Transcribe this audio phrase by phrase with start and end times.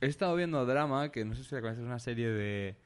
[0.00, 2.76] He estado viendo drama, que no sé si la conoces, es una serie de,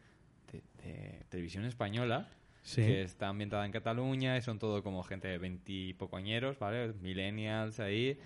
[0.52, 2.28] de- de televisión española
[2.62, 2.82] Sí.
[2.82, 6.92] que está ambientada en Cataluña y son todo como gente de veintipoco añeros, ¿vale?
[6.94, 8.18] Millennials ahí.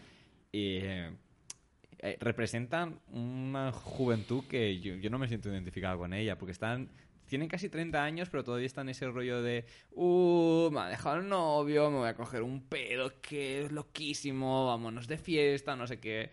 [0.50, 1.10] Y eh,
[1.98, 6.88] eh, representan una juventud que yo, yo no me siento identificado con ella, porque están...
[7.26, 9.64] Tienen casi 30 años, pero todavía están en ese rollo de...
[9.92, 14.66] Uh, me ha dejado el novio, me voy a coger un pedo que es loquísimo,
[14.66, 16.30] vámonos de fiesta, no sé qué.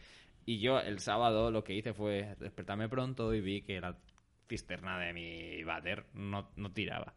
[0.48, 3.98] Y yo el sábado lo que hice fue despertarme pronto y vi que la
[4.48, 7.16] cisterna de mi váter no, no tiraba.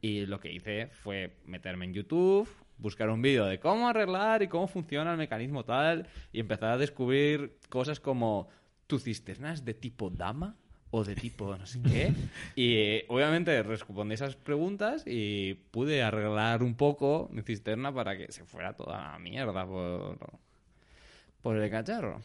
[0.00, 2.48] Y lo que hice fue meterme en YouTube,
[2.78, 6.76] buscar un vídeo de cómo arreglar y cómo funciona el mecanismo tal, y empezar a
[6.76, 8.48] descubrir cosas como
[8.88, 10.56] tu cisterna es de tipo dama
[10.90, 12.12] o de tipo no sé qué.
[12.56, 18.32] Y eh, obviamente respondí esas preguntas y pude arreglar un poco mi cisterna para que
[18.32, 20.18] se fuera toda la mierda por,
[21.42, 22.20] por el cacharro.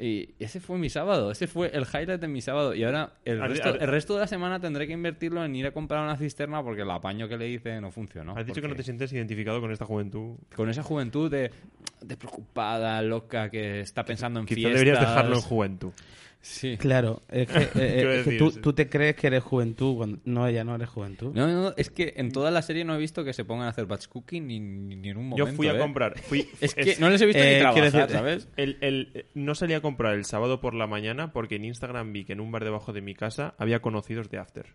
[0.00, 2.72] Y ese fue mi sábado, ese fue el highlight de mi sábado.
[2.72, 5.72] Y ahora el resto, el resto de la semana tendré que invertirlo en ir a
[5.72, 8.36] comprar una cisterna porque el apaño que le hice no funcionó.
[8.36, 10.36] Has dicho que no te sientes identificado con esta juventud.
[10.54, 11.50] Con esa juventud de,
[12.00, 14.78] de preocupada, loca, que está pensando en Quizá fiestas.
[14.78, 15.92] deberías dejarlo en juventud.
[16.40, 16.76] Sí.
[16.78, 18.60] Claro, es que, eh, Quiero es que decir, tú, sí.
[18.60, 21.32] tú te crees que eres juventud cuando no, ya no eres juventud.
[21.34, 23.66] No, no, no, es que en toda la serie no he visto que se pongan
[23.66, 25.56] a hacer batch cooking ni, ni- ni en un Yo momento.
[25.56, 25.78] fui a ¿eh?
[25.78, 26.18] comprar.
[26.20, 28.48] Fui, Es que es- no les he visto eh, ni trabajar, decir- ¿sabes?
[28.56, 32.12] El, el- eh, no salí a comprar el sábado por la mañana porque en Instagram
[32.12, 34.66] vi que en un bar debajo de mi casa había conocidos de After.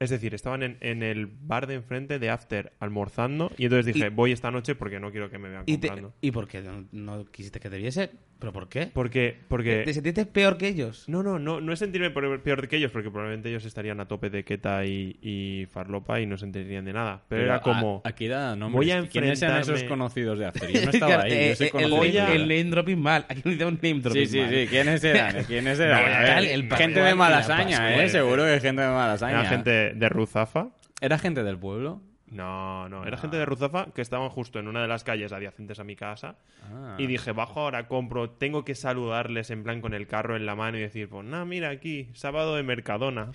[0.00, 4.08] Es decir, estaban en, en el bar de enfrente de After almorzando y entonces dije,
[4.08, 6.14] Y- voy esta noche porque no quiero que me vean ¿Y, te- comprando.
[6.20, 8.10] ¿Y por qué no, no quisiste que te viese?
[8.44, 8.90] ¿Pero por qué?
[8.92, 9.84] Porque, porque...
[9.86, 11.04] ¿Te sentiste peor que ellos?
[11.08, 14.28] No, no, no, no es sentirme peor que ellos, porque probablemente ellos estarían a tope
[14.28, 17.22] de Keta y, y Farlopa y no se enterarían de nada.
[17.28, 18.02] Pero, era como...
[18.04, 18.76] a- aquí da nombres.
[18.76, 20.70] voy a ¿Quiénes eran enfrentarme- esos conocidos de After?
[20.70, 23.24] Yo no estaba ahí, Eh, yo soy eh, el, name dropping mal.
[23.30, 24.50] Aquí no hicimos name dropping Sí, sí, mal.
[24.50, 24.66] sí.
[24.68, 25.44] ¿Quiénes eran?
[25.46, 26.02] ¿Quiénes eran?
[26.02, 28.02] No, A ver, tal, el gente de Malasaña.
[28.04, 28.08] ¿eh?
[28.10, 29.40] Seguro que gente de Malasaña.
[29.40, 30.68] Era gente de Ruzafa.
[31.00, 32.02] ¿Era gente del pueblo?
[32.34, 35.78] No, no, era gente de Ruzafa que estaban justo en una de las calles adyacentes
[35.78, 36.36] a mi casa.
[36.64, 36.96] Ah.
[36.98, 40.56] Y dije, bajo ahora, compro, tengo que saludarles en plan con el carro en la
[40.56, 43.30] mano y decir, pues nada, mira aquí, sábado de Mercadona.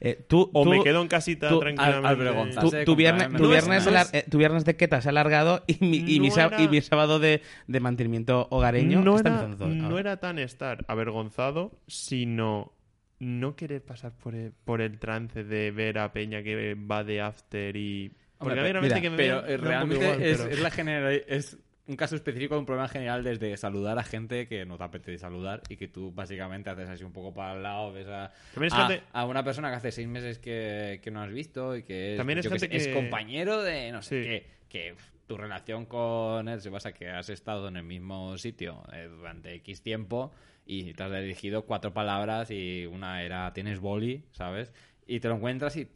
[0.00, 2.08] Eh, tú, O tú- me quedo en casita tú- tranquilamente.
[2.08, 2.70] al- avergonzado.
[2.84, 3.50] tu, viernes, tu, Mercadona.
[3.54, 6.18] viernes No alar- es- eh, tu viernes de queta se ha alargado y mi, y
[6.20, 9.64] mi, No sá- era- y mi sábado de, de mantenimiento hogareño no está era, empezando
[9.64, 9.74] todo.
[9.90, 12.72] no era tan estar avergonzado, sino
[13.20, 17.20] no querer pasar por el, por el trance de ver a Peña que va de
[17.20, 18.12] after y...
[18.38, 20.00] Porque Hombre, a mí realmente mira, que me Pero vean, eh, me da un poco
[20.00, 23.22] realmente igual, es, pero- es la general, es un caso específico de un problema general
[23.22, 27.04] desde saludar a gente que no te apetece saludar y que tú básicamente haces así
[27.04, 29.76] un poco para el lado, ves a, También es a- gente- a una persona que
[29.76, 32.58] hace seis meses que, que no has visto y que es, También es yo qué
[32.58, 34.28] gente sé, es que- compañero de no sé Sí.
[34.28, 34.94] qué, que
[35.26, 39.54] tu relación con él se basa que has estado en el mismo sitio eh, durante
[39.54, 40.32] X tiempo
[40.66, 44.72] y te has dirigido cuatro palabras y una era tienes boli, ¿sabes?
[45.06, 45.86] Y te lo encuentras y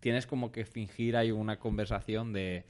[0.00, 2.64] tienes como que fingir ahí una conversación de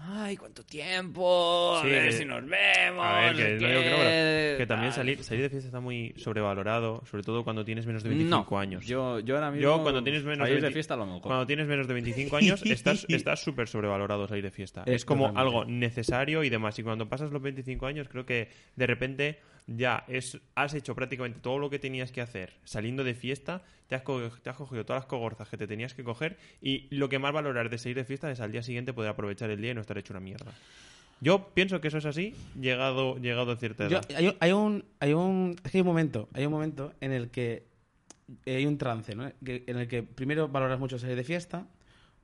[0.00, 4.90] ay, cuánto tiempo, a Sí, ver que- si nos vemos, A ver, que, pero también
[4.90, 4.96] tal".
[4.96, 8.58] salir, salir de fiesta está muy sobrevalorado, sobre todo cuando tienes menos de 25 no,
[8.60, 8.84] años.
[8.86, 11.22] Yo, yo ahora mismo Yo cuando tienes menos salir de 20 fiesta lo mejor.
[11.22, 14.82] Cuando tienes menos de 25 años estás estás súper sobrevalorado salir de fiesta.
[14.86, 16.76] Es como algo necesario y demás.
[16.78, 21.40] Y cuando pasas los 25 años creo que de repente ya es has hecho prácticamente
[21.40, 24.84] todo lo que tenías que hacer saliendo de fiesta, te has, co- te has cogido
[24.84, 27.96] todas las cogorzas que te tenías que coger y lo que más valorar de salir
[27.96, 30.20] de fiesta es al día siguiente poder aprovechar el día y no estar hecho una
[30.20, 30.52] mierda.
[31.20, 34.06] Yo pienso que eso es así llegado llegado a cierta Yo- edad.
[34.16, 37.30] hay, hay un, hay un, es que hay un momento, hay un momento en el
[37.30, 37.64] que
[38.46, 39.30] hay un trance, ¿no?
[39.46, 41.66] En el que primero valoras mucho salir de fiesta,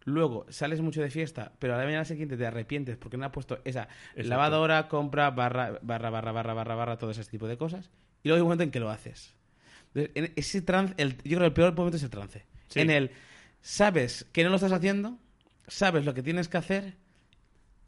[0.04, 3.32] luego sales mucho de fiesta, pero a la mañana siguiente te arrepientes porque no has
[3.32, 7.90] puesto esa lavadora, compra, barra, barra, barra, barra, barra, barra, todo ese tipo de cosas,
[8.22, 9.34] y luego hay un momento en que lo haces.
[9.94, 12.44] Entonces, en ese trance, el, yo creo que el peor momento es el trance.
[12.68, 12.80] Sí.
[12.80, 13.10] En el,
[13.60, 15.18] sabes que no lo estás haciendo,
[15.66, 16.94] sabes lo que tienes que hacer,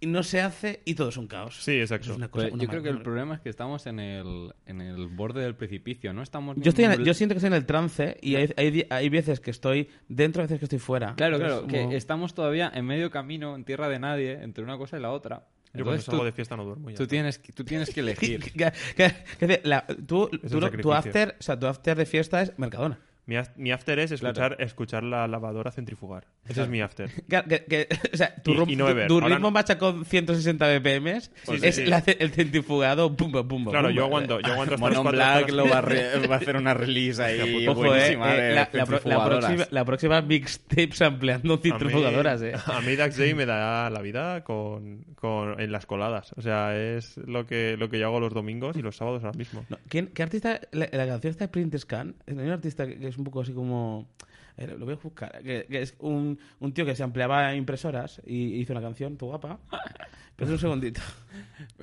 [0.03, 1.63] y no se hace, y todo es un caos.
[1.63, 2.05] Sí, exacto.
[2.05, 4.01] Eso es una cosa- Pues una yo creo que el problema es que estamos en
[4.01, 6.23] el, en el borde del precipicio, ¿no?
[6.23, 9.09] Estamos Yo, estoy en- yo siento que estoy en el trance y hay, hay, hay
[9.09, 11.15] veces que estoy dentro, hay veces que estoy fuera.
[11.15, 14.77] Claro, claro, como- que estamos todavía en medio camino, en tierra de nadie, entre una
[14.77, 15.47] cosa y la otra.
[15.75, 16.91] Yo cuando Entonces salgo tú- de fiesta no duermo.
[16.91, 18.01] ya Tú tienes, que- tú tienes que
[18.37, 18.41] elegir.
[18.53, 22.43] Que- que- que dice, la- tú, tú tu after, o sea, tu after de fiesta
[22.43, 22.99] es Mercadona.
[23.25, 26.25] Mi, af- mi after es escuchar, escuchar la lavadora centrifugar.
[26.45, 27.09] Ese es mi after.
[27.29, 29.51] Que- que- que- o sea, tu, Y- rum- y no tu- ritmo no.
[29.53, 31.31] marcha con 160 BPM Sí,
[31.63, 31.87] es sí, sí.
[31.87, 33.71] la- el centrifugado pumba pumba.
[33.71, 33.97] Claro, pumba.
[33.97, 37.23] yo aguanto, yo aguanto cuatro- Black lo va a, re- va a hacer una release
[37.23, 39.39] ahí Ojo, eh, buenísima eh, de la, centrifugadoras.
[39.45, 42.53] próxima, la próxima mixtape ampliando A mí- centrifugadoras, eh.
[42.67, 46.33] A mí Dax Day me da la vida con, con- en las coladas.
[46.37, 49.39] O sea, es lo que, lo que yo hago los domingos y los sábados ahora
[49.39, 49.65] mismo.
[49.69, 50.61] No, ¿quién- ¿Qué artista?
[50.73, 52.17] La, la canción está de Print Scan.
[52.27, 54.09] Hay un artista que es un poco así como.
[54.57, 55.43] eh, lo voy a buscar.
[55.43, 59.27] Que, que es un, un tío que se empleaba impresoras y hizo una canción, tu
[59.27, 59.59] guapa.
[60.37, 61.01] Pero un segundito.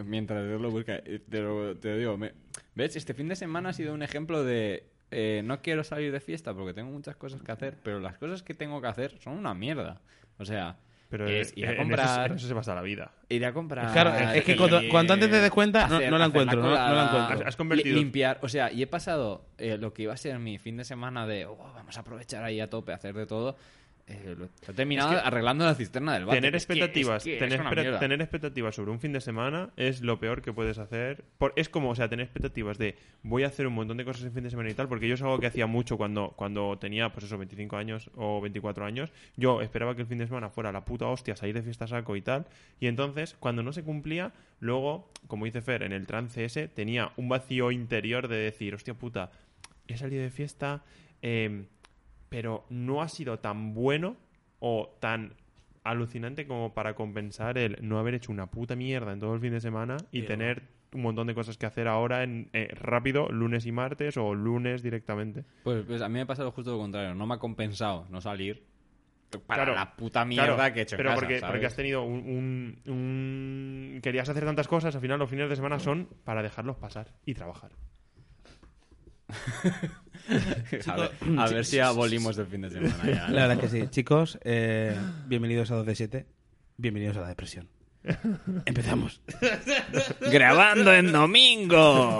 [0.03, 2.17] Mientras Dios lo busca, eh, te lo, te digo.
[2.17, 2.33] me-
[2.75, 2.95] ¿Ves?
[2.95, 4.83] Este fin de semana ha sido un ejemplo de...
[5.11, 8.41] eh, no quiero salir de fiesta porque tengo muchas cosas que hacer, pero las cosas
[8.43, 10.01] que tengo que hacer son una mierda.
[10.37, 10.77] O sea,
[11.09, 12.29] Pero es ir a en eso- comprar...
[12.31, 13.11] en eso se basa la vida.
[13.29, 13.91] Ir a comprar...
[13.91, 16.61] Claro, es que y- cuando- cuanto antes te des cuenta, no- hacer- no la encuentro,
[16.61, 17.35] no- no la encuentro.
[17.41, 20.17] Has- has convertido- li- Limpiar, o sea, y he pasado eh, lo que iba a
[20.17, 23.25] ser mi fin de semana de "Oh, vamos a aprovechar ahí a tope, hacer de
[23.25, 23.55] todo.
[24.09, 26.41] Eh, lo, terminado Es que arreglando la cisterna del váter.
[26.41, 30.01] Tener Es que- es expectativas, que tener, tener expectativas sobre un fin de semana es
[30.01, 31.23] lo peor que puedes hacer.
[31.37, 34.23] Por- es como, o sea, tener expectativas de voy a hacer un montón de cosas
[34.25, 36.77] en fin de semana y tal, porque yo es algo que hacía mucho cuando, cuando
[36.79, 39.11] tenía, pues eso, 25 años o 24 años.
[39.37, 42.15] Yo esperaba que el fin de semana fuera la puta hostia, salir de fiesta saco
[42.15, 42.47] y tal.
[42.79, 47.11] Y entonces, cuando no se cumplía, luego, como dice Fer, en el trance ese, tenía
[47.15, 49.31] un vacío interior de decir, hostia puta,
[49.87, 50.83] he salido de fiesta,
[51.21, 51.65] eh,
[52.29, 54.15] pero no ha sido tan bueno
[54.59, 55.33] o tan
[55.83, 59.51] alucinante como para compensar el no haber hecho una puta mierda en todo el fin
[59.51, 63.65] de semana y tener un montón de cosas que hacer ahora en eh, rápido, lunes
[63.65, 65.45] y martes o lunes directamente.
[65.63, 67.13] Pues, pues a mí me ha pasado justo lo contrario.
[67.15, 68.65] No me ha compensado no salir
[69.45, 71.51] para Claro, la puta mierda Claro, que he hecho en pero casa, porque, ¿sabes?
[71.53, 72.19] porque has tenido un,
[72.85, 76.77] un- un- Querías hacer tantas cosas, al final los fines de semana son para dejarlos
[76.77, 77.71] pasar y trabajar.
[80.87, 83.29] a ver, a ver si abolimos el fin de semana ya.
[83.29, 83.87] La verdad que sí.
[83.89, 84.95] Chicos, eh,
[85.27, 86.25] bienvenidos a 2 de 7.
[86.77, 87.67] Bienvenidos a la depresión.
[88.65, 89.21] Empezamos.
[90.31, 92.19] Grabando en domingo.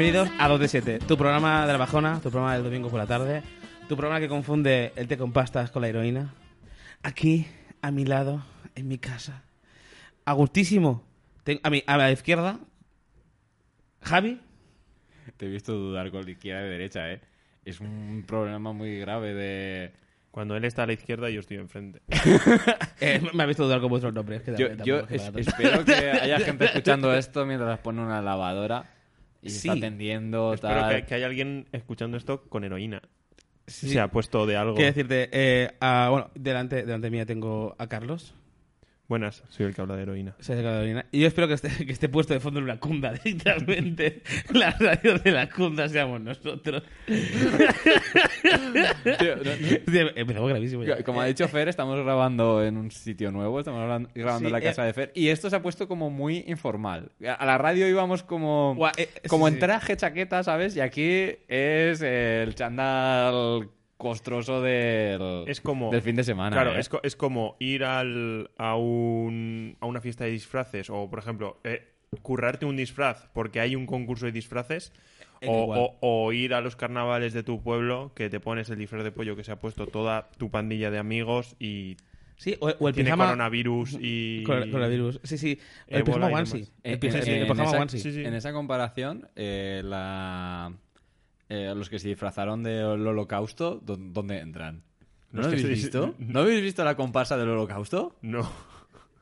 [0.00, 2.98] Bienvenidos a 2 de 7, tu programa de la bajona, tu programa del domingo por
[2.98, 3.42] la tarde,
[3.86, 6.32] tu programa que confunde el té con pastas con la heroína.
[7.02, 7.46] Aquí,
[7.82, 8.42] a mi lado,
[8.74, 9.42] en mi casa,
[10.24, 11.04] a gustísimo,
[11.44, 12.60] ten- a, mi, a la izquierda,
[14.00, 14.40] Javi.
[15.36, 17.20] Te he visto dudar con la izquierda y derecha, ¿eh?
[17.66, 19.92] Es un problema muy grave de...
[20.30, 22.00] Cuando él está a la izquierda yo estoy enfrente.
[23.02, 24.40] Eh, me ha visto dudar con vuestros nombres.
[24.44, 25.92] que Yo, yo es espero que
[26.22, 28.99] haya gente escuchando esto mientras pone una lavadora
[29.42, 29.68] y Sí.
[29.68, 30.96] está atendiendo, Espero tal...
[30.96, 33.02] que, que haya alguien escuchando esto con heroína.
[33.66, 33.88] Sí.
[33.90, 34.74] Se ha puesto de algo.
[34.74, 38.34] Quiero decirte, eh, a- bueno, delante, delante mía tengo a Carlos.
[39.08, 40.36] Buenas, soy el que habla de heroína.
[40.38, 41.06] Se ha sacado la orina.
[41.10, 44.22] Y yo espero que esté, que esté puesto de fondo en una cunda, directamente.
[44.54, 46.84] La radio de la cunda seamos nosotros.
[48.42, 51.02] Tío, no- no- Empezamos gravísimo ya.
[51.02, 54.60] Como ha dicho Fer, estamos grabando en un sitio nuevo, estamos grabando, Sí, en la
[54.60, 54.86] casa eh.
[54.86, 57.12] de Fer, y esto se ha puesto como muy informal.
[57.38, 59.54] A la radio íbamos como, eh, sí, como sí.
[59.54, 60.76] en traje, chaqueta, ¿sabes?
[60.76, 66.56] Y aquí es el chandal costroso del, Es como- del fin de semana.
[66.56, 66.80] Claro, ¿eh?
[66.80, 71.58] es, es como ir al, a, un, a una fiesta de disfraces o, por ejemplo,
[71.64, 71.86] eh,
[72.22, 75.78] currarte un disfraz porque hay un concurso de disfraces Eh, o, igual.
[75.80, 79.12] o- o ir a los carnavales de tu pueblo que te pones el disfraz de
[79.12, 81.96] pollo que se ha puesto toda tu pandilla de amigos y
[82.36, 83.26] Sí, o, o el tiene pijama...
[83.26, 84.42] coronavirus y...
[84.46, 85.20] Cor- Coronavirus.
[85.24, 85.58] Sí, sí.
[85.86, 86.60] El pijama onesie.
[86.60, 86.72] demás.
[86.82, 88.00] El, En- pijama- el en pijama esa- onesie.
[88.00, 88.24] sí, sí.
[88.24, 90.72] En esa comparación, eh, la,
[91.50, 94.82] eh, los que se disfrazaron del holocausto, ¿dó- ¿dónde entran?
[95.32, 96.14] ¿No habéis se- visto?
[96.18, 98.16] ¿No habéis visto la comparsa del holocausto?
[98.22, 98.50] No.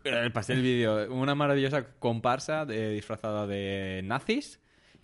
[0.04, 1.12] Eh, Pasé el vídeo.
[1.12, 4.60] Una maravillosa comparsa de, disfrazada de nazis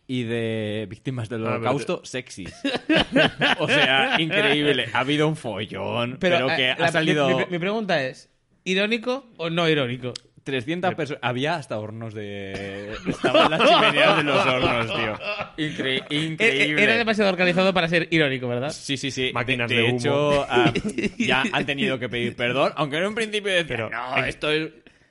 [0.06, 2.54] y de víctimas del Ah, pero holocausto sexys.
[3.58, 4.88] o sea, increíble.
[4.92, 8.30] Ha habido un follón, pero, eh, que la- ha salido Mi, pregunta es,
[8.64, 10.12] ¿irónico o no irónico?
[10.44, 11.20] 300 personas.
[11.22, 12.92] Había hasta hornos de...
[13.08, 15.14] Estaban las chimeneas de los hornos, tío.
[15.56, 16.82] Incre- Eh, eh, increíble.
[16.82, 18.68] Era demasiado organizado para ser irónico, ¿verdad?
[18.70, 19.30] Sí, sí, sí.
[19.32, 19.96] Máquinas de, de de humo.
[19.98, 20.70] hecho, ah,
[21.18, 24.68] ya han tenido que pedir perdón, aunque en un principio decían, Pero no, esto es...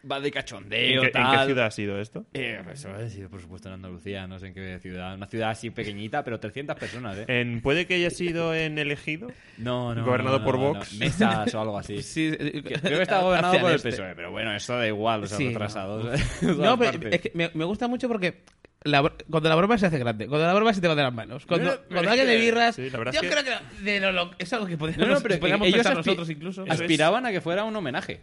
[0.10, 1.40] va de ¿En cachondeo, qué, en tal.
[1.40, 2.26] qué ciudad ha sido esto?
[2.34, 5.16] Eh, pues eso ha sido, por supuesto, en Andalucía, no sé en qué ciudad.
[5.16, 7.26] Una ciudad así pequeñita, pero 300 personas, ¿eh?
[7.28, 9.32] En, ¿Puede que haya sido en elegido?
[9.58, 10.06] No, no.
[10.06, 10.94] Gobernado no, por no, Vox.
[10.94, 11.00] no.
[11.00, 12.02] Mesas o algo así.
[12.04, 13.90] Sí, Creo que está gobernado por el este.
[13.92, 16.20] PSOE, pero bueno, eso da igual, o sea, Sí, retrasados.
[16.42, 18.42] No, pero es que me, me gusta mucho porque
[18.86, 21.14] la cuando la broma se hace grande, cuando la broma se te va de las
[21.14, 24.00] manos, cuando, No, cuando alguien que- de birras, sí, yo es que- creo que de
[24.02, 26.66] lo, lo- es algo que podríamos, No, no, pero podríamos ellos pensar nosotros incluso.
[26.68, 28.20] Aspiraban a que fuera un homenaje.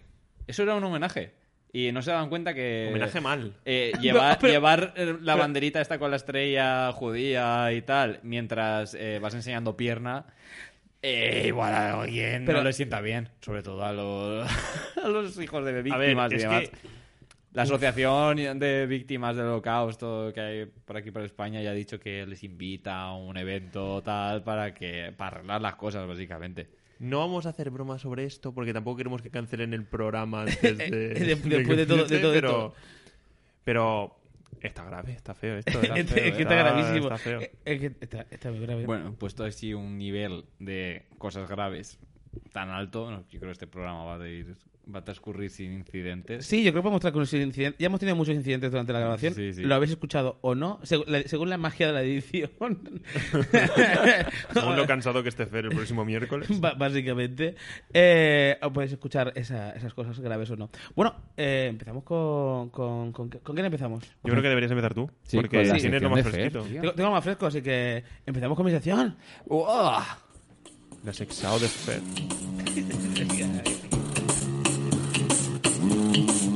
[0.46, 1.32] Eso era un homenaje.
[1.72, 2.88] Y no se daban cuenta que...
[2.90, 3.54] Homenaje mal.
[3.64, 8.18] Eh, llevar No, pero- llevar eh, la banderita esta con la estrella judía y tal,
[8.24, 10.26] mientras eh, vas enseñando pierna,
[11.02, 13.28] eh, igual a alguien Pero- no le sienta bien.
[13.40, 14.48] Sobre todo a los,
[15.04, 16.68] a los hijos de A ver, víctimas y demás.
[16.68, 16.76] que
[17.52, 21.98] La asociación de víctimas del holocausto que hay por aquí por España ya ha dicho
[22.00, 26.68] que les invita a un evento tal para que para arreglar las cosas básicamente.
[27.00, 30.62] No vamos a hacer bromas sobre esto porque tampoco queremos que cancelen el programa antes
[30.78, 32.74] de, De- después de todo- de empiece, todo pero, esto.
[33.64, 34.16] pero
[34.60, 35.80] está grave, está feo esto.
[35.82, 36.32] Es ¿eh?
[36.36, 36.58] que está ¿eh?
[36.58, 37.04] gravísimo.
[37.06, 37.40] Está feo.
[37.40, 38.84] Eh, es que está, está muy grave.
[38.86, 41.98] Bueno, puesto así un nivel de cosas graves
[42.52, 44.54] tan alto, no, yo creo que este programa va a, ir,
[44.94, 46.44] va a transcurrir sin incidentes.
[46.46, 47.76] Sí, yo creo que podemos mostrar con un incidente.
[47.78, 49.34] Ya hemos tenido muchos incidentes durante la grabación.
[49.34, 49.62] Sí, sí.
[49.62, 50.80] ¿Lo habéis escuchado o no?
[50.82, 52.50] Según la, según la magia de la edición.
[54.52, 56.48] Según lo cansado que esté Fer el próximo miércoles.
[56.60, 57.54] Ba- básicamente.
[57.92, 60.70] Eh, o podéis escuchar esa- esas cosas graves o no.
[60.94, 63.28] Bueno, eh, empezamos con, con, con.
[63.30, 64.04] ¿Con quién empezamos?
[64.24, 65.10] Yo creo que deberías empezar tú.
[65.22, 66.62] Sí, porque tienes lo más fresquito.
[66.62, 69.16] Tengo, tengo algo más fresco, así que empezamos con mi sección.
[69.46, 70.04] ¡Uah!
[71.04, 72.00] La sexao de Fer.
[76.28, 76.49] Hola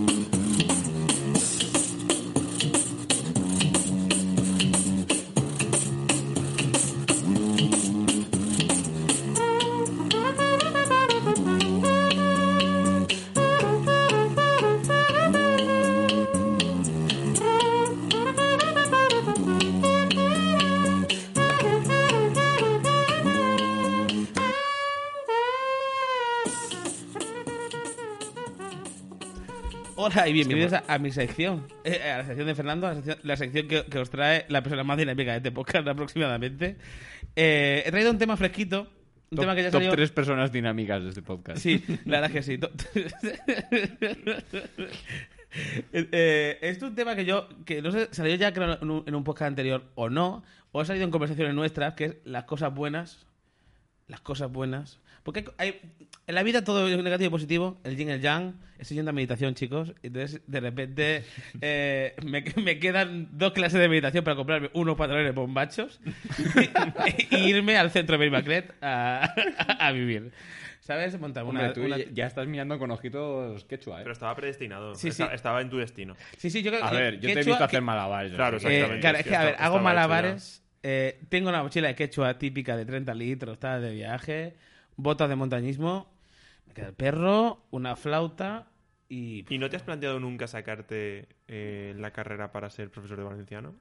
[30.26, 33.37] y bienvenidos a, a mi sección, eh, a la sección de Fernando, la sección, la
[33.37, 36.76] sección que, que os trae la persona más dinámica de este podcast aproximadamente.
[37.37, 38.88] Eh, he traído un tema fresquito,
[39.31, 39.93] un tema que ya top salió...
[39.93, 41.59] tres personas dinámicas de este podcast.
[41.59, 42.59] Sí, la verdad es que sí.
[42.59, 42.71] To-
[45.93, 49.14] Eh, es un tema que yo, que no sé, salió ya creo en un, en
[49.14, 52.75] un podcast anterior o no, o ha salido en conversaciones nuestras, que es las cosas
[52.75, 53.25] buenas.
[54.09, 54.99] Las cosas buenas.
[55.23, 55.81] Porque hay-
[56.26, 59.11] en la vida todo es negativo y positivo, el yin y el yang, estoy yendo
[59.11, 59.93] a meditación, chicos.
[60.02, 61.25] Entonces, de repente,
[61.61, 66.00] eh, me, me quedan dos clases de meditación para comprarme unos pantalones bombachos
[67.31, 69.33] y, irme al centro de Benimaclet a,
[69.78, 70.33] a, vivir.
[70.81, 71.19] ¿Sabes?
[71.19, 74.02] Montar una, Hombre, tú una- ya- estás mirando con ojitos quechua, ¿eh?
[74.02, 74.95] Pero estaba predestinado.
[74.95, 75.23] Sí, sí.
[75.33, 76.14] Estaba en tu destino.
[76.37, 78.33] Sí, sí, yo creo A que- ver, yo te he visto hacer que- malabares.
[78.35, 79.00] Claro, Eh, exactamente.
[79.00, 80.62] claro, es que a ver, hago malabares.
[80.83, 84.57] eh, tengo una mochila de quechua típica de 30 litros, tal, de viaje,
[84.97, 86.12] botas de montañismo,
[86.75, 88.66] queda el perro, una flauta
[89.09, 89.45] y...
[89.49, 93.75] ¿Y no te has planteado nunca sacarte eh, la carrera para ser profesor de valenciano?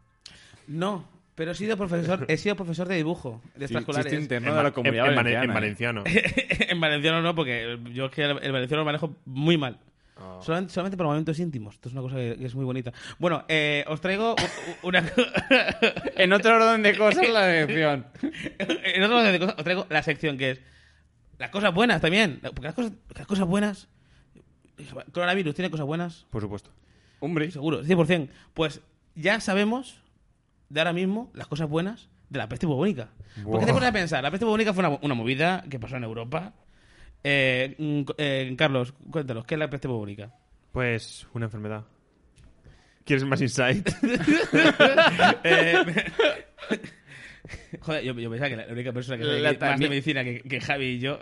[0.67, 4.05] No, pero he sido profesor, he sido profesor de dibujo, de Sí, extraescolares.
[4.11, 5.53] chiste interno En de la comunidad en- valenciana, ¿eh?
[5.53, 6.03] valenciano.
[6.69, 9.79] en valenciano no, porque yo es que el, el valenciano lo manejo muy mal.
[10.15, 10.37] Ah.
[10.43, 11.73] Solamente, solamente por momentos íntimos.
[11.73, 12.93] Esto es una cosa que, que es muy bonita.
[13.17, 14.35] Bueno, eh, os traigo
[14.83, 15.03] una...
[16.15, 18.05] En otro orden de cosas, la elección.
[18.59, 20.61] en otro orden de cosas, os traigo la sección que es
[21.37, 22.39] las cosas buenas también.
[22.41, 23.87] Porque las cosas, las cosas buenas.
[25.11, 26.71] Coronavirus tiene cosas buenas, Por supuesto.
[27.19, 28.29] Hombre, seguro, 100%.
[28.53, 28.81] Pues
[29.15, 30.01] ya sabemos
[30.69, 33.09] de ahora mismo las cosas buenas de la peste bubónica.
[33.43, 34.23] ¿Por qué te pones a pensar?
[34.23, 36.53] La peste bubónica fue una, una movida que pasó en Europa.
[37.23, 40.33] Eh, mm, eh, Carlos, cuéntanos, ¿qué es la peste bubónica?
[40.71, 41.85] Pues una enfermedad.
[43.05, 43.89] ¿Quieres más insight?
[45.43, 45.85] Eh,
[47.81, 50.23] Joder, yo, yo pensaba que la única persona que sabe La más de también- medicina
[50.23, 51.19] que, que Javi y yo.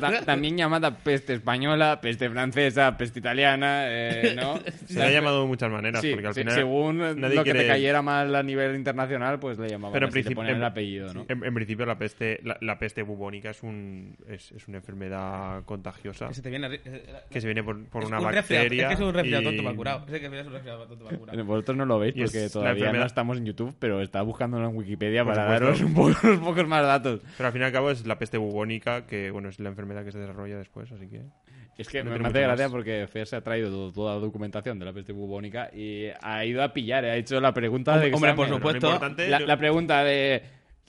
[0.00, 4.58] ta- también llamada peste española, peste francesa, peste italiana, eh, ¿no?
[4.86, 6.54] Se le ha llamado de muchas maneras, Sí, porque al sí, final...
[6.54, 10.08] según nadie lo que te quiere- cayera mal a nivel internacional, pues le llamaban Pero
[10.08, 11.24] en así, ponían en- el apellido, ¿no?
[11.28, 15.64] En, en principio la peste, la, la peste bubónica es, un, es, es una enfermedad
[15.64, 16.68] contagiosa que se te viene.
[16.84, 18.82] eh, que se viene por, por es una un bacteria.
[18.82, 20.04] Es que es un resfriado y- tonto mal curado.
[20.06, 21.44] Es que es un resfriado tonto mal curado.
[21.44, 24.68] Vosotros no lo veis porque la todavía no enfermedad- estamos en YouTube, pero está buscándolo
[24.68, 25.54] en Wikipedia para supuesto.
[25.64, 27.20] Daros un poco- unos pocos más datos.
[27.36, 30.04] Pero al fin y al cabo es la peste bubónica, que bueno, es la enfermedad
[30.04, 31.22] que se desarrolla después, así que...
[31.76, 32.72] Es que No me, hace gracia más.
[32.72, 36.62] porque Fer se ha traído toda la documentación de la peste bubónica y ha ido
[36.62, 38.86] a pillar, ha hecho la pregunta de Hombre, por supuesto.
[38.86, 40.42] importante- La, yo- la pregunta de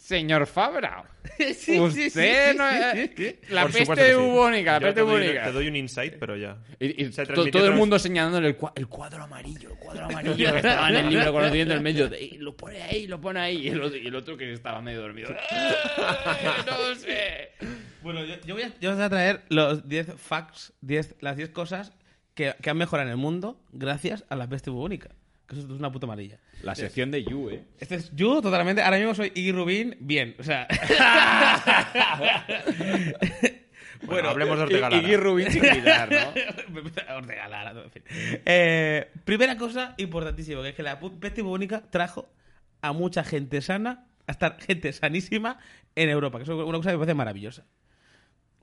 [0.05, 1.03] Señor Fabra,
[1.55, 2.09] Sí, usted
[2.51, 3.39] sí, no sí, es- sí, sí.
[3.49, 5.43] La Por peste bubónica, la peste te doy, bubónica.
[5.45, 6.57] te doy un insight, pero ya.
[6.79, 10.35] Y, y to- todo el mundo señalándole el, cua- el cuadro amarillo, el cuadro amarillo
[10.51, 12.07] que estaba en el libro con los dientes en medio.
[12.07, 13.57] de, "Ey, lo pone ahí, lo pone ahí.
[13.65, 15.29] Y el otro, y el otro que estaba medio dormido.
[15.97, 17.49] "Ah, No sé.
[18.03, 21.49] Bueno, yo, yo voy a, yo voy a traer los 10 facts, 10, las 10
[21.49, 21.91] cosas
[22.35, 25.09] que, que han mejorado en el mundo gracias a la peste bubónica.
[25.47, 26.39] Que eso es una puta amarilla.
[26.63, 27.63] La sección de You, eh.
[27.79, 28.81] Este es yo totalmente.
[28.81, 30.35] Ahora mismo soy Iggy Rubin, bien.
[30.39, 30.67] O sea.
[34.05, 35.17] Bueno, hablemos de Ortega Lara.
[35.17, 37.15] Rubin sin gritar, ¿no?
[37.15, 38.03] Ortega Lara, en fin.
[38.45, 42.29] Eh, primera cosa importantísima, que es que la peste bubónica trajo
[42.81, 45.59] a mucha gente sana, hasta gente sanísima
[45.95, 47.65] en Europa, que eso es una cosa que me parece maravillosa.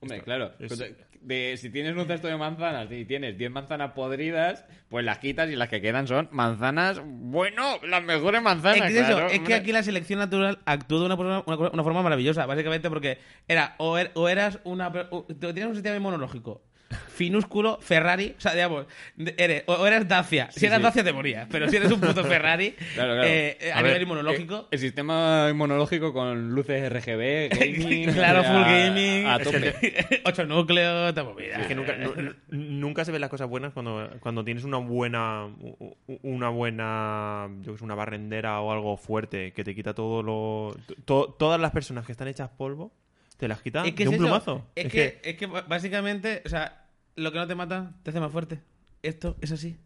[0.03, 0.53] Hombre, claro.
[0.59, 0.79] es-
[1.23, 5.49] De, si tienes un cesto de manzanas y tienes 10 manzanas podridas, pues las quitas
[5.51, 8.79] y las que quedan son manzanas, bueno, las mejores manzanas.
[8.79, 11.45] Es que, es eso, claro, es que aquí la selección natural actuó de una, forma-
[11.47, 15.75] una, una forma maravillosa, básicamente porque era o, er- o eras una o- tenías un
[15.75, 16.61] sistema inmunológico
[16.93, 18.87] finúsculo Ferrari, o sea, digamos,
[19.37, 20.83] eres, o eras Dacia, si Sí, eras sí.
[20.85, 23.23] Dacia te morías, pero si eres un puto Ferrari Claro, claro.
[23.25, 28.13] eh, eh, a, A nivel ver, inmunológico Eh, El sistema inmunológico con luces RGB, gaming.
[28.13, 29.27] Claro, o sea, full gaming.
[29.27, 30.21] A tope.
[30.25, 31.61] ocho núcleos, esta movida.
[31.61, 34.79] Es que nunca, nu- nu- nunca se ven las cosas buenas cuando, cuando tienes una
[34.79, 35.49] buena
[36.23, 40.77] una buena yo que sé, una barrendera o algo fuerte que te quita todo lo
[41.05, 42.93] to- todas las personas que están hechas polvo
[43.39, 44.23] te las quita Es que de es un eso.
[44.25, 44.67] plumazo.
[44.77, 46.82] Es, que, es que básicamente, o sea,
[47.17, 48.61] lo que no te mata te hace más fuerte.
[49.03, 49.77] Esto es así.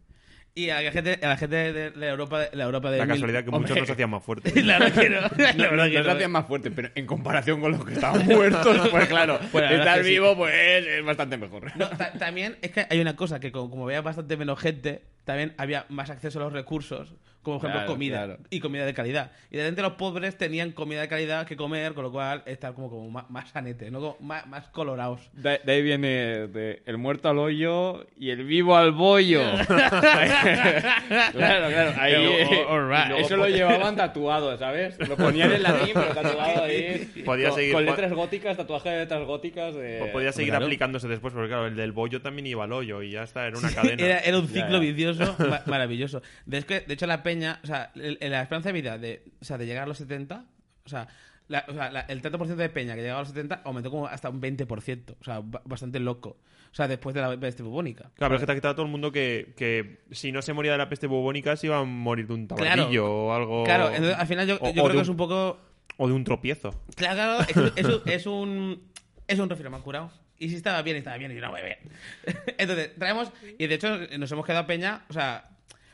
[0.55, 3.05] Y a la gente, a la gente de la Europa, de la Europa de la
[3.05, 4.55] mil- casualidad que muchos nos hacían más fuertes.
[4.65, 5.21] La verdad que no.
[5.21, 6.11] La verdad que nos no.
[6.13, 9.69] hacían más fuerte, pero en comparación con los que estaban muertos, pues claro, Pues la
[9.69, 10.13] verdad estar es que sí.
[10.15, 10.53] vivo, pues
[10.87, 11.77] es bastante mejor.
[11.77, 15.03] No, ta- también es que hay una cosa que como, como había bastante menos gente,
[15.27, 18.39] también había más acceso a los recursos, como por ejemplo Claro, comida claro.
[18.49, 19.31] y comida de calidad.
[19.51, 22.73] Y de repente los pobres tenían comida de calidad que comer, con lo cual estar
[22.73, 23.99] como, como más, más sanete, ¿no?
[23.99, 25.29] Como más, más colorados.
[25.33, 29.41] De, de ahí viene de el muerto al hoyo y el vivo al bollo.
[29.67, 31.93] claro, claro.
[31.99, 33.07] Ahí, Eh, all right.
[33.09, 34.97] luego eso lo llevaban tatuado, ¿sabes?
[35.07, 37.11] Lo ponían en latín, pero tatuado ahí.
[37.25, 39.75] Podía con, seguir- con letras góticas, tatuaje de letras góticas.
[39.75, 40.01] De...
[40.01, 40.65] O podía seguir claro.
[40.65, 43.57] aplicándose después, porque claro, el del bollo también iba al hoyo y ya está, era
[43.57, 43.97] una cadena.
[44.07, 44.79] Era, era un Ya, ciclo ya.
[44.79, 45.16] vicioso
[45.49, 46.21] ma- maravilloso.
[46.45, 48.97] De, es que, de hecho, la peña, o sea, el- el- la esperanza de vida
[48.97, 50.45] de, o sea, de llegar a los 70,
[50.85, 51.07] o sea,
[51.47, 54.07] la- o sea, la- el 30% de peña que llegaba a los 70 aumentó como
[54.07, 56.37] hasta un 20%, o sea, ba- bastante loco.
[56.69, 58.11] O sea, después de la peste bubónica.
[58.15, 60.51] Claro, pero es que te ha quitado todo el mundo que, que si no se
[60.53, 63.63] moría de la peste bubónica se iba a morir de un tabardillo o algo.
[63.63, 65.57] Claro, entonces al final yo, o- yo o creo de que un- es un poco.
[65.99, 66.79] O de un tropiezo.
[66.95, 68.83] Claro, claro, es, un- es un- es un.
[69.27, 70.11] Es han curado.
[70.39, 71.77] Y si estaba bien, estaba bien, y no, muy bien.
[72.57, 73.31] Entonces, traemos.
[73.57, 75.49] Y de hecho, nos hemos quedado peña, o sea,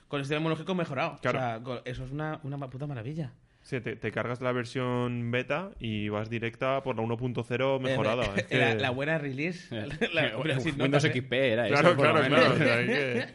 [0.07, 1.17] con el sistema inmunológico mejorado.
[1.21, 1.61] Claro.
[1.63, 3.31] O sea, eso es una, una puta maravilla.
[3.61, 8.25] Sí, te, te cargas la versión beta y vas directa por la 1.0 mejorada.
[8.25, 9.73] Eh, Es que- la, la buena release.
[9.75, 11.09] La- la- pero sin Windows notas, ¿eh?
[11.21, 12.55] XP era Claro, eso, claro, claro.
[12.57, 13.27] Que-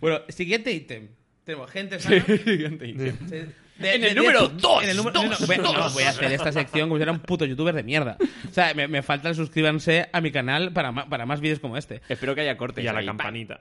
[0.00, 1.08] Bueno, siguiente ítem.
[1.44, 2.24] Tenemos gente sana.
[2.24, 3.52] Siguiente ítem.
[3.78, 5.56] De- En de- el de- número de- dos, en el número- dos, no, no, voy-
[5.58, 5.94] no, dos.
[5.94, 8.16] voy a hacer esta sección como si era un puto youtuber de mierda.
[8.48, 11.58] O sea, me, me falta el suscríbanse a mi canal para, ma- para más vídeos
[11.58, 12.00] como este.
[12.08, 12.84] Espero que haya cortes.
[12.84, 13.06] Y a la ahí.
[13.06, 13.60] campanita.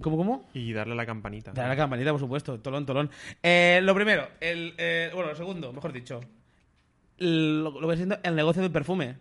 [0.00, 0.48] ¿Cómo, cómo?
[0.54, 1.50] Y darle a la campanita.
[1.52, 2.58] Dale a la campanita, por supuesto.
[2.60, 3.10] Tolón, tolón.
[3.42, 6.20] Eh, lo primero, el, eh, bueno, lo segundo, mejor dicho.
[7.18, 9.16] Lo, lo que viene siendo el negocio del perfume.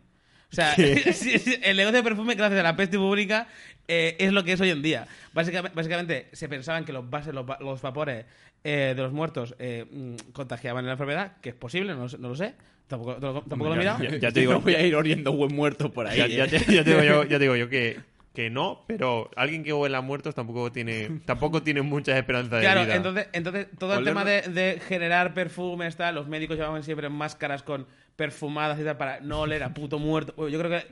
[0.51, 3.47] O sea, el negocio de perfume, gracias a la peste bubónica,
[3.87, 5.07] eh, es lo que es hoy en día.
[5.33, 8.25] Básicamente, básicamente se pensaban que los bases, los, los vapores
[8.69, 12.17] eh, de los muertos eh, mm, contagiaban la enfermedad, que es posible, no, lo sé-
[12.17, 12.53] no lo sé.
[12.87, 14.03] Tampoco, tampoco lo he mirado.
[14.03, 16.17] ya- ya te digo- No voy a ir oriendo buen muerto por ahí.
[16.17, 16.47] Ya, ya eh.
[16.49, 17.99] te, ya te digo yo, ya te digo yo que,
[18.33, 22.61] que no, pero alguien que huela a muertos tampoco tiene, tampoco tiene muchas esperanzas de
[22.61, 22.95] Claro, vida.
[22.95, 27.63] entonces, entonces todo el tema de, de generar perfumes, tal, los médicos llevaban siempre máscaras
[27.63, 30.47] con perfumadas y tal para no oler a puto muerto.
[30.49, 30.87] Yo creo que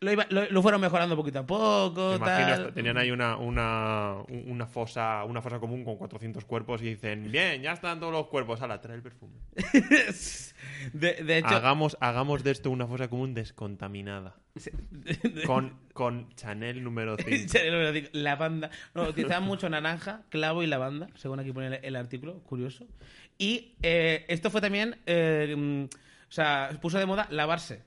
[0.00, 2.72] lo, iba- lo, lo fueron mejorando poquito a poco, tal.
[2.74, 7.62] tenían ahí una, una, una, fosa, una fosa común con 400 cuerpos y dicen, bien,
[7.62, 9.34] ya están todos los cuerpos, ala, trae el perfume.
[10.92, 14.36] de, de hecho, Hagamos, hagamos de esto una fosa común descontaminada.
[15.46, 17.52] Con, con Chanel número 5.
[18.12, 18.70] lavanda.
[18.94, 22.86] No, utilizaban mucho naranja, clavo y lavanda, según aquí pone el, el artículo, curioso.
[23.38, 27.82] Y eh, esto fue también, eh, mm, o sea, puso de moda lavarse.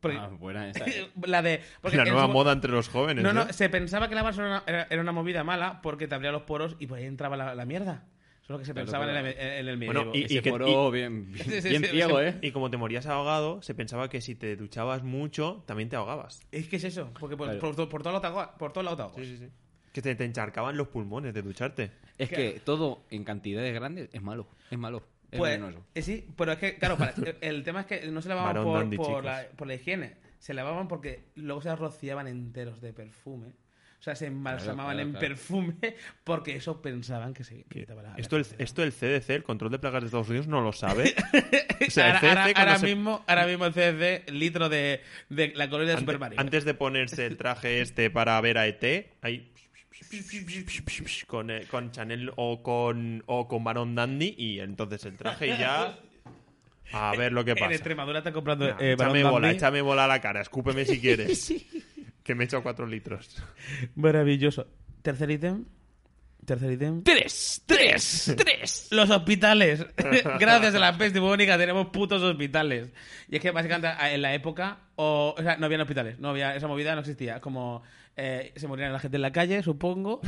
[0.00, 0.84] Porque- Ah, buena esa.
[1.26, 1.60] la de
[1.92, 3.24] La nueva su- moda entre los jóvenes.
[3.24, 6.14] No, no, se pensaba que lavarse era una, era- era una movida mala porque te
[6.14, 8.04] abría los poros y por ahí entraba la, la mierda.
[8.42, 10.16] Eso es lo que se Claro, pensaba en, el, en el Bueno, medievo.
[10.16, 11.32] y- Ese que- foro bien,
[11.62, 12.20] bien, ciego.
[12.20, 12.38] ¿eh?
[12.40, 16.40] Y como te morías ahogado, se pensaba que si te duchabas mucho, también te ahogabas.
[16.52, 17.60] Es que es eso, porque por, Claro.
[17.60, 19.16] por, por, por todo lado te ahogas- por todo lado te ahogas.
[19.26, 19.50] Sí, sí, sí.
[19.92, 21.90] Que te, te encharcaban los pulmones de ducharte.
[22.18, 24.46] Es que todo en cantidades grandes es malo.
[24.70, 25.02] Es malo.
[25.30, 25.84] Es Pues, venenoso.
[25.94, 27.12] eh, sí, pero es que, claro, para-
[27.42, 29.24] el tema es que no se lavaban por, dandy, por chicos.
[29.24, 33.48] la, por la higiene, se lavaban porque luego se rociaban enteros de perfume.
[33.98, 35.26] O sea, se embalsamaban claro, en claro.
[35.28, 35.74] perfume
[36.22, 38.14] porque eso pensaban que se quitaba la.
[38.16, 41.14] Esto el, esto el CDC, el control de plagas de Estados Unidos, no lo sabe.
[41.86, 44.68] O sea, el ahora, CDC ahora- cuando ahora se- mismo, ahora mismo el CDC, litro
[44.68, 46.40] de, de la colonia de ante- Super Mario.
[46.40, 49.52] antes de ponerse el traje este para ver a ET, ahí
[51.26, 55.50] con, eh, con Chanel o con, o con Baron Dandy y entonces el traje y
[55.58, 55.98] ya
[56.92, 57.72] a ver lo que En pasa.
[57.72, 58.66] Extremadura está comprando.
[58.68, 59.56] Nah, eh, échame Barón bola, Dandy.
[59.58, 61.52] échame bola a la cara, escúpeme si quieres.
[62.22, 63.42] que me he hecho cuatro litros.
[63.94, 64.66] Maravilloso.
[65.02, 65.64] Tercer ítem.
[66.44, 67.02] Tercer ítem.
[67.02, 67.62] ¡Tres!
[67.66, 68.34] ¡Tres!
[68.36, 68.88] ¡Tres!
[68.92, 69.84] Los hospitales.
[70.38, 72.90] Gracias a la peste bubónica tenemos putos hospitales.
[73.28, 76.30] Y es que básicamente a- en la época, o, o sea, no habían hospitales, no
[76.30, 77.40] había, esa movida no existía.
[77.40, 77.82] Como
[78.16, 80.20] eh, se morían la gente en la calle, supongo.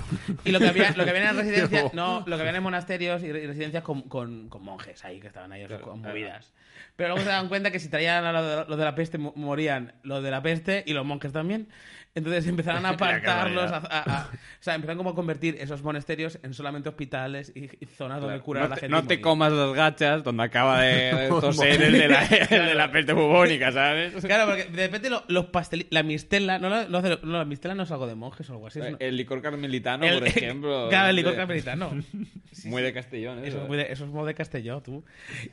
[0.44, 3.22] Y lo que había, lo que había en residencias, no, lo que había en monasterios
[3.24, 6.52] y re- y residencias con, con- con monjes ahí que estaban ahí con movidas.
[6.94, 9.18] Pero luego se daban cuenta que si traían a los de, los de la peste,
[9.18, 11.68] mo- morían los de la peste y los monjes también.
[12.14, 16.38] Entonces empezaron a apartarlos, a, a- a- o sea, empezaron como a convertir esos monasterios
[16.42, 18.92] en solamente hospitales y, y zonas donde curar a No la te, gente.
[18.92, 19.20] no te morir.
[19.20, 23.70] comas los gachas donde acaba de toser el de la, el de la peste bubónica,
[23.72, 24.12] ¿sabes?
[24.24, 27.44] Claro, porque de repente lo- los pastelitos, la mistela, no, la- no, hace- no, la
[27.44, 28.80] mistela no es algo de monjes o algo así.
[28.80, 30.88] es una- El licor carmelitano, el- por ejemplo.
[30.88, 31.90] Claro, el licor carmelitano.
[32.64, 33.62] Muy de Castellón, Eso, eso.
[33.62, 35.04] es muy de- eso es modo de Castelló, tú.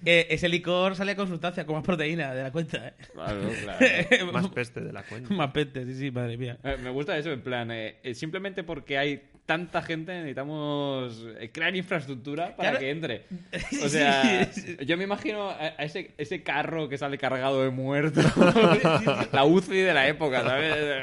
[0.03, 2.93] Eh, ese licor sale con sustancia, con más proteína de la cuenta, ¿eh?
[3.13, 4.31] Claro, claro.
[4.33, 5.33] Más peste de la cuenta.
[5.33, 6.57] Más peste, sí, sí, madre mía.
[6.63, 11.49] Eh, Me gusta eso, en plan, eh, eh, simplemente porque hay tanta gente necesitamos eh,
[11.51, 12.79] crear infraestructura para Claro.
[12.79, 13.25] que entre.
[13.83, 14.77] O sea, Sí.
[14.85, 18.23] yo me imagino a, ese, ese carro que sale cargado de muertos,
[19.31, 20.75] la UCI de la época, ¿sabes?
[20.77, 21.01] ¡Eh,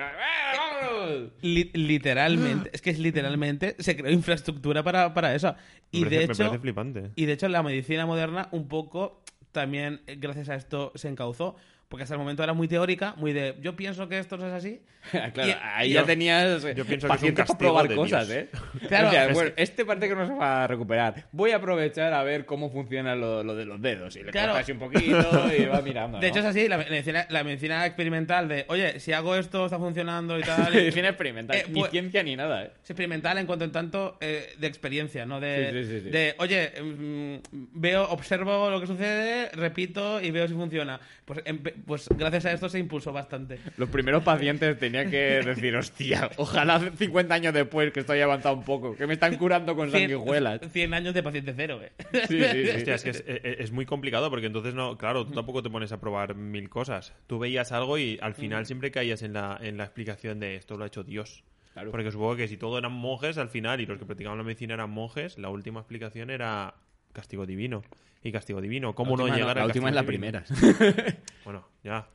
[0.57, 1.31] vámonos!
[1.43, 5.55] Li- literalmente, es que es literalmente, se creó infraestructura para, para eso.
[5.91, 7.11] Y me, parece, de hecho, flipante.
[7.17, 11.57] Y de hecho la medicina moderna un poco también eh, gracias a esto se encauzó,
[11.95, 14.53] porque hasta el momento era muy teórica, muy de yo pienso que esto no es
[14.53, 14.81] así.
[15.33, 18.27] claro, Y- ahí ya tenías eh, yo pienso que es un castigo probar de cosas,
[18.27, 18.39] Dios.
[18.41, 18.49] ¿eh?
[18.89, 21.27] Claro, O sea, bueno, este parece que no se va a recuperar.
[21.31, 24.17] Voy a aprovechar a ver cómo funciona lo, lo de los dedos.
[24.17, 24.55] Y le Claro.
[24.55, 26.19] cortas así un poquito y va mirando.
[26.19, 26.31] De ¿no?
[26.31, 30.37] hecho es así, la medicina, la medicina experimental de, oye, si hago esto está funcionando
[30.37, 30.73] y tal.
[30.75, 31.57] y- Medicina experimental.
[31.59, 32.71] Eh, ni pues- ciencia ni nada, ¿eh?
[32.83, 36.11] Es experimental en cuanto en tanto eh, de experiencia, no de, Sí, sí, sí, sí.
[36.11, 37.35] de, oye, mm,
[37.75, 40.99] veo, observo lo que sucede, repito y veo si funciona.
[41.25, 41.41] Pues,
[41.87, 43.59] pues gracias a esto se impulsó bastante.
[43.77, 48.65] Los primeros pacientes tenían que decir, hostia, ojalá 50 años después que estoy avanzado un
[48.65, 50.61] poco, que me están curando con sanguijuelas.
[50.73, 51.93] 100 años de paciente cero, eh.
[52.29, 52.71] Sí, sí, sí.
[52.77, 55.71] Hostia, es que es, es- es muy complicado porque entonces no, claro, tú tampoco te
[55.71, 57.13] pones a probar mil cosas.
[57.27, 60.77] Tú veías algo y al final siempre caías en la, en la explicación de esto
[60.77, 61.45] lo ha hecho Dios.
[61.73, 61.91] Claro.
[61.91, 64.75] Porque supongo que si todos eran monjes al final y los que practicaban la medicina
[64.75, 66.75] eran monjes, la última explicación era
[67.13, 67.83] castigo divino.
[68.25, 70.45] Y castigo divino, ¿cómo La última no no, llegar la al última es la primera.
[71.45, 72.09] Bueno, ya.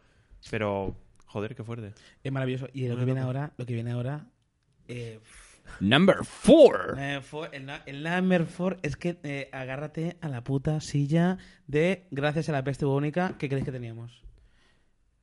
[0.49, 1.93] Pero, joder, qué fuerte.
[2.23, 2.67] Es maravilloso.
[2.73, 4.25] Y lo que viene ahora, lo que viene ahora,
[4.87, 5.19] eh,
[5.79, 6.97] Number 4.
[6.97, 7.21] Eh,
[7.85, 12.63] el, number four es que eh, agárrate a la puta silla de gracias a la
[12.63, 14.23] peste bubónica que creéis que teníamos.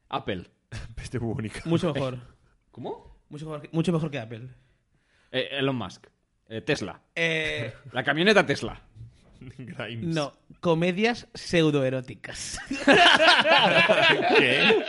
[0.09, 0.45] Apple.
[0.95, 1.63] Peste bubónica.
[1.65, 2.19] Mucho mejor.
[2.71, 3.17] ¿Cómo?
[3.29, 4.49] mucho, mejor que, mucho mejor que Apple.
[5.33, 6.07] Eh, Elon Musk.
[6.49, 7.01] Eh, Tesla.
[7.15, 8.81] Eh, La camioneta Tesla.
[9.59, 10.15] Grimes.
[10.15, 12.59] no, comedias pseudoeróticas.
[14.39, 14.83] ¿Qué?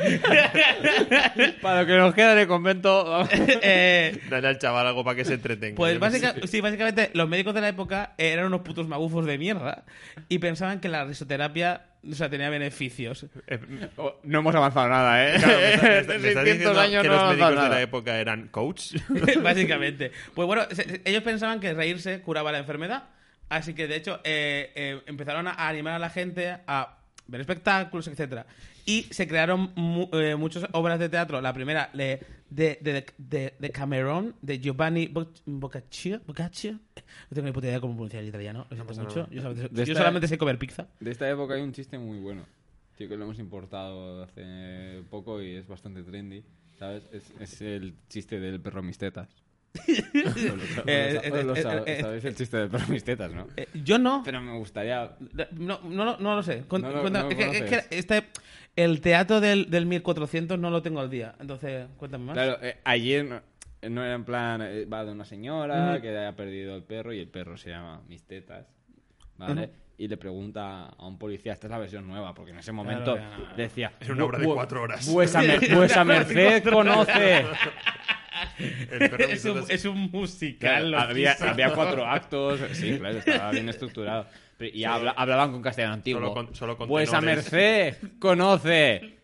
[1.62, 3.26] Para lo que nos queda de convento.
[3.62, 5.76] Eh, Dale al chaval algo para que se entretenga.
[5.76, 6.46] pues Yo qué básica- sé.
[6.46, 9.84] sí, básicamente los médicos de la época eran unos putos magufos de mierda
[10.28, 13.26] y pensaban que la risoterapia o sea, tenía beneficios.
[13.46, 13.58] Eh,
[13.96, 15.34] Oh, no hemos avanzado nada, ¿eh?
[15.38, 17.42] claro, me, está- me está- Desde me estás 600 diciendo años que no los médicos
[17.46, 18.94] avanzado de la época eran coach.
[19.42, 20.12] Básicamente.
[20.34, 20.62] Pues bueno,
[21.04, 23.04] ellos pensaban que reírse curaba la enfermedad.
[23.50, 28.08] Así que, de hecho, eh, eh, empezaron a animar a la gente a ver espectáculos,
[28.08, 28.46] etcétera
[28.86, 31.40] Y se crearon mu- eh, muchas obras de teatro.
[31.40, 36.20] La primera de, de, de, de- de Cameron, de Giovanni Boc- Boccaccio.
[36.26, 36.72] Boccaccio.
[36.72, 38.66] No tengo ni puta idea de cómo pronunciar el italiano.
[38.70, 39.28] Lo siento pasa mucho.
[39.30, 40.88] Yo, solamente, De yo esta- solamente sé comer pizza.
[40.98, 42.42] De esta época hay un chiste muy bueno.
[42.96, 46.42] Que lo hemos importado hace poco y es bastante trendy.
[46.78, 47.06] ¿Sabes?
[47.12, 48.96] Es, es el chiste del perro mis
[50.82, 53.46] Sabéis el chiste del perro mis tetas, ¿no?
[53.56, 54.22] Eh, yo no.
[54.24, 55.12] Pero me gustaría...
[55.52, 56.64] No, no, lo- no lo sé.
[56.68, 58.24] Cuen- No cuenta- no lo es que, es que este,
[58.76, 61.34] el teatro del, del 1400 no lo tengo al día.
[61.40, 62.34] Entonces, cuéntame más.
[62.34, 63.40] Claro, eh, ayer no,
[63.88, 64.62] no era en plan...
[64.62, 66.02] eh, va de una señora Ujú.
[66.02, 68.66] que haya perdido el perro y el perro se llama mis tetas.
[69.36, 69.62] ¿Vale?
[69.64, 69.72] Ujú.
[69.98, 73.16] Y le pregunta a un policía, esta es la versión nueva, porque en ese momento
[73.16, 73.92] Claro, decía...
[74.00, 75.06] Es una obra de "Bu- cuatro horas".
[75.12, 77.44] Vuesa, mer- vuesa merced conoce...
[78.58, 80.88] El perro es, un, Mistetas- es un musical.
[80.88, 81.36] Claro, había,
[81.74, 84.26] cuatro actos, sí, claro, estaba bien estructurado.
[84.58, 86.20] Pero- Y habla- hablaban con castellano antiguo.
[86.20, 87.52] Solo con- solo con Vuesa tenores.
[87.52, 89.18] merced conoce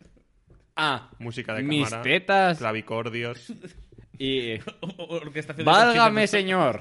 [0.77, 2.03] a Música de mis cámara.
[2.03, 3.53] tetas Clavicordios.
[4.19, 4.55] y...
[5.65, 6.81] Válgame, señor,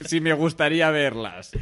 [0.00, 1.52] si me gustaría verlas.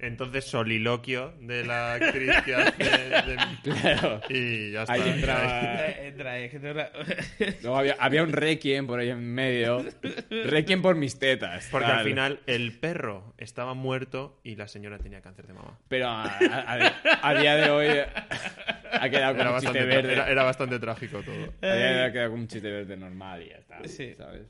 [0.00, 2.84] Entonces, soliloquio de la actriz que hace.
[2.84, 3.36] de-
[3.80, 4.20] Claro.
[4.28, 4.92] Y ya está.
[4.92, 5.86] Ahí entraba...
[5.86, 9.84] Eh, entra, eh, Luego había, había un requiem por ahí en medio.
[10.30, 11.68] Requiem por mis tetas.
[11.70, 11.98] Porque tal.
[11.98, 15.78] al final el perro estaba muerto y la señora tenía cáncer de mama.
[15.88, 20.12] Pero a, a- a día de hoy ha quedado Era como un chiste verde.
[20.12, 21.52] era, era bastante trágico todo.
[21.60, 23.78] A día de hoy ha quedado como un chiste verde normal y ya está.
[23.86, 24.14] Sí.
[24.14, 24.42] ¿sabes?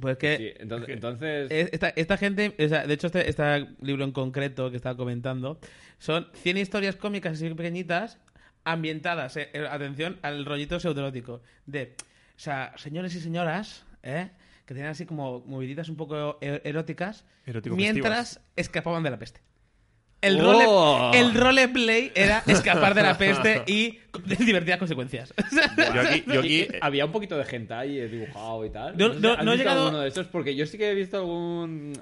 [0.00, 4.04] Pues que Sí, entonces, entonces Esta, esta gente, o sea, de hecho, este, este libro
[4.04, 5.58] en concreto que estaba comentando,
[5.98, 8.18] son 100 historias cómicas así pequeñitas,
[8.64, 11.42] ambientadas, eh, eh, atención, al rollito pseudoerótico.
[11.66, 11.94] De,
[12.36, 14.30] o sea, señores y señoras, ¿eh?
[14.66, 19.40] que tenían así como moviditas un poco e- eróticas, Erótico mientras escapaban de la peste.
[20.20, 21.10] El, ¡Oh!
[21.10, 23.98] role, el roleplay era escapar de la peste y
[24.38, 25.32] divertidas consecuencias.
[25.94, 28.96] Yo aquí, yo aquí- Y había un poquito de hentai eh, dibujado y tal.
[28.96, 30.26] No- sé, no- ¿has no he visto llegado- alguno de estos?
[30.28, 31.92] Porque yo sí que he visto algún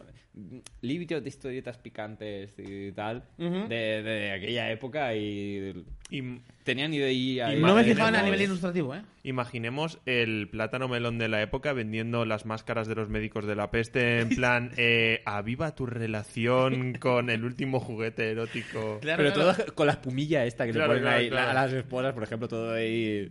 [0.81, 7.53] libro de historietas picantes y tal de, de aquella época y im- tenían idea.
[7.55, 9.03] Y no me fijaban a nivel ilustrativo, ¿eh?
[9.25, 13.71] imaginemos el plátano melón de la época vendiendo las máscaras de los médicos de la
[13.71, 18.99] peste en plan, eh, aviva tu relación con el último juguete erótico.
[19.01, 19.55] Claro, Pero claro.
[19.55, 21.51] todo con la espumilla esta que Claro, le ponen claro, ahí claro.
[21.51, 23.31] a las esposas, por ejemplo, todo ahí.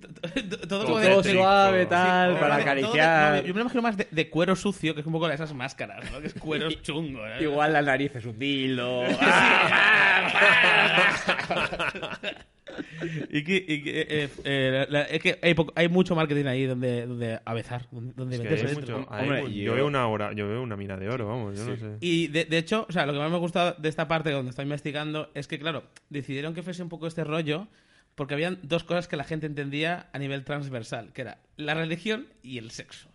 [0.70, 3.34] todo, Todo suave, tal, Sí, para acariciar.
[3.41, 5.36] no, yo me lo imagino más de, de cuero sucio, que es un poco de
[5.36, 6.22] esas máscaras, ¿no?
[6.22, 7.26] Que es cuero chungo.
[7.28, 7.41] ¿no?
[7.41, 9.04] Igual la nariz es un dildo.
[13.29, 15.39] y que, y que, eh, eh, la- es que
[15.75, 19.47] hay, mucho marketing ahí donde, donde avezar, donde, donde Es que meterse mucho- Hombre, yo-
[19.63, 21.97] yo veo una hora, yo veo una mina de oro, vamos, yo no sé.
[22.01, 24.31] Y de, de hecho, o sea, lo que más me ha gustado de esta parte
[24.31, 27.67] donde estoy investigando es que, claro, decidieron que fuese un poco este rollo
[28.15, 32.27] porque habían dos cosas que la gente entendía a nivel transversal, que era la religión
[32.43, 33.07] y el sexo.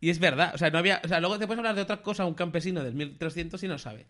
[0.00, 2.02] Y es verdad, o sea, no había, o sea, luego te puedes hablar de otra
[2.02, 4.06] cosa a un campesino del 1300 y no sabe.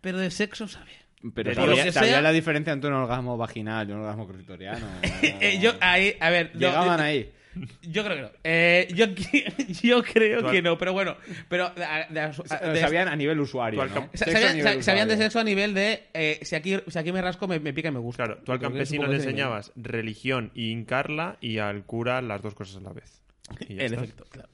[0.00, 0.90] Pero de sexo sabe.
[1.34, 1.52] Pero
[1.92, 4.86] sabía, la diferencia entre un orgasmo vaginal y un orgasmo clitoriano.
[5.22, 7.30] Eh, yo ahí, a ver, no, Llegaban ahí.
[7.82, 8.30] Yo creo que no.
[8.44, 9.06] Eh, yo,
[9.82, 11.16] yo creo que no, pero bueno,
[11.48, 13.82] pero de- de- de- sabían a nivel usuario.
[14.14, 17.58] Sabían, nivel de sexo a nivel de eh, si, aquí, si aquí me rasco, me,
[17.58, 18.24] me pica y me gusta.
[18.24, 19.22] Claro, tú al campesino le nivel.
[19.28, 23.20] enseñabas religión y hincarla y al cura las dos cosas a la vez.
[23.68, 24.48] Y ya En efecto, claro.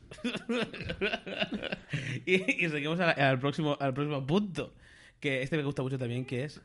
[2.24, 4.72] y, y seguimos al, al próximo, al próximo punto,
[5.28, 6.60] que este me gusta mucho también, que es...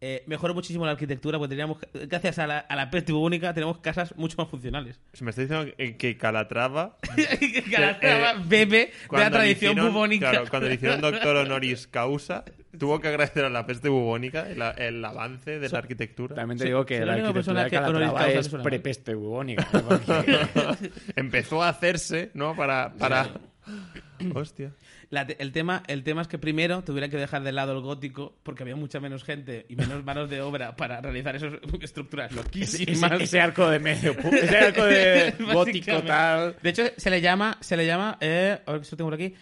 [0.00, 3.78] eh, mejoró muchísimo la arquitectura, porque teníamos, gracias a la, a la peste bubónica, tenemos
[3.78, 5.00] casas mucho más funcionales.
[5.14, 6.98] Se me está diciendo que- que Calatrava
[7.72, 10.30] Calatrava eh, bebe de la tradición hicieron- bubónica.
[10.30, 12.44] Claro, cuando le hicieron doctor honoris causa,
[12.78, 16.34] tuvo que agradecer a la peste bubónica el, el avance de la arquitectura.
[16.34, 19.66] También te digo que la la única arquitectura de Calatrava es prepeste bubónica.
[21.16, 22.54] Empezó a hacerse, ¿no?
[22.56, 22.92] Para...
[22.94, 23.28] para...
[24.34, 24.72] Hostia.
[25.10, 28.36] La el, tema, el tema es que primero tuvieran que dejar de lado el gótico
[28.42, 32.36] porque había mucha menos gente y menos manos de obra para realizar esas estructuras ese,
[32.42, 33.20] loquísimas.
[33.20, 36.56] ese arco de medio, ese arco de gótico tal.
[36.62, 39.14] De hecho, se le llama, se le llama, eh, a ver que esto tengo por
[39.20, 39.34] aquí,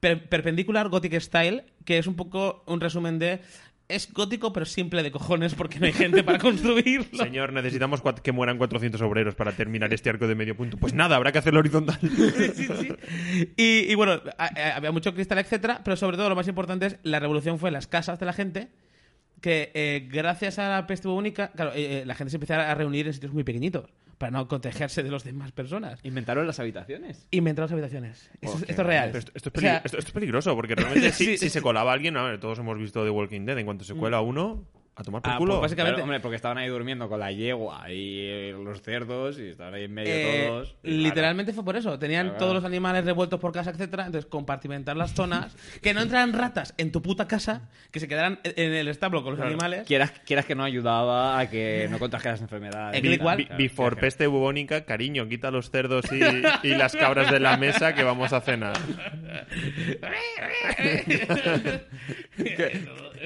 [0.00, 3.40] per- Perpendicular Gothic Style, que es un poco un resumen de
[3.94, 7.06] es gótico pero simple de cojones porque no hay gente para construirlo.
[7.18, 10.76] Señor, necesitamos que mueran 400 obreros para terminar este arco de medio punto.
[10.76, 11.98] Pues nada, habrá que hacerlo horizontal.
[12.34, 13.48] Sí, sí, sí.
[13.56, 16.96] Y, y bueno, a- había mucho cristal, etcétera, pero sobre todo lo más importante es
[17.02, 18.68] la revolución fue en las casas de la gente,
[19.40, 22.74] que eh, gracias a la peste bubónica, claro, eh, eh, la gente se empezó a
[22.74, 26.00] reunir en sitios muy pequeñitos para no contagiarse de los demás personas.
[26.02, 27.26] Inventaron las habitaciones.
[27.30, 28.30] Inventaron las habitaciones.
[28.40, 29.14] Esto, Oh, esto es real.
[29.16, 31.50] Esto, esto es O sea, peli- esto- esto es peligroso, porque realmente si, Sí, si
[31.50, 34.20] se colaba alguien, a ver, todos hemos visto The Walking Dead, en cuanto se cuela
[34.20, 34.64] uno,
[34.96, 35.52] a tomar por Ah, culo.
[35.54, 39.38] pues básicamente- Claro, hombre, porque estaban ahí durmiendo con la yegua y eh, los cerdos
[39.40, 40.76] y estaban ahí en medio Eh, todos.
[40.84, 41.98] literalmente fue por eso.
[41.98, 42.38] Tenían Claro.
[42.38, 44.06] todos los animales revueltos por casa, etcétera.
[44.06, 45.56] Entonces, compartimentar las zonas.
[45.82, 47.68] que no entraran ratas en tu puta casa.
[47.90, 49.50] Que se quedaran en el establo con los Claro.
[49.50, 49.86] animales.
[49.86, 53.02] Quieras, quieras que no ayudaba a que no contagiaras enfermedades.
[53.02, 56.20] Bi- Claro, Before peste bubónica, cariño, quita los cerdos y,
[56.66, 58.76] y las cabras de la mesa que vamos a cenar.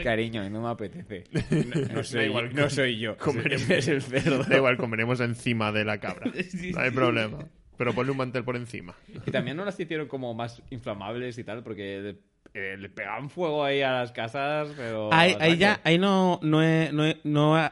[0.03, 1.25] Cariño, no me apetece.
[1.65, 3.17] No, no soy, igual, no soy yo.
[3.19, 3.71] comeremos.
[3.71, 4.45] Es el cerdo.
[4.45, 6.31] Da igual, comeremos encima de la cabra.
[6.51, 6.95] Sí, No hay sí.
[6.95, 7.39] problema.
[7.77, 8.95] Pero ponle un mantel por encima.
[9.27, 12.17] Y también no las hicieron como más inflamables y tal, porque
[12.55, 15.13] eh, le pegaban fuego ahí a las casas, pero...
[15.15, 17.71] Ahí, ahí ya, ahí no, no, he, no, he, no he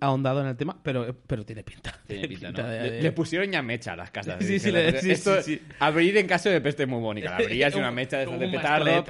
[0.00, 1.98] ahondado en el tema, pero, pero tiene pinta.
[2.06, 2.68] Tiene pinta, ¿no?
[2.68, 4.44] de- Le, de- le pusieron ya mecha a las casas.
[4.44, 5.62] Sí, sí, le- sí, Esto, sí, sí.
[5.80, 7.30] Abrir en caso de peste bubónica.
[7.30, 9.04] La abrías y una Un- mecha de, esas de un petardo.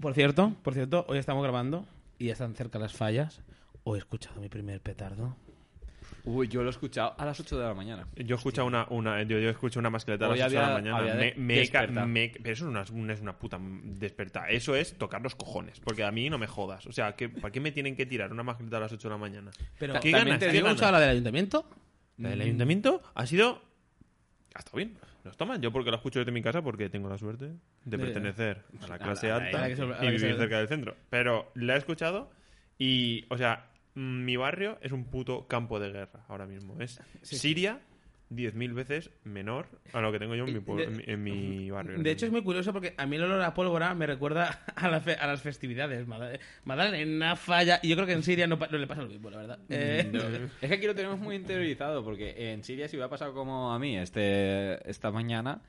[0.00, 1.84] Por cierto, por cierto, hoy estamos grabando
[2.20, 3.40] y ya están cerca las fallas.
[3.82, 5.36] Hoy he escuchado mi primer petardo.
[6.24, 8.06] Uy, yo lo he escuchado a las 8 de la mañana.
[8.14, 10.72] Yo escucho una, una yo, yo escucho una mascleta a las Hoy 8 de la
[10.74, 11.00] mañana.
[11.14, 14.50] Me, me, me- pero eso es una, una- es una puta despertar.
[14.52, 15.80] Eso es tocar los cojones.
[15.80, 16.86] Porque a mí no me jodas.
[16.86, 19.14] O sea, ¿qué, ¿para qué me tienen que tirar una mascleta a las 8 de
[19.14, 19.50] la mañana?
[19.78, 20.38] Pero ¿Qué también ganas?
[20.40, 21.64] te ¿Qué digo, escuchado la del ayuntamiento?
[22.18, 23.62] La del ayuntamiento ha sido.
[24.54, 24.98] Ha estado bien.
[25.24, 25.60] No está mal.
[25.60, 27.52] Yo porque la escucho desde mi casa porque tengo la suerte
[27.84, 29.74] de pertenecer a la clase alta y
[30.10, 30.96] vivir cerca del centro.
[31.08, 32.30] Pero la he escuchado
[32.78, 36.80] y, o sea, mi barrio es un puto campo de guerra ahora mismo.
[36.80, 37.00] Es.
[37.22, 37.80] Siria
[38.30, 41.48] 10.000 veces menor a lo que tengo yo en mi, pueblo- De- en mi, en
[41.58, 41.98] mi barrio.
[41.98, 44.88] De hecho, es muy curioso porque a mí el olor a pólvora me recuerda a,
[44.88, 46.06] la fe- a las festividades.
[46.06, 47.80] Mada- Madalena, falla.
[47.82, 49.58] Y yo creo que en Siria no, le pasa lo mismo, la verdad.
[49.68, 50.10] Eh,
[50.62, 53.72] Es que aquí lo tenemos muy interiorizado, porque en Siria si me ha pasado como
[53.72, 55.62] a mí este, esta mañana,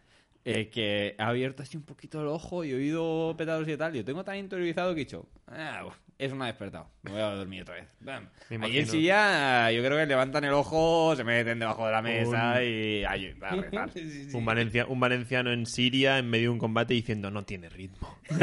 [0.46, 3.96] eh, que ha abierto así un poquito el ojo y he oído petardos y tal,
[3.96, 5.88] y lo tengo tan interiorizado que he dicho, ah,
[6.22, 7.86] uf, es una despertado, me voy a dormir otra vez.
[8.00, 8.30] Bam.
[8.50, 8.88] Me Ahí en.
[8.88, 13.34] Siria yo creo que levantan el ojo, se meten debajo de la mesa y ahí,
[13.42, 13.90] a rezar.
[13.92, 14.36] sí, sí.
[14.38, 18.18] Un, valencia- un valenciano en Siria en medio de un combate diciendo no tiene ritmo.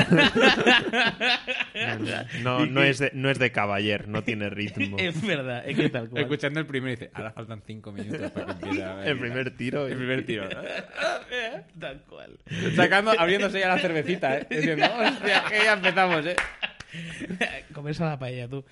[2.43, 4.97] no, no, no es de, no es de caballer, no tiene ritmo.
[5.09, 6.23] Es verdad, es que tal cual.
[6.23, 9.87] Escuchando el primero dice, ahora faltan cinco minutos para que empiece a El primer tiro.
[9.87, 10.49] El primer tiro.
[11.79, 12.39] Tal cual.
[12.75, 14.47] Sacando, abriéndose ya la cervecita, ¿eh?
[14.51, 16.37] Diciendo, hostia, que ya empezamos, ¿eh?
[17.73, 18.65] Comerse a la paella, tú.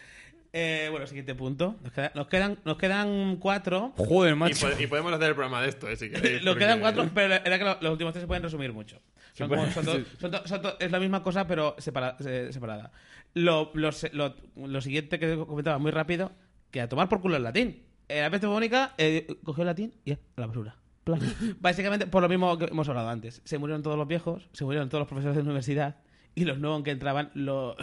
[0.52, 1.76] Eh, bueno, siguiente punto.
[1.82, 3.92] Nos, queda- nos quedan, nos quedan cuatro.
[3.96, 4.68] Joder, Y, macho.
[4.70, 6.36] po- y podemos hacer el programa de esto, eh, si queréis.
[6.44, 9.00] Nos porque- quedan cuatro, pero era que lo- los últimos tres se pueden resumir mucho.
[9.34, 10.06] Son como- son to- sí.
[10.18, 12.90] son to- son to- es la misma cosa, pero separa- se- separada.
[13.34, 16.32] Lo, lo lo- lo siguiente que comentaba muy rápido,
[16.70, 17.82] que a tomar por culo el latín.
[18.08, 20.76] Eh, la peste bubónica eh, cogió el latín y a la basura.
[21.04, 21.20] Plan.
[21.60, 23.42] Básicamente por lo mismo que hemos hablado antes.
[23.44, 25.96] Se murieron todos los viejos, se murieron todos los profesores de universidad
[26.36, 27.74] y los nuevos que entraban lo,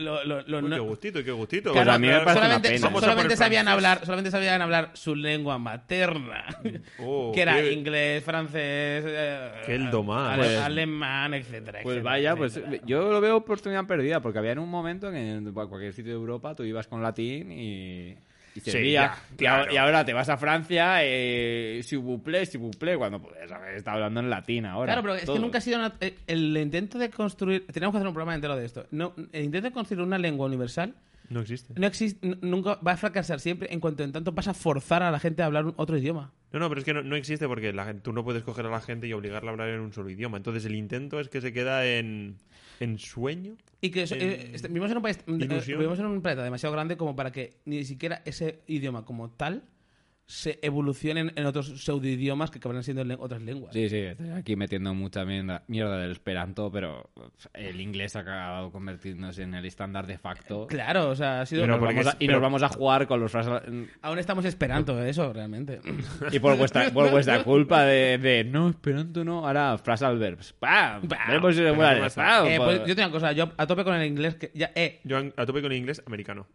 [0.00, 1.70] lo, lo- lo- Uy, no- qué gustito, qué gustito.
[1.72, 2.86] Pues Claro, a mí me parece una solamente, pena.
[2.86, 3.74] Vamos a solamente sabían francés.
[3.86, 6.44] hablar, solamente sabían hablar su lengua materna,
[6.98, 11.80] Oh, que era qué- inglés, francés, eh, Qué el ale- Pues- alemán, etcétera.
[11.84, 12.82] Pues etcétera, vaya, pues etcétera.
[12.84, 16.18] yo lo veo oportunidad perdida, porque había en un momento que en cualquier sitio de
[16.18, 18.16] Europa tú ibas con latín y,
[18.66, 19.60] y Sí, ya, y, claro.
[19.62, 21.80] ahora, y ahora te vas a Francia, eh,
[22.24, 24.92] plaît, s'il vous plaît, cuando puedes haber estado hablando en latín ahora.
[24.92, 25.36] Claro, pero es todo.
[25.36, 27.66] que nunca ha sido una- eh, el intento de construir.
[27.72, 28.86] Tenemos que hacer un programa entero de esto.
[28.90, 30.94] No, el intento de construir una lengua universal
[31.30, 31.74] No existe.
[31.76, 35.10] no existe, nunca va a fracasar siempre en cuanto en tanto vas a forzar a
[35.10, 36.32] la gente a hablar un- otro idioma.
[36.52, 38.64] No, no, pero es que no, no existe porque la gente, tú no puedes coger
[38.64, 40.38] a la gente y obligarla a hablar en un solo idioma.
[40.38, 42.36] Entonces el intento es que se queda en,
[42.80, 43.54] en sueño.
[43.80, 46.96] Y que eh, este- vivimos, en un país, eh, vivimos en un planeta demasiado grande
[46.96, 49.62] como para que ni siquiera ese idioma como tal
[50.30, 53.72] se evolucionen en otros pseudoidiomas que acabarán siendo en otras lenguas.
[53.72, 57.08] Sí, sí, estoy aquí metiendo mucha mierda, mierda del esperanto, pero
[57.54, 60.66] el inglés ha acabado convirtiéndose en el estándar de facto.
[60.66, 61.64] Claro, o sea, ha sido...
[61.64, 63.32] Y, nos Pero porque vamos a, es- y pero- nos vamos a jugar con los
[63.32, 63.52] frases...
[64.02, 65.80] Aún estamos esperando eso, realmente.
[66.30, 70.52] Y por vuestra, por vuestra culpa de, de no, esperanto no, ahora phrasal verbs.
[70.52, 71.08] ¡Pam!
[71.08, 72.46] ¡Pam!
[72.46, 75.00] Eh, pues, yo tengo una cosa, yo a tope con el inglés, que ya, eh,
[75.04, 76.46] Yo a tope con el inglés americano.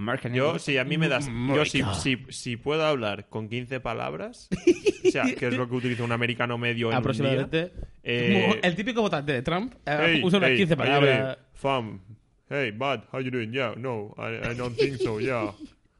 [0.00, 0.62] American Yo, English.
[0.62, 1.28] si a mí me das.
[1.28, 4.48] Yo, si, si, si puedo hablar con 15 palabras,
[5.06, 7.58] o sea, que es lo que utiliza un americano medio en un aproximadamente...
[7.66, 10.90] día, eh, el típico votante de Trump eh, Hey, usa unas hey, 15 how you
[10.90, 11.00] doing?
[11.06, 11.38] palabras.
[11.54, 12.00] Fam.
[12.48, 13.52] Hey, bud, how you doing?
[13.52, 15.52] Yeah, no, I, I don't think so, yeah.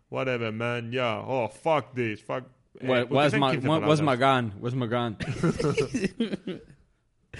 [0.09, 1.23] Whatever, man, yeah.
[1.25, 2.45] Oh, fuck this, fuck.
[2.81, 4.53] Eh, Where- where's, my, 15 where's my gun?
[4.59, 5.17] Where's my gun?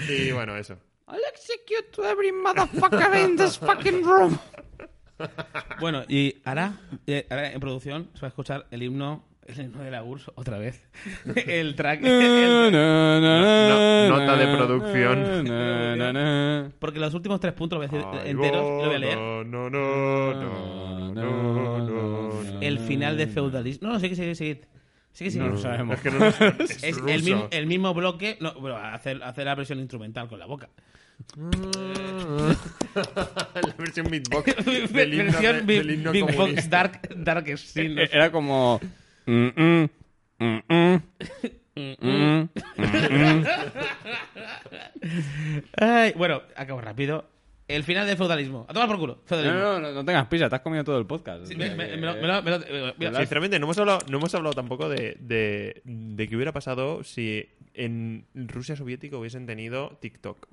[0.09, 0.77] Y bueno, eso.
[1.09, 4.39] I'll execute to every motherfucker in this fucking room.
[5.81, 6.75] Bueno, y ahora,
[7.07, 10.31] eh, ahora en producción se va a escuchar el himno, el himno de la URSS
[10.35, 10.83] otra vez.
[11.47, 12.03] el track.
[12.05, 16.73] el- no, nota de producción.
[16.79, 19.19] Porque los últimos tres puntos lo voy a decir Ay, enteros, lo voy a leer.
[19.19, 21.17] No, no, no, no, no,
[21.79, 22.61] no, no.
[22.61, 23.89] El final del feudalismo.
[23.89, 24.61] No, no, sigue, sigue, sigue.
[25.13, 25.45] Sigue, sigue.
[25.45, 25.97] No lo sabemos.
[25.97, 28.37] Es que no es, Es el, mismo, el mismo bloque.
[28.41, 30.69] No, bueno, hacer, hacer la versión instrumental con la boca.
[32.95, 36.91] la versión beatbox del himno, versión de- del himno comunista.
[37.17, 37.99] Dark, Sin.
[37.99, 38.81] Eh, Era como...
[39.27, 39.89] mm, mm,
[40.39, 41.01] mm, mm,
[41.77, 42.49] mm,
[43.11, 43.45] mm.
[45.77, 47.29] Ay, bueno, acabo rápido.
[47.69, 48.67] El final del feudalismo.
[48.69, 49.15] A tomar por culo.
[49.15, 49.59] No, Feudalismo.
[49.61, 51.47] no, no, no tengas prisa, te has comido todo el podcast.
[51.47, 53.67] Sí, O me- sea me- que- me lo- me lo- me lo- mira, Sinceramente, no
[53.67, 58.75] hemos hablado, no hemos hablado tampoco de, de, de qué hubiera pasado si en Rusia
[58.75, 60.49] soviética hubiesen tenido TikTok.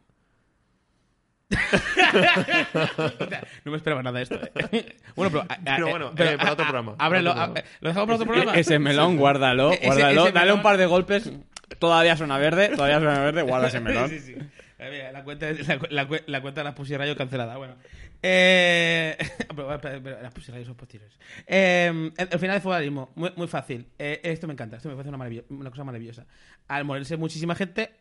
[3.65, 4.39] No me esperaba nada de esto.
[4.71, 4.95] eh.
[5.15, 5.45] Bueno, pero...
[5.49, 7.31] a- a- Pero eh, bueno, pero eh, para a- otro programa, Ábrelo.
[7.31, 8.53] otro a- ¿Lo dejamos para otro programa?
[8.57, 10.23] Ese melón, guárdalo, Ese- guárdalo.
[10.23, 11.31] ese Dale melón- un par de golpes.
[11.79, 14.09] Todavía suena verde, todavía suena verde, guarda ese melón.
[14.09, 14.35] Sí, sí.
[14.79, 17.57] Mira, La cuenta, la, la la cuenta de las Pussy Rayo cancelada.
[17.57, 17.75] Bueno.
[18.23, 19.15] Eh,
[19.55, 21.17] pero, pero- pero las Pussy Rayo son posteriores.
[21.45, 23.87] Eh, el, el final de feudalismo, muy, muy fácil.
[23.99, 26.25] Eh, esto me encanta, esto me parece una, una cosa maravillosa.
[26.67, 27.91] Al morirse muchísima gente,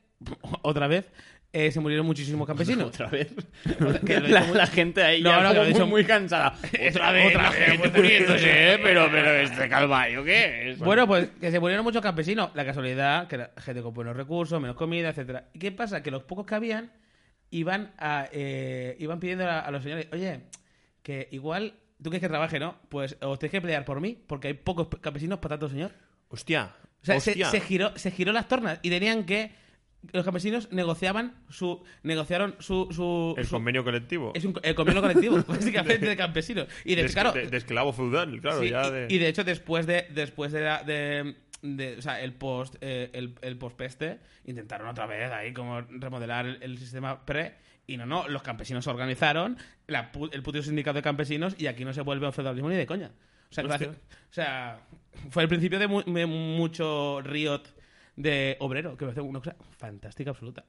[0.63, 1.07] otra vez,
[1.59, 2.89] eh, se murieron muchísimos campesinos.
[2.89, 3.33] Otra vez.
[4.07, 6.55] Que La, gente ahí No, ya no, como muy, dicho- muy cansada.
[6.91, 8.79] Otra vez, otra gente muriéndose, ¿eh?
[8.83, 10.79] Pero, pero este calvario, ¿qué es?
[10.79, 12.51] Bueno, pues que se murieron muchos campesinos.
[12.55, 15.49] La casualidad, que era gente con buenos recursos, menos comida, etcétera.
[15.55, 16.03] ¿Y qué pasa?
[16.03, 16.93] Que los pocos que habían
[17.51, 20.41] iban a, eh, iban pidiendo a, a los señores, oye,
[21.03, 22.77] que igual tú quieres que trabaje, ¿no?
[22.89, 25.93] Pues os tenéis que pelear por mí, porque hay pocos campesinos para tanto señor.
[26.29, 26.73] Hostia.
[27.03, 29.53] O sea, se giró, se giró las tornas y tenían que
[30.13, 34.33] los campesinos negociaban su negociaron su, su El su- convenio colectivo.
[34.35, 37.93] es un, el convenio colectivo básicamente de campesinos y de, de, claro de- de esclavo
[37.93, 38.61] feudal, claro.
[38.61, 39.07] Sí, ya y, de...
[39.11, 41.35] y de hecho después de después de, la- de,
[41.99, 46.63] o sea el post eh, el, el postpeste intentaron otra vez ahí como remodelar el,
[46.63, 47.55] el sistema pre
[47.87, 51.85] y no no los campesinos se organizaron la el puto sindicato de campesinos y aquí
[51.85, 53.11] no se vuelve un feudalismo ni de coña
[53.51, 53.79] o sea, o
[54.31, 54.81] sea
[55.31, 57.63] fue el principio de, mu- de mucho riot
[58.17, 60.65] de obrero que me parece una cosa fantástica absoluta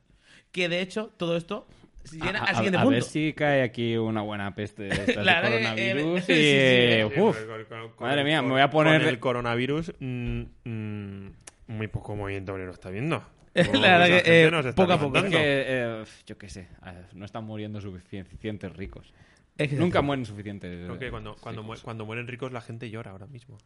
[0.51, 1.67] que de hecho todo esto
[2.11, 4.89] llena a, al a- siguiente a punto ver si cae aquí una buena peste de,
[4.89, 7.09] estas de coronavirus eh, y...
[7.09, 7.21] sí, sí.
[7.21, 7.37] uf.
[7.45, 11.27] Con- con- con- Madre mía, con- me voy a poner- Con el coronavirus, mm, mm,
[11.67, 13.23] muy poco movimiento obrero está viendo.
[13.55, 15.17] La verdad mucha que, gente eh, nos está poco a poco.
[15.17, 15.37] Es levantando.
[15.39, 16.67] que, eh, yo qué sé,
[17.13, 19.13] no están muriendo suficientes ricos.
[19.57, 20.85] Es que- Nunca mueren suficientes.
[20.85, 21.81] Creo que cuando, cuando, ricos.
[21.81, 23.57] cuando mueren ricos la gente llora ahora mismo.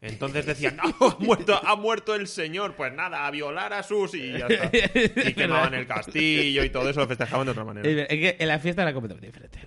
[0.00, 2.74] Entonces decían, ¡No, ha muerto, ha muerto el señor!
[2.74, 5.28] Pues nada, a violar a sus y ya está.
[5.28, 7.88] Y quemaban el castillo y todo eso lo festejaban de otra manera.
[7.88, 9.60] Es verdad, es que en la fiesta era completamente diferente.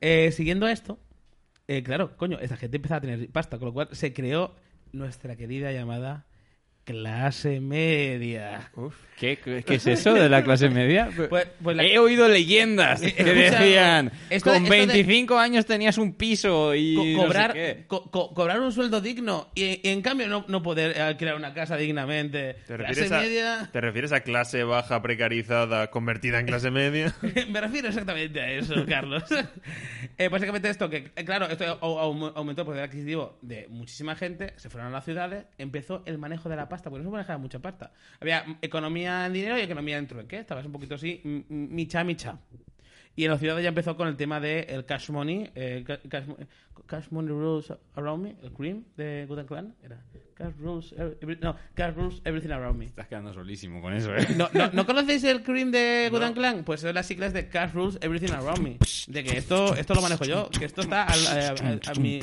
[0.00, 0.98] Eh, siguiendo esto,
[1.68, 4.54] eh, claro, coño, esta gente empezaba a tener pasta, con lo cual se creó
[4.92, 6.26] nuestra querida llamada
[6.84, 8.70] clase media.
[9.16, 11.08] ¿Qué, qué, qué es eso de la clase media?
[11.28, 15.64] Pues- pues la- He oído leyendas Eh, que decían esto- con esto de- 25 años
[15.64, 17.84] tenías un piso y Co- no sé cobrar, qué.
[17.86, 21.54] co- co- cobrar un sueldo digno y, y en cambio no, no poder alquilar una
[21.54, 22.54] casa dignamente.
[22.66, 23.70] ¿Te clase refieres, a, media.
[23.72, 27.14] ¿Te refieres a clase baja precarizada convertida en clase media?
[27.48, 29.22] Me refiero exactamente a eso, Carlos.
[30.18, 34.14] Eh, básicamente esto, que eh, claro, esto au- au- aumentó el poder adquisitivo de muchísima
[34.14, 37.12] gente, se fueron a las ciudades, empezó el manejo de la pasta, porque no se
[37.12, 37.92] manejaba mucha pasta.
[38.20, 42.38] Había economía en dinero y economía en trueque, estabas un poquito así, micha, micha.
[43.14, 46.00] Y en las ciudades ya empezó con el tema del el cash money, eh, ca-
[46.08, 46.38] cash, mo-
[46.86, 50.00] cash money rules around me, el cream de and Clan, era
[50.34, 52.86] cash rules, every- no, cash rules everything around me.
[52.86, 54.26] Estás quedando solísimo con eso, ¿eh?
[54.34, 56.64] ¿No, no, ¿no conocéis el cream de Good and Clan?
[56.64, 58.78] Pues son las siglas de Cash Rules Everything Around Me.
[59.08, 62.20] De que esto, esto lo manejo yo, que esto está al- a, a- a mi,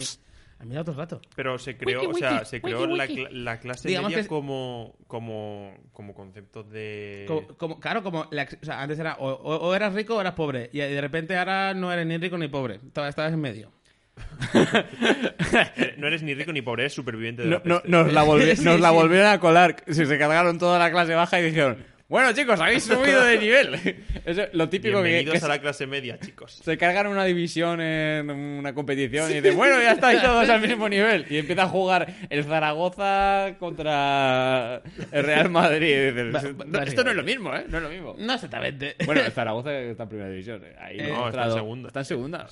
[0.60, 1.22] a mi otro rato.
[1.36, 3.16] Pero se creó, Wiki, o sea, wiki, se creó wiki, la, wiki.
[3.24, 7.24] cla- la clase Digamos media que- como, como, como concepto de...
[7.28, 10.22] Como, como- claro, como la- o sea, antes era o, o- o eras rico o
[10.22, 10.70] eras pobre.
[10.74, 12.76] Y de repente ahora no eres ni rico ni pobre.
[12.86, 13.72] Estabas estabas en medio.
[15.98, 18.56] No eres ni rico ni pobre, eres superviviente de No- la no- nos, la volvi-
[18.58, 18.96] Sí, nos la sí.
[18.96, 19.78] volvieron a colar.
[19.88, 21.78] Se, se cargaron toda la clase baja y dijeron:
[22.10, 23.76] Bueno, chicos, habéis subido de nivel.
[24.26, 26.54] Eso es lo típico que, Bienvenidos que a la clase media, chicos.
[26.54, 30.90] se cargan una división en una competición y dicen, bueno, ya estáis todos al mismo
[30.90, 31.28] nivel.
[31.30, 34.82] Y empieza a jugar el Zaragoza contra
[35.12, 35.88] el Real Madrid.
[35.88, 37.66] Y dices, "No, esto no es lo mismo, ¿eh?
[37.70, 38.16] No es lo mismo.
[38.18, 38.96] No exactamente.
[39.06, 40.64] Bueno, el Zaragoza está en primera división.
[40.66, 40.76] eh.
[40.80, 41.88] Ahí Eh, no, no, está en segunda.
[41.90, 42.48] Está en segunda.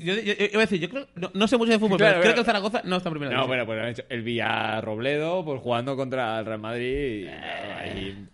[0.00, 2.12] Yo, yo- yo iba a decir, yo creo, no, no sé mucho de fútbol, Claro,
[2.14, 3.48] pero creo que el Zaragoza no está en primera No, división.
[3.48, 7.24] bueno, pues han hecho el Villarrobledo pues jugando contra el Real Madrid.
[7.24, 8.26] Y, claro, ahí-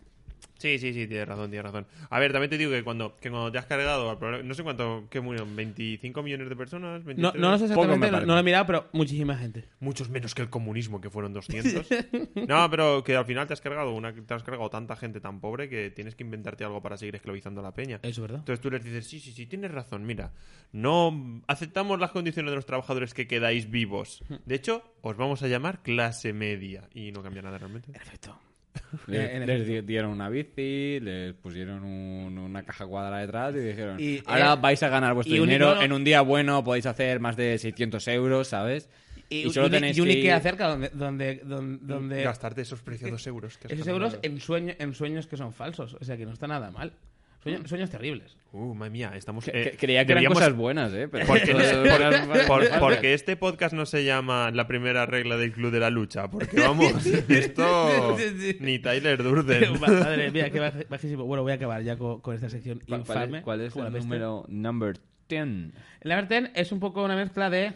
[0.65, 1.87] Sí, sí, sí, tienes razón, tienes razón.
[2.09, 4.55] A ver, también te digo que cuando, que cuando te has cargado, al problema- no
[4.55, 5.55] sé cuánto, ¿qué murieron?
[5.55, 7.01] ¿25 millones de personas?
[7.01, 7.35] No, 23?
[7.35, 9.69] no lo sé exactamente, no, no lo he mirado, pero muchísima gente.
[9.81, 11.87] Muchos menos que el comunismo, que fueron 200.
[12.49, 15.39] no, pero que al final te has cargado una, te has cargado tanta gente tan
[15.41, 17.97] pobre que tienes que inventarte algo para seguir esclavizando a la peña.
[18.03, 18.39] Eso es verdad.
[18.39, 20.33] Entonces tú les dices, sí, sí, sí, tienes razón, mira,
[20.73, 24.23] no aceptamos las condiciones de los trabajadores que quedáis vivos.
[24.47, 26.89] De hecho, os vamos a llamar clase media.
[26.95, 27.93] Y no cambia nada realmente.
[27.93, 28.39] Perfecto.
[29.07, 33.55] Les, Eh, en les di- dieron una bici, les pusieron un- una caja cuadrada detrás
[33.55, 36.21] y dijeron, Y, ahora eh, vais a ganar vuestro un- dinero, no, en un día
[36.23, 38.89] bueno podéis hacer más de 600 euros, ¿sabes?
[39.31, 42.61] Y, Y solo tenéis y un que Ikea ir- cerca donde, donde, donde, donde Gastarte
[42.63, 43.57] esos preciados euros.
[43.59, 45.97] que esos euros en, sueño, en sueños que son falsos.
[46.01, 46.93] O sea que no está nada mal.
[47.45, 48.37] O Sueños, sueños terribles.
[48.53, 49.47] Uh, madre mía, estamos...
[49.49, 51.09] Eh, que- creía que eran deberíamos- cosas buenas, ¿eh?
[51.09, 52.79] Pero Porque, Cosas por- por- malas.
[52.79, 56.31] porque este podcast no se llama La primera regla del club de la lucha.
[56.31, 58.17] Porque vamos, esto
[58.61, 59.79] ni Tyler Durden.
[59.81, 61.25] Madre mía, qué baj- bajísimo.
[61.25, 63.43] Bueno, voy a acabar ya con, con esta sección ¿Cuál- infame.
[63.43, 65.41] ¿Cuál es el número number 10?
[65.43, 65.73] El
[66.05, 67.73] number 10 es un poco una mezcla de.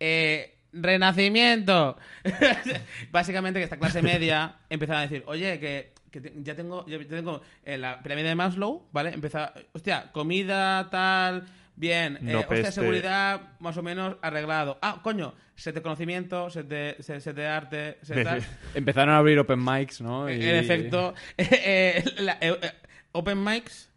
[0.00, 1.96] eh, renacimiento.
[3.10, 6.98] Básicamente que esta clase media empezaba a decir, oye, que, que te- ya tengo, ya
[7.06, 9.10] tengo eh, la pirámide de Maslow, ¿vale?
[9.10, 11.44] Empieza, hostia, comida, tal,
[11.76, 12.72] bien, No eh, hostia, peste.
[12.72, 14.78] seguridad, más o menos arreglado.
[14.82, 18.42] Ah, coño, set de conocimiento, set de, set, set de arte, set de tal.
[18.74, 20.30] Empezaron a abrir open mics, ¿no?
[20.30, 22.70] Y- En efecto, eh, la- eh, eh,
[23.12, 23.88] Open Mics.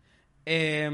[0.45, 0.89] Eh,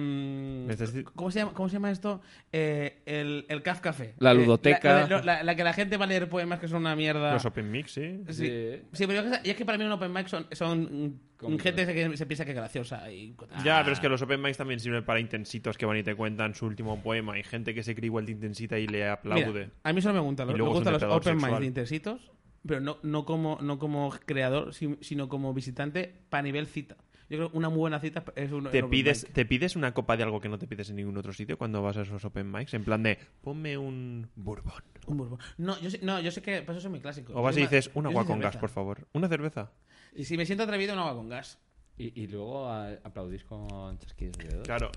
[0.67, 2.21] Necesi- ¿cómo, se llama, ¿Cómo se llama esto?
[2.51, 4.15] Eh, el, el Caf Café.
[4.19, 5.07] La Eh, ludoteca.
[5.07, 7.33] La, la- la que la gente va a leer poemas que son una mierda.
[7.33, 8.21] Los Open Mix, sí.
[8.29, 8.33] Sí.
[8.33, 8.81] Sí.
[8.91, 11.59] Sí, pero yo y es que para mí un Open Mic son, son mm, ¿Cómo
[11.59, 13.11] gente que se piensa que es graciosa.
[13.11, 13.35] Y...
[13.63, 16.15] Ya, pero es que los Open Mics también sirven para intensitos que van y te
[16.15, 17.33] cuentan su último poema.
[17.33, 19.69] Hay gente que se cree igual de intensita y le Mira, aplaude.
[19.83, 22.31] a mí solo me gustan, Y los- me gustan los Open Mics de intensitos,
[22.65, 26.95] pero no, no, como, no como creador, si- sino como visitante para nivel cita.
[27.29, 29.33] Yo creo que una muy buena cita es un ¿Te pides, mic.
[29.33, 31.81] ¿Te pides una copa de algo que no te pides en ningún otro sitio cuando
[31.81, 32.73] vas a esos Open Mics?
[32.75, 34.83] En plan de, ponme un bourbon.
[35.07, 35.39] Un bourbon.
[35.57, 37.33] No, yo sé, no, yo sé que pues eso soy muy clásico.
[37.35, 39.07] O vas y dices, un agua con gas, por favor.
[39.13, 39.71] ¿Una cerveza?
[40.15, 41.57] Y si me siento atrevido, un agua con gas.
[41.97, 44.65] Y, y luego a- aplaudís con chasquidos de dedos.
[44.67, 44.91] Claro.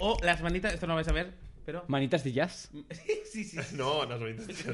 [0.00, 1.34] O las manitas, esto no lo vais a ver,
[1.68, 1.84] pero...
[1.86, 2.70] Manitas de jazz.
[2.90, 3.76] sí, sí, sí.
[3.76, 4.72] No, las manitas de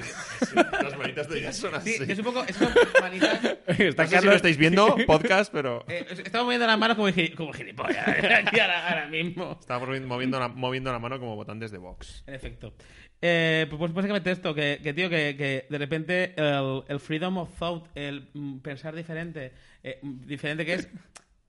[0.81, 2.71] Las manitas de jazz son Sí, es un poco, es como
[3.01, 3.43] manitas...
[3.67, 5.85] Está No sé si lo estáis viendo, podcast, pero...
[5.89, 8.07] Eh, estaba moviendo las manos como, como gilipollas
[8.47, 9.59] aquí ahora, ahora mismo.
[9.61, 12.23] Estaba moviendo la, moviendo la mano como votantes de Vox.
[12.29, 12.75] En efecto.
[13.21, 17.59] Eh, pues básicamente esto, que, que tío, que, que de repente el, el freedom of
[17.59, 19.51] thought, el mm, pensar diferente,
[19.83, 20.89] eh, mm, diferente que es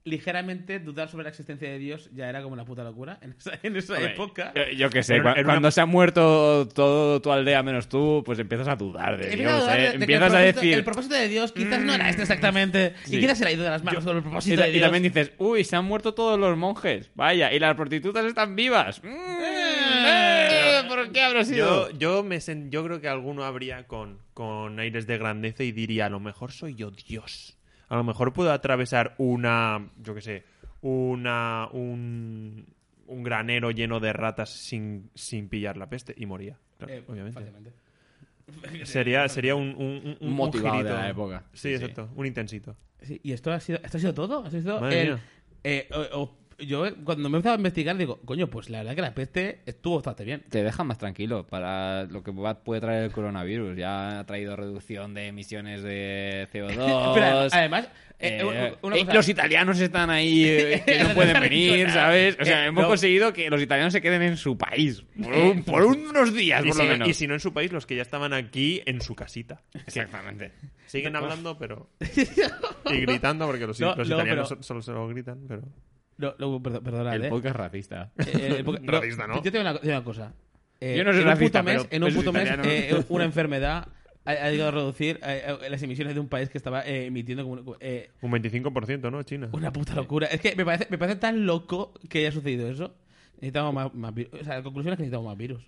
[0.06, 3.58] ligeramente dudar sobre la existencia de Dios, ya era como una puta locura en esa,
[3.62, 4.52] en esa época.
[4.54, 7.88] Yo, yo qué sé, Era una- era cuando se ha muerto todo tu aldea menos
[7.88, 9.82] tú, pues empiezas a dudar de Empieza a Dios, dudar ¿eh?
[9.82, 10.74] de- Empiezas el a propósito- decir...
[10.78, 12.94] El propósito de Dios quizás no era este exactamente.
[13.04, 13.16] Sí.
[13.16, 14.72] Y quizás se le ha ido de las manos sobre el Y, propósito de y
[14.72, 14.82] Dios.
[14.82, 17.10] también dices, uy, se han muerto todos los monjes.
[17.14, 19.02] Vaya, y las prostitutas están vivas.
[19.02, 21.90] Mm, eh, ¿Por qué habrá sido?
[21.90, 25.72] Yo, yo, me sen- yo creo que alguno habría con, con aires de grandeza y
[25.72, 27.55] diría, a lo mejor soy yo Dios.
[27.88, 30.44] A lo mejor puedo atravesar una, yo qué sé,
[30.82, 32.66] una, un,
[33.06, 36.14] un granero lleno de ratas sin, sin pillar la peste.
[36.16, 37.38] Y moría, claro, Eh, obviamente.
[37.40, 37.72] fácilmente.
[38.84, 41.44] Sería, sería un, un, un- un motivado de la época.
[41.52, 41.74] Sí, Sí, sí.
[41.84, 42.10] exacto.
[42.14, 42.76] Un intensito.
[43.02, 44.44] Sí, y esto ha sido, esto ha sido todo.
[44.46, 45.20] Esto ha sido Madre el- mía.
[45.64, 48.94] eh, o- o- yo cuando me he empezado a investigar digo, coño, pues la verdad
[48.94, 50.42] que la peste estuvo bastante bien.
[50.48, 53.76] Te deja más tranquilo para lo que va- puede traer el coronavirus.
[53.76, 57.14] Ya ha traído reducción de emisiones de CO2.
[57.14, 57.88] Pero además,
[58.18, 58.44] eh, Eh,
[58.82, 62.36] una- eh, cosa- los italianos están ahí eh, que no pueden venir, ¿sabes?
[62.40, 62.88] O sea, hemos no.
[62.88, 66.72] conseguido que los italianos se queden en su país por, un- por unos días, por
[66.72, 67.08] si, lo no, menos.
[67.08, 69.60] y si no en su país, los que ya estaban aquí en su casita.
[69.86, 70.52] Exactamente.
[70.86, 71.90] Siguen hablando, pero.
[72.90, 75.62] y gritando, porque los, No, los no, italianos pero- solo se lo gritan, pero.
[76.18, 77.28] No, no, perdón, perdonad, El eh.
[77.28, 78.12] podcast racista.
[78.18, 79.36] Eh, el po- Racista, ¿no?
[79.36, 80.32] Yo te digo una, te digo una cosa.
[80.80, 83.04] Eh, Yo no soy en un racista, puto mes, pero en un puto mes eh,
[83.08, 83.88] una enfermedad
[84.24, 87.06] ha, ha llegado a reducir eh, eh, las emisiones de un país que estaba eh,
[87.06, 89.22] emitiendo como eh, Un 25%, ¿no?
[89.22, 89.48] China.
[89.52, 90.26] una puta locura.
[90.26, 92.94] Es que me parece, me parece tan loco que haya sucedido eso.
[93.36, 94.40] Necesitamos más, más virus.
[94.40, 95.62] O sea, la conclusión es que necesitamos más virus.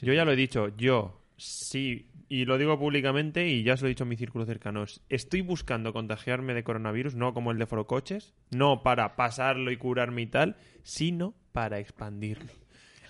[0.00, 0.06] Sí.
[0.06, 3.86] Yo ya lo he dicho, yo sí, y lo digo públicamente y ya se lo
[3.88, 7.66] he dicho en mi círculo cercano, estoy buscando contagiarme de coronavirus, no como el de
[7.66, 12.52] Forocoches, no para pasarlo y curarme y tal, sino para expandirlo.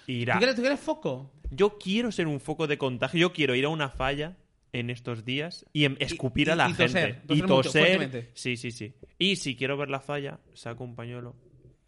[0.06, 0.34] Irá.
[0.34, 1.30] ¿Tú quieres, tú quieres foco?
[1.50, 4.36] Yo quiero ser un foco de contagio, yo quiero ir a una falla
[4.72, 6.92] en estos días y em- escupir y- a la y gente.
[6.92, 8.92] toser, y toser mucho, sí, sí, sí.
[9.18, 11.34] Y si quiero ver la falla, saco un pañuelo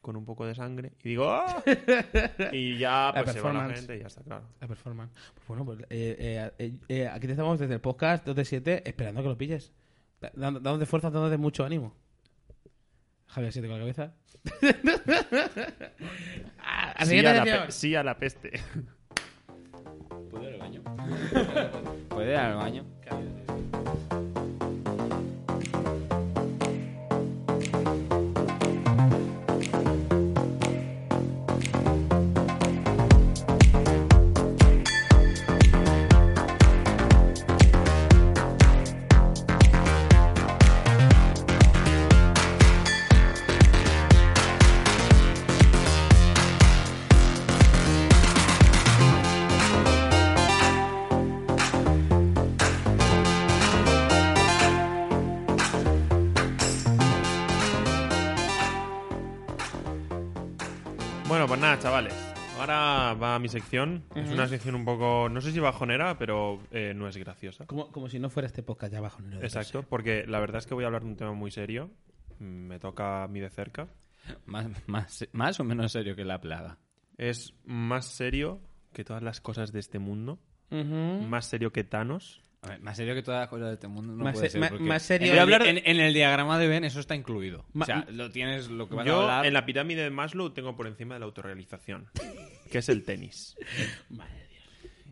[0.00, 1.62] con un poco de sangre y digo ¡Ah!
[2.52, 4.44] y ya La pues se va la gente y ya está, claro.
[4.60, 5.12] La performance.
[5.34, 8.44] Pues bueno, pues eh, eh, eh, eh, aquí te estamos desde el podcast 2 de
[8.44, 9.72] 7 esperando que lo pilles.
[10.34, 11.94] Dándote fuerza, dándote mucho ánimo.
[13.26, 14.12] Javier, siete con la cabeza.
[16.62, 18.60] Ah, a Sí a, la sí a la peste.
[20.30, 20.82] ¿Puedo ir al baño?
[22.08, 22.84] ¿Puede ir al baño?
[63.40, 64.04] Mi sección.
[64.14, 67.66] Es una sección un poco, no sé si bajonera, pero eh, no es graciosa.
[67.66, 69.22] Como, como si no fuera este podcast ya abajo.
[69.22, 69.42] ¿no?
[69.42, 71.90] Exacto, porque la verdad es que voy a hablar de un tema muy serio.
[72.38, 73.88] Me toca a mí de cerca.
[74.46, 76.78] Más, más, más o menos serio que la plaga.
[77.16, 78.60] Es más serio
[78.92, 80.38] que todas las cosas de este mundo.
[80.70, 82.42] Más serio que Thanos.
[82.62, 84.60] A ver, más serio que todas las cosas de este mundo no Más puede se-
[84.60, 84.68] ser.
[84.68, 87.00] porque más serio- En, el- Voy a hablar- en, en el diagrama de Ben eso
[87.00, 87.64] está incluido.
[87.72, 89.46] Ma- o sea, lo tienes lo que vas a hablar.
[89.46, 92.08] en la pirámide de Maslow tengo por encima de la autorrealización,
[92.70, 93.56] que es el tenis.
[94.10, 94.64] Madre de Dios.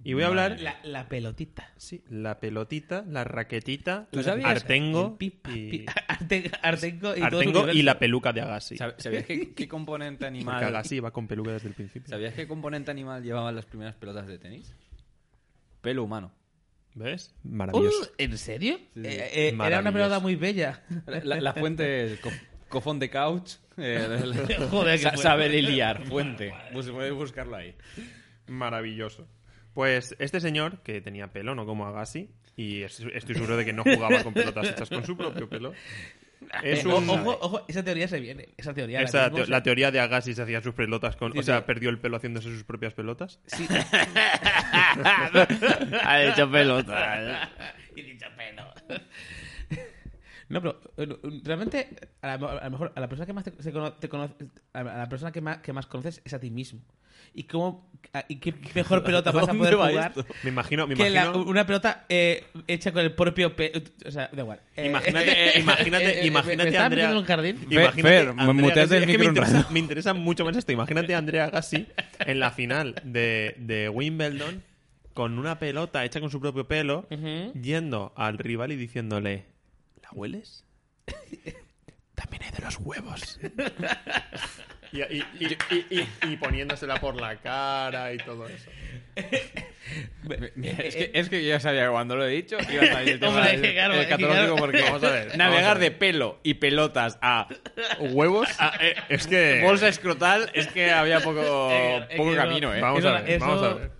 [0.05, 0.61] Y voy a hablar...
[0.61, 1.73] La, la pelotita.
[1.79, 4.47] Sí, la pelotita, la raquetita, ¿Tú sabías?
[4.51, 5.87] Artengo pipa, y,
[6.63, 8.77] Artengo y, Artengo y la peluca de Agassi.
[8.77, 12.11] ¿Sab- ¿Sabías qué, qué componente Porque animal Agassi va con peluca desde el principio.
[12.11, 14.75] ¿Sabías qué componente animal llevaban las primeras pelotas de tenis?
[15.81, 16.31] Pelo humano.
[16.99, 17.35] ¿Ves?
[17.45, 18.11] Uh, Maravilloso.
[18.19, 18.77] ¿En serio?
[18.95, 19.09] Sí, sí.
[19.09, 20.83] Eh, eh, era una pelota muy bella.
[21.07, 22.31] La, fuente es co-
[22.69, 23.53] cofón de couch.
[23.77, 26.53] eh, Joder, sa- saber liar, fuente.
[26.73, 27.75] Bus- puedes buscarlo ahí.
[28.47, 29.27] Maravilloso.
[29.75, 33.73] Pues este señor, que tenía pelo, no como Agassi, y es- estoy seguro de que
[33.73, 35.73] no jugaba con pelotas hechas con su propio pelo,
[36.63, 37.09] es Eh, un...
[37.09, 38.49] Ojo, ojo, esa teoría se viene.
[38.57, 39.01] Esa teoría.
[39.03, 41.33] Esa la teoría de Agassi se hacía sus pelotas con...
[41.33, 41.65] Sí, o sea, sí.
[41.67, 43.41] perdió el pelo haciéndose sus propias pelotas.
[43.47, 43.67] Sí.
[46.05, 47.51] ha hecho pelota.
[47.95, 48.65] y dicho pelo.
[50.49, 50.81] No, pero
[51.45, 51.89] realmente
[52.23, 54.35] a, la- a lo mejor a la persona que más te, se cono- te conoce,
[54.73, 56.81] a la a la persona que más, que más conoces es a ti mismo.
[57.35, 60.35] ¿Y cómo a- y qué mejor pelota vas a ¿Dónde poder jugar esto?
[60.43, 60.87] Me imagino...
[60.87, 61.45] Me que la- imagino...
[61.45, 63.81] una pelota eh, hecha con el propio pelo?
[64.07, 64.61] O sea, da igual.
[64.77, 67.67] Eh, Imagínate- imagínate- imagínate, ¿me estás Andrea- un jardín?
[67.71, 70.73] Imagínate Fer, Andrea Agassi- el es que micro me interesa, me mucho más esto.
[70.73, 71.87] Imagínate a Andrea Agassi
[72.21, 74.63] en la final de, de Wimbledon
[75.15, 77.07] con una pelota hecha con su propio pelo,
[77.61, 79.47] yendo al rival y diciéndole,
[80.03, 80.65] ¿la hueles?
[82.15, 83.39] También hay de los huevos.
[84.93, 88.71] Y, y- y- y- y- y poniéndosela por la cara y todo eso.
[90.55, 92.87] Mira, es, que, es que yo ya sabía que cuando lo he dicho iba a
[92.93, 94.57] salir el tema Hombre, del- claro, el es que catológico claro.
[94.57, 95.83] porque Vamos a ver, navegar a ver.
[95.83, 97.49] de pelo y pelotas a
[97.99, 98.49] ¿Huevos?
[98.81, 99.61] eh, es que...
[99.65, 102.81] bolsa escrotal es que había poco, Eh, eh, poco camino, ¿eh?
[102.81, 103.91] Vamos Eso- a ver, eso- vamos a ver.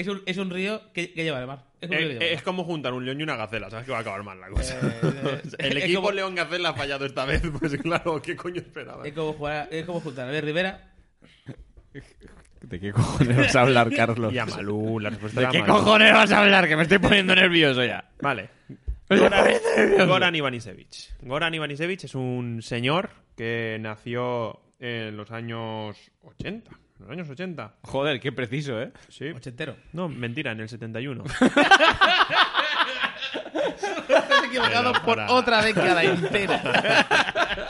[0.00, 1.64] Es un, es un río que, que lleva al mar.
[1.80, 2.44] Es un río que Eh, lleva al es mar.
[2.44, 4.78] como juntar un león y una gacela, ¿sabes que va a acabar mal la cosa?
[4.82, 8.60] Eh, el es equipo como- León Gacela ha fallado esta vez, pues claro, ¿qué coño
[8.60, 9.06] esperaba?
[9.06, 10.92] Es como jugar, es como juntar a ver Rivera.
[12.62, 14.32] ¿De qué cojones vas a hablar, Carlos?
[14.32, 15.72] Y a Malú, la respuesta ¿De era qué Malú.
[15.74, 16.68] cojones vas a hablar?
[16.68, 18.08] Que me estoy poniendo nervioso ya.
[18.20, 18.50] Vale.
[19.08, 19.44] Goran,
[20.06, 21.20] Goran Ivanisevic.
[21.22, 26.70] Goran Ivanisevic es un señor que nació en los años 80.
[27.00, 27.74] En los años 80.
[27.82, 28.92] Joder, qué preciso, ¿eh?
[29.08, 29.28] Sí.
[29.30, 29.74] Ochentero.
[29.94, 31.24] No, mentira, en el 71.
[34.08, 37.06] Estás equivocado Pero por para- otra década entera.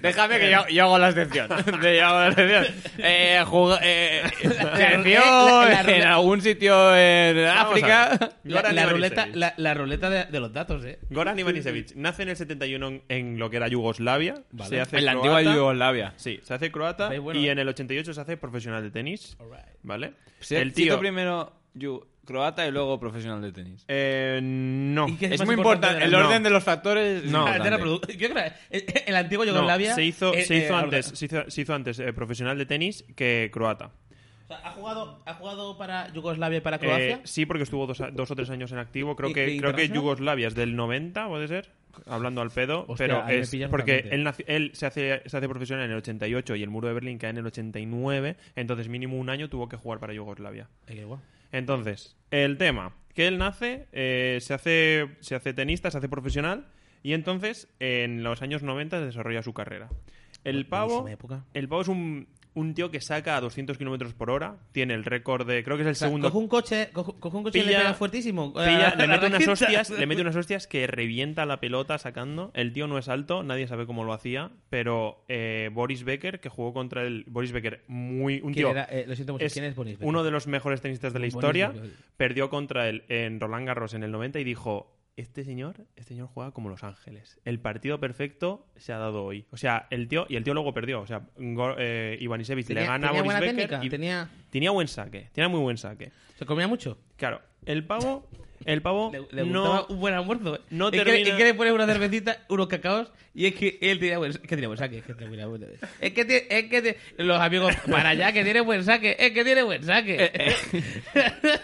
[0.00, 1.48] Déjame que yo, yo hago la excepción.
[1.82, 2.66] Yo hago la excepción.
[2.98, 8.32] Eh, jug- eh, la- la- en algún sitio en Vamos a África.
[8.44, 8.90] La, Goran la Ivanisevic.
[8.92, 10.98] ruleta, la, la ruleta de, de los datos, ¿eh?
[11.10, 14.34] Goran Ivanisevic nace en el 71 en, en lo que era Yugoslavia.
[14.50, 14.68] Vale.
[14.70, 15.36] Se hace En la croata.
[15.38, 16.12] antigua Yugoslavia.
[16.16, 17.40] Sí, se hace croata Ahí, bueno.
[17.40, 19.36] y en el 88 se hace profesional de tenis.
[19.82, 20.12] ¿Vale?
[20.50, 20.98] El cito tío.
[21.00, 23.84] primero yu- croata y luego profesional de tenis.
[23.86, 25.06] Eh, no.
[25.08, 26.02] ¿Y qué Es muy importante.
[26.04, 27.24] El orden de los factores.
[27.24, 27.46] es No.
[27.46, 28.12] Ah, de la importante.
[28.14, 29.94] produ- Yo creo que el, antiguo No, Yugoslavia.
[29.94, 32.66] se hizo, eh, se hizo eh, antes, se hizo, se hizo antes eh, profesional de
[32.66, 33.86] tenis que croata.
[34.44, 37.20] o sea, ¿ha, jugado, ¿Ha jugado para Yugoslavia y para Eh, Croacia?
[37.24, 39.14] sí, porque estuvo dos, dos o tres años en activo.
[39.16, 39.94] Creo ¿Y- que, y creo que internacional?
[39.94, 41.70] Yugoslavia es del 90, puede ser.
[42.06, 42.86] Hablando al pedo.
[42.88, 44.14] Hostia, pero ahí me es pillas porque totalmente.
[44.14, 46.94] él, naci- él se, hace, se hace profesional en el 88 y el muro de
[46.94, 48.36] Berlín cae en el 89.
[48.56, 50.68] Entonces, mínimo un año tuvo que jugar para Yugoslavia.
[50.86, 51.20] Eh, guay.
[51.52, 56.66] Entonces, el tema, que él nace, eh, se, hace, se hace tenista, se hace profesional,
[57.02, 59.88] y entonces en los años 90 desarrolla su carrera.
[60.44, 61.44] El pavo, época.
[61.54, 65.04] el pavo es un, un tío que saca a 200 kilómetros por hora, tiene el
[65.04, 66.28] récord de, creo que es el O sea, segundo...
[66.28, 68.52] coge un coche, coge, coge un coche y le pega fuertísimo.
[68.52, 72.50] Pilla, le mete unas hostias, le mete unas hostias que revienta la pelota sacando.
[72.54, 76.48] El tío no es alto, nadie sabe cómo lo hacía, pero eh, Boris Becker, que
[76.48, 78.84] jugó contra el Boris Becker, muy un ¿Quién tío era?
[78.84, 79.44] Eh, lo siento mucho.
[79.44, 79.98] es ¿Quién es Bonis?
[80.00, 81.72] uno de los mejores tenistas de la historia,
[82.16, 86.28] perdió contra él en Roland Garros en el 90 y dijo, este señor, este señor
[86.28, 87.38] juega como Los Ángeles.
[87.44, 89.46] El partido perfecto se ha dado hoy.
[89.50, 91.00] O sea, el tío, y el tío luego perdió.
[91.00, 94.30] O sea, Go- eh, Ivanisevic le Tenía, gana a Boris Becker y Tenía...
[94.50, 96.12] tenía buen saque, tenía muy buen saque.
[96.36, 96.98] ¿Se comía mucho?
[97.16, 98.26] Claro, el pavo,
[98.64, 99.86] el pavo Le, le no...
[99.88, 100.56] un buen almuerzo.
[100.56, 100.60] ¿eh?
[100.70, 103.78] no es, que, termina- es que le pones una cervecita, unos cacaos, y es que
[103.80, 104.98] él tiene buen, es que tiene buen saque.
[104.98, 105.78] Es que tiene buen saque.
[106.00, 109.16] Es que, tiene- es que tiene- los amigos, para allá, que tiene buen saque.
[109.18, 110.30] Es que tiene buen saque.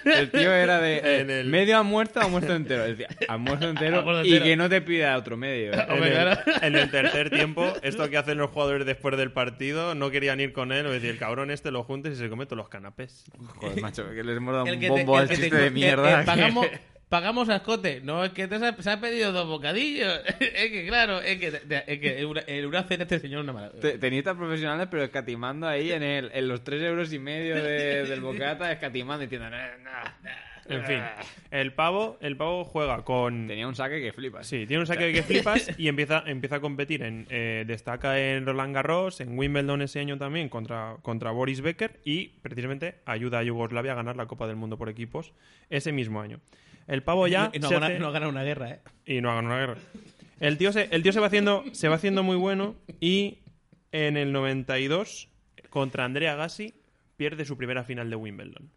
[0.05, 2.84] El tío era de En el- medio almuerzo, almuerzo entero.
[2.84, 4.44] Decía, almuerzo entero, Almuerzo y entero.
[4.46, 5.72] que no te pida otro medio.
[5.74, 5.86] ¿eh?
[5.90, 6.40] En el, claro.
[6.62, 10.53] en el tercer tiempo, esto que hacen los jugadores después del partido, no querían ir
[10.55, 13.24] con él, o decir, el cabrón este lo juntes y se come todos los canapés.
[13.57, 15.57] Joder, macho, que les hemos dado El un que te- bombo al que te- chiste
[15.57, 16.22] de eh, mierda.
[16.22, 16.66] eh, pagamos,
[17.09, 18.01] pagamos a escote.
[18.03, 20.20] No, es que te se ha, se ha pedido dos bocadillos.
[20.41, 21.47] es que, claro, es que,
[21.86, 22.64] es que en una, en
[23.03, 23.80] este señor una maravilla.
[23.80, 28.05] Te- Tenistas profesionales, pero escatimando ahí en, el, en los 3 euros y medio de-
[28.05, 30.28] del bocata, escatimando y diciendo, "No, no".
[30.68, 31.00] En fin,
[31.50, 33.46] el pavo, el pavo juega con...
[33.46, 34.46] Tenía un saque que flipas.
[34.46, 37.02] Sí, tiene un saque que flipas y empieza, empieza a competir.
[37.02, 42.00] En, eh, destaca en Roland Garros, en Wimbledon ese año también contra, contra Boris Becker
[42.04, 45.32] y precisamente ayuda a Yugoslavia a ganar la Copa del Mundo por equipos
[45.70, 46.40] ese mismo año.
[46.86, 48.80] El pavo ya y no, se gana, hace- no gana una guerra, ¿eh?
[49.06, 49.76] y no hagan una guerra.
[50.40, 53.38] El tío se, el tío se va haciendo se va haciendo muy bueno y
[53.90, 55.28] en el 92
[55.70, 56.74] contra Andrea Gassi
[57.16, 58.70] pierde su primera final de Wimbledon.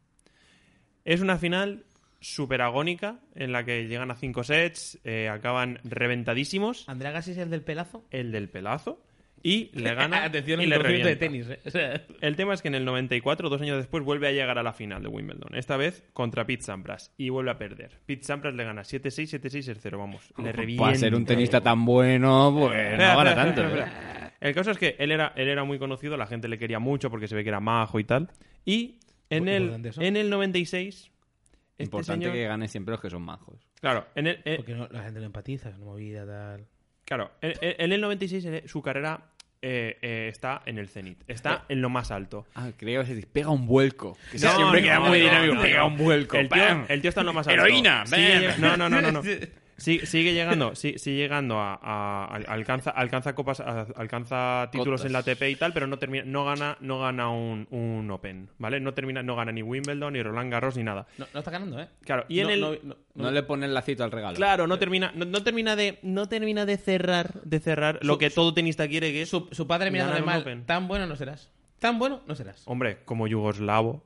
[1.06, 1.84] Es una final
[2.20, 7.38] súper agónica en la que llegan a cinco sets, eh, acaban reventadísimos, Andrea Gassi es
[7.38, 8.06] el del pelazo.
[8.12, 9.02] el del pelazo
[9.44, 11.48] y le gana Atención y le conocimiento de revienta.
[11.48, 11.60] tenis, ¿eh?
[11.66, 14.60] O sea, El tema es que en el 94, dos años después, vuelve a llegar
[14.60, 15.56] a la final de Wimbledon.
[15.56, 17.12] Esta vez contra Pete Sampras.
[17.18, 18.00] Y vuelve a perder.
[18.06, 20.84] Pete Sampras le gana 7-6, 7-6, 0 Vamos, le revienta.
[20.84, 23.64] Para ser un tenista tan bueno, pues no gana tanto.
[23.64, 23.86] ¿eh?
[24.42, 27.10] El caso es que él era, él era muy conocido, la gente le quería mucho
[27.10, 28.30] porque se ve que era majo y tal.
[28.66, 29.00] Y
[29.38, 30.02] en el, eso.
[30.02, 31.10] en el 96...
[31.78, 33.60] Este Importante señor- que ganen siempre los que son majos.
[33.80, 36.68] Claro, en el, en- porque no, la gente no empatiza, una movida tal.
[37.06, 39.32] claro, en, en- en el 96 eh, su carrera
[39.64, 41.24] eh, eh, está en el cenit.
[41.28, 42.46] Está en lo más alto.
[42.54, 44.16] Ah, creo que se pega un vuelco.
[44.32, 45.56] Que No, siempre no, queda no, muy no, dinámico.
[45.56, 45.88] no, pega no.
[45.88, 46.38] un vuelco.
[46.38, 47.62] El tío, el tío está en lo más alto.
[47.62, 49.22] Heroína, Sigue no, no, no, no.
[49.82, 55.02] Sí- sigue llegando, sí- sigue llegando a, a- al- alcanza, alcanza copas, a- alcanza títulos
[55.02, 55.06] Cotas.
[55.08, 58.50] en la ATP y tal, pero no termina, no gana, no gana un, un Open,
[58.60, 58.80] ¿vale?
[58.80, 61.08] No termina, no gana ni Wimbledon, ni Roland Garros, ni nada.
[61.18, 61.88] No, no está ganando, ¿eh?
[62.06, 62.80] Claro, y en No, el,
[63.16, 64.36] no, le ponen lacito al regalo.
[64.36, 68.54] claro, no termina, no, termina de, no termina de cerrar, de cerrar lo que todo
[68.54, 70.42] tenista quiere, que es, Su, su padre mirándole mal.
[70.42, 70.66] Open.
[70.66, 71.50] Tan bueno no serás.
[71.80, 72.62] Tan bueno no serás.
[72.68, 74.06] hombre, como yugoslavo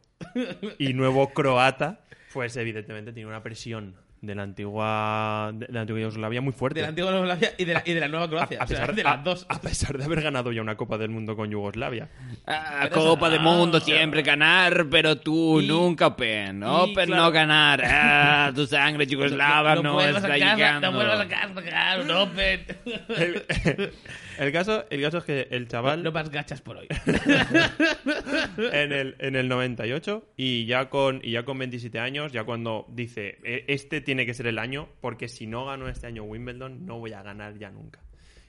[0.80, 2.00] y nuevo croata,
[2.34, 3.96] pues evidentemente tiene una presión
[4.26, 6.80] de la antigua, de la antigua Yugoslavia muy fuerte.
[6.80, 8.60] De la antigua Yugoslavia y de la, y de la nueva Croacia.
[8.60, 9.46] a, o sea, pesar, de a- las dos.
[9.50, 12.10] a pesar de haber ganado ya una Copa del Mundo con Yugoslavia.
[12.48, 16.62] Ah, Copa de Mundo siempre ganar, pero tú Y- nunca Open.
[16.62, 17.82] y, Open claro- no ganar.
[17.86, 20.92] Ah, tu sangre yugoslava no, vuelvas está a casa, llegando.
[20.92, 22.66] No vuelvas a casa, un Open.
[24.40, 26.88] El, caso, el caso es que el chaval No más gachas por hoy.
[28.58, 32.86] en el, en el 98 y ya, con, y ya con 27 años, ya cuando
[32.90, 36.86] dice, "E- este tiene que ser el año porque si no gano este año Wimbledon
[36.86, 38.00] no voy a ganar ya nunca.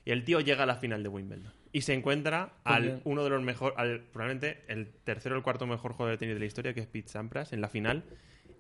[0.05, 3.01] Y el tío llega a la final de Wimbledon y se encuentra al bien.
[3.05, 6.35] uno de los mejores, al, probablemente el tercero o el cuarto mejor jugador de tenis
[6.37, 8.05] de la historia, que es Pete Sampras, en la final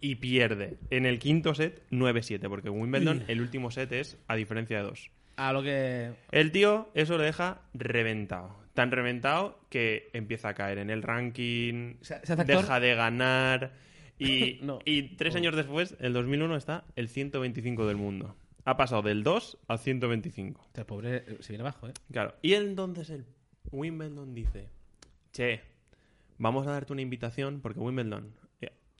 [0.00, 4.76] y pierde en el quinto set 9-7, porque Wimbledon el último set es a diferencia
[4.78, 5.10] de dos.
[5.36, 6.12] A lo que.
[6.30, 8.56] El tío eso lo deja reventado.
[8.74, 12.46] Tan reventado que empieza a caer en el ranking, ¿Se- se hace actor?
[12.58, 13.72] deja de ganar
[14.18, 14.78] y, No.
[14.84, 18.36] y tres años después, el 2001, está el 125 del mundo.
[18.64, 20.64] Ha pasado del 2 al 125.
[20.66, 21.92] Este pobre eh, se viene abajo, ¿eh?
[22.10, 22.34] Claro.
[22.42, 23.24] Y entonces el
[23.72, 24.68] Wimbledon dice,
[25.32, 25.60] che,
[26.38, 28.34] vamos a darte una invitación porque Wimbledon...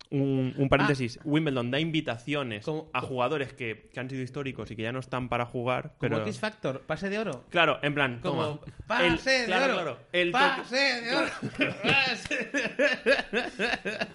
[0.09, 2.65] Un, un paréntesis, Wimbledon da invitaciones Ah.
[2.67, 5.95] Como- a jugadores que, que han sido históricos y que ya no están para jugar,
[5.99, 6.23] Como pero...
[6.23, 7.45] X Factor, pase de oro.
[7.51, 8.73] Claro, en plan, Como toma.
[8.87, 9.75] pase El- de claro, oro.
[9.75, 11.29] claro, el toque- pase de oro.
[11.83, 12.51] Pase-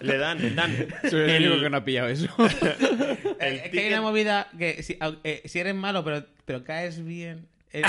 [0.00, 0.74] le dan, le dan.
[1.10, 2.28] Soy el, el- único que no ha pillado eso.
[3.40, 7.04] el es que hay una movida que si, eh, si eres malo pero, pero caes
[7.04, 7.46] bien.
[7.72, 7.82] Eh,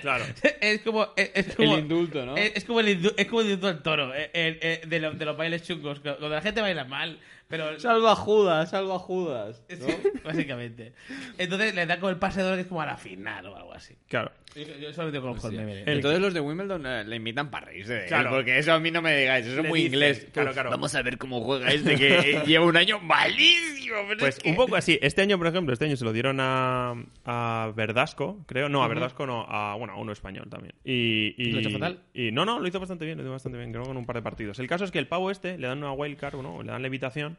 [0.00, 0.24] Claro.
[0.60, 2.36] es como es, es como El indulto, ¿no?
[2.36, 5.00] es, es como el indu- es como el indulto al toro eh, eh, eh, de,
[5.00, 7.18] lo- de los bailes chungos cuando la gente baila mal
[7.50, 9.62] pero Salva a Judas, salva a Judas.
[9.68, 9.76] Sí,
[10.24, 10.94] básicamente
[11.36, 13.56] entonces le da como el pase de oro que es como a la final o
[13.56, 14.30] algo así Claro.
[14.54, 17.66] yo, yo solamente conozco el meme de- Entonces los de Wimbledon eh, le invitan para
[17.66, 18.30] reírse de él, Claro.
[18.30, 20.26] porque eso a mí no me digáis, eso es muy inglés.
[20.32, 20.70] claro, claro.
[20.70, 23.96] Vamos a ver cómo juega este que eh, lleva un año malísimo.
[24.08, 24.98] pero Pues es que- un poco así.
[25.02, 26.94] Este año, por ejemplo, este año se lo dieron a,
[27.24, 28.68] a Verdasco, creo.
[28.68, 30.74] No, a Verdasco no, a, bueno, a uno español también.
[30.84, 32.00] Y, y, ¿Lo fatal?
[32.14, 34.06] Y no, no, lo hizo bastante bien, lo hizo bastante bien, creo que en un
[34.06, 34.58] par de partidos.
[34.58, 36.62] El caso es que el pavo este le dan una wildcard, ¿no?
[36.62, 37.38] Le dan levitación.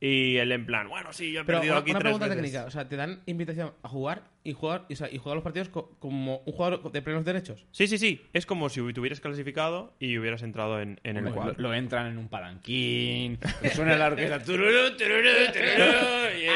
[0.00, 2.26] Y él en plan, bueno, sí, yo he pero perdido una, aquí una tres pregunta
[2.28, 2.42] veces.
[2.42, 5.36] técnica o sea te dan invitación a jugar y jugar, y, o sea, y jugar
[5.36, 7.64] los partidos co- como un jugador de plenos derechos.
[7.72, 8.22] Sí, sí, sí.
[8.32, 11.54] Es como si te hubieras clasificado y hubieras entrado en, en el cuadro.
[11.58, 13.38] lo entran en un palanquín,
[13.74, 14.38] suena la orquesta.
[14.44, 15.92] tururú, tururú, tururú,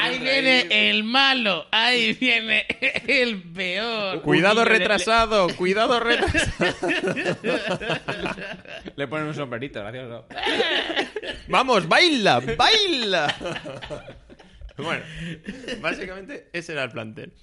[0.01, 2.65] Ahí viene el malo, ahí viene
[3.07, 4.21] el peor.
[4.21, 6.73] Cuidado retrasado, cuidado retrasado.
[8.95, 10.25] Le ponen un sombrerito, gracioso.
[11.47, 13.35] Vamos, baila, baila.
[14.77, 15.03] bueno,
[15.81, 17.33] básicamente ese era el plantel.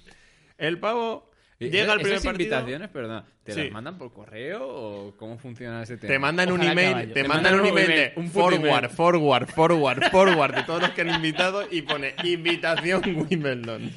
[0.61, 2.43] El pavo llega al primer ¿Esas partido.
[2.55, 3.63] invitaciones, perdón, ¿te Sí.
[3.65, 6.11] las mandan por correo o cómo funciona ese tema?
[6.13, 8.89] Te mandan un email, te Te mandan un email un forward, email.
[8.89, 13.91] forward, forward, forward de todos los que han invitado y pone invitación Wimbledon.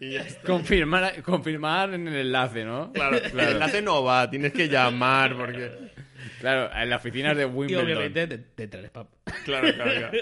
[0.00, 0.42] Y ya está.
[0.46, 2.92] Confirmar, confirmar en el enlace, ¿no?
[2.92, 5.70] Claro, el enlace no va, tienes que llamar porque
[6.40, 7.84] Claro, en las oficinas de Y Wimbledon.
[7.84, 9.08] obviamente te, te traes pap.
[9.44, 10.18] Claro, claro, claro.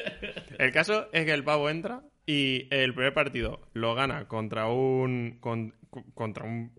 [0.58, 5.38] El caso es que el pavo entra y el primer partido lo gana contra un.
[5.40, 5.74] con-
[6.14, 6.72] contra un.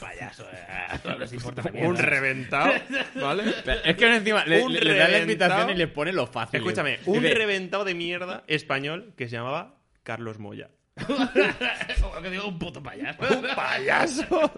[0.00, 2.72] Payaso, eh, no les importa la Un reventado,
[3.14, 3.44] ¿vale?
[3.84, 6.58] Es que encima le, le- le da la invitación y le pone lo fácil.
[6.58, 10.70] Escúchame, un reventado de mierda español que se llamaba Carlos Moya.
[11.06, 13.18] Como que digo, un puto payaso.
[13.34, 14.52] ¡Un payaso!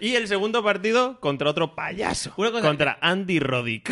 [0.00, 2.34] y el segundo partido contra otro payaso.
[2.34, 3.88] Contra Andy Roddick.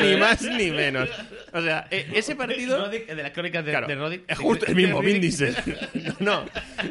[0.00, 1.08] ni más ni menos.
[1.52, 2.78] O sea, e- ese partido.
[2.86, 4.22] Roddick, de las crónicas de, Claro, de Roddick.
[4.28, 5.20] es justo el mismo, Vin.
[5.20, 5.56] Diesel.
[6.20, 6.44] No,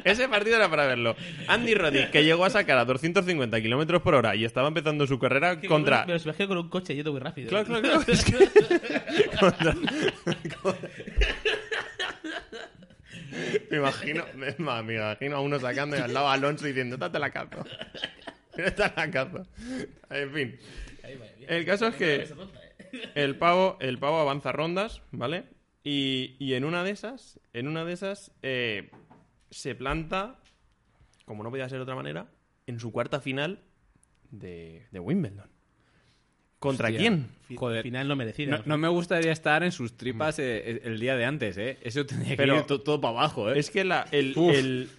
[0.03, 1.15] ese partido era para verlo.
[1.47, 5.17] Andy Roddick, que llegó a sacar a 250 kilómetros por hora y estaba empezando su
[5.17, 6.05] carrera Que contra.
[6.05, 7.47] Me los imagino con un coche yendo muy rápido.
[7.49, 8.03] Claro, claro, claro.
[8.07, 9.75] Es que- contra-
[13.69, 17.11] Me imagino, me, me imagino a uno sacando y al lado a Alonso diciendo, ¡Esta
[17.11, 17.63] te la cazo!
[18.57, 19.47] ¡Esta la cazo!
[20.09, 20.59] En fin.
[21.47, 22.27] El caso es que
[23.15, 25.45] el pavo, el pavo avanza rondas, ¿vale?
[25.83, 28.91] Y, y en una de esas, en una de esas, eh,
[29.49, 30.39] se planta,
[31.25, 32.27] como no podía ser de otra manera,
[32.67, 33.63] en su cuarta final
[34.29, 35.50] de, de Wimbledon.
[36.61, 36.99] ¿Contra Hostia.
[36.99, 37.27] quién?
[37.57, 37.81] Joder.
[37.83, 38.51] Final no merecido.
[38.59, 41.77] No, no me gustaría estar en sus tripas eh, el, el día de antes, ¿eh?
[41.81, 43.57] Eso tendría que Pero- ir to- todo para abajo, ¿eh?
[43.59, 44.89] Es que la- el, el,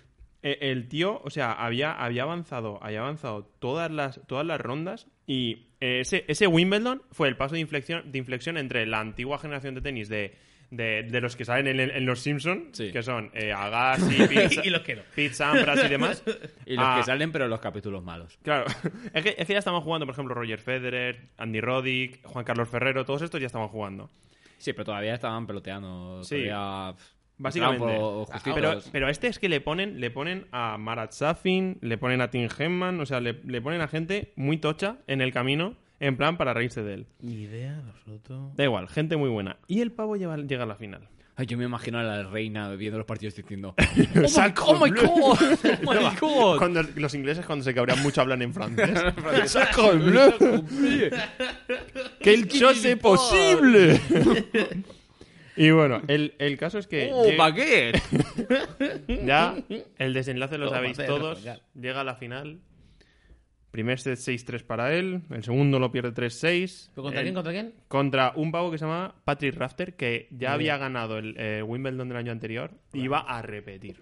[0.42, 5.06] e- el tío, o sea, había, había avanzado, había avanzado todas las, todas las rondas
[5.26, 9.38] y eh, ese, ese Wimbledon fue el paso de inflexión, de inflexión entre la antigua
[9.38, 10.34] generación de tenis de,
[10.72, 12.90] de, de los que salen en, en Los Simpsons, Sí.
[12.90, 15.02] que son eh, Agassi, Pete, Y los que no.
[15.14, 16.24] Pete Sampras y demás.
[16.66, 18.38] Y los que salen, pero los capítulos malos.
[18.42, 18.64] Claro,
[19.14, 22.68] es que, es que ya estaban jugando, por ejemplo, Roger Federer, Andy Roddick, Juan Carlos
[22.68, 24.10] Ferrero, todos estos ya estaban jugando.
[24.58, 26.22] Sí, pero todavía estaban peloteando.
[26.24, 26.44] Sí.
[26.46, 27.04] todavía, pff,
[27.38, 27.84] Básicamente.
[27.84, 28.54] estaban por- justitos.
[28.54, 32.20] Pero, pero a este es que le ponen, le ponen a Marat Safin, le ponen
[32.20, 35.74] a Tim Henman, o sea, le, le ponen a gente muy tocha en el camino,
[36.02, 37.06] en plan para reírse de él.
[37.20, 38.52] Ni idea, absoluto.
[38.56, 39.56] Da igual, gente muy buena.
[39.68, 41.08] Y el pavo lleva- llega a la final.
[41.34, 43.74] Ay, yo me imagino a la reina viendo los partidos diciendo
[44.26, 44.90] Saco ¡Oh, my.
[44.90, 45.08] God!
[45.08, 46.58] ¡Oh, my God!
[46.58, 48.90] Cuando los ingleses cuando se cabrean mucho hablan en francés.
[49.46, 50.32] ¡Saco bleu!
[52.20, 53.98] ¡Quel chose posible!
[55.56, 58.02] y bueno, el, el caso es que ¡Oh, llega- baguette!
[59.24, 59.56] ya
[59.98, 61.42] el desenlace lo Todo sabéis todos.
[61.74, 62.58] Llega a la final.
[63.72, 65.22] Primer set 6-3 para él.
[65.30, 66.90] El segundo lo pierde 3-6.
[66.94, 67.34] ¿Pero contra El- quién?
[67.34, 67.74] ¿Contra quién?
[67.88, 70.80] Contra un pavo que se llama Patrick Rafter, que ya Muy había bien.
[70.80, 73.96] ganado el eh, Wimbledon del año anterior y va a repetir.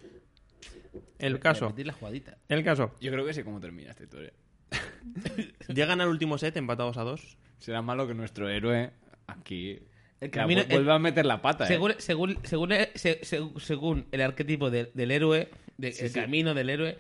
[1.19, 2.37] El caso, Repetir la jugadita.
[2.49, 2.95] el caso.
[3.01, 4.33] Yo creo que sé cómo termina esta historia.
[5.69, 7.37] Llegan al último set empatados a dos.
[7.59, 8.91] Será malo que nuestro héroe
[9.27, 9.79] aquí
[10.21, 10.63] El camino-
[10.93, 11.69] a meter la pata, ¿eh?
[11.69, 15.49] Según, según, según, según el arquetipo del- del héroe,
[15.79, 16.21] de- Sí, el sí.
[16.21, 16.99] camino del héroe,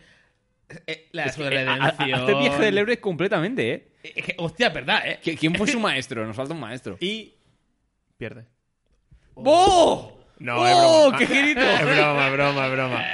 [0.87, 1.66] eh, la Es que, eh.
[1.68, 3.89] Hace viaje del héroe completamente, ¿eh?
[4.03, 5.18] Es que, hostia, es verdad, ¿eh?
[5.23, 6.27] ¿Qui- ¿Quién fue su maestro?
[6.27, 6.97] Nos falta un maestro.
[7.01, 7.35] Y
[8.16, 8.45] pierde.
[9.35, 10.16] ¡Oh!
[10.39, 10.77] No, ¡Oh, es
[11.12, 11.18] broma.
[11.18, 11.61] qué girito!
[11.61, 13.05] Es broma, es broma, es broma.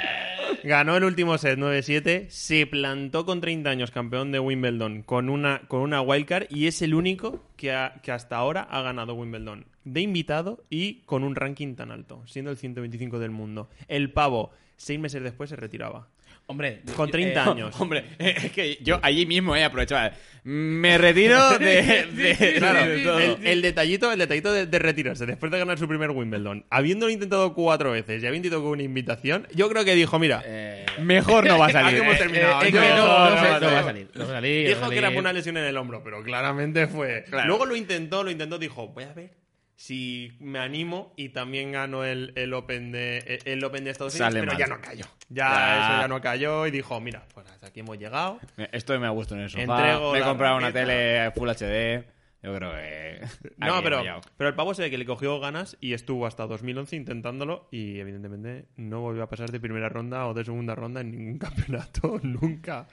[0.63, 5.61] Ganó el último set 9-7, se plantó con 30 años campeón de Wimbledon con una,
[5.67, 9.65] con una wildcard y es el único que, ha- que hasta ahora ha ganado Wimbledon
[9.83, 13.69] de invitado y con un ranking tan alto, siendo el 125 del mundo.
[13.87, 16.09] El pavo, seis meses después, se retiraba.
[16.49, 17.75] Hombre, Con 30 eh, años.
[17.81, 20.11] Hombre, es que yo allí mismo he aprovechado.
[20.45, 22.79] Me retiro de, de- Claro,
[23.19, 27.11] el, el detallito, el detallito de, de retirarse después de ganar su primer Wimbledon, habiéndolo
[27.11, 30.85] intentado cuatro veces y habiendo ido con una invitación, yo creo que dijo, mira, Eh,
[30.99, 31.97] mejor no va a salir.
[32.01, 32.17] Hemos eh.
[32.17, 32.63] terminado.
[32.63, 33.61] eh, no, va a salir.
[33.61, 34.09] No va a salir.
[34.15, 37.25] no va Dijo que era por una lesión en el hombro, pero claramente fue.
[37.29, 37.47] Claro.
[37.49, 39.46] Luego lo intentó, lo intentó, dijo, voy a ver
[39.79, 44.33] si me animo y también gano el, el Open de el Open de Estados Unidos,
[44.33, 44.59] Sale pero mal.
[44.59, 45.05] ya no cayó.
[45.29, 45.79] Ya, Ya.
[45.93, 48.39] eso ya no cayó y dijo, mira, pues hasta aquí hemos llegado.
[48.71, 49.61] Estoy me ha gustado en el sofá.
[49.63, 52.03] Entrego me he comprado una tele Full HD.
[52.43, 53.19] Yo creo que...
[53.57, 54.03] No, pero,
[54.37, 57.99] pero el pavo se ve que le cogió ganas y estuvo hasta 2011 intentándolo y
[57.99, 62.19] evidentemente no volvió a pasar de primera ronda o de segunda ronda en ningún campeonato,
[62.23, 62.87] nunca.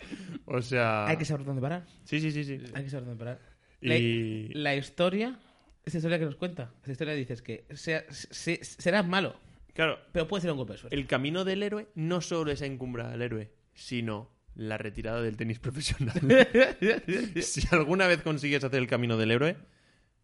[0.47, 1.07] O sea...
[1.07, 1.85] Hay que saber dónde parar.
[2.05, 2.59] Sí, sí, sí, sí.
[2.75, 3.39] Hay que saber dónde parar.
[3.81, 5.39] Y- La, la historia,
[5.87, 9.37] esa historia que nos cuenta, esa historia dices que sea, se- serás malo,
[9.75, 10.97] Claro, pero puede ser un golpe de suerte.
[10.97, 15.59] el camino del héroe no solo es encumbrar al héroe, sino la retirada del tenis
[15.61, 16.15] profesional.
[17.43, 19.57] si alguna vez consigues hacer el camino del héroe,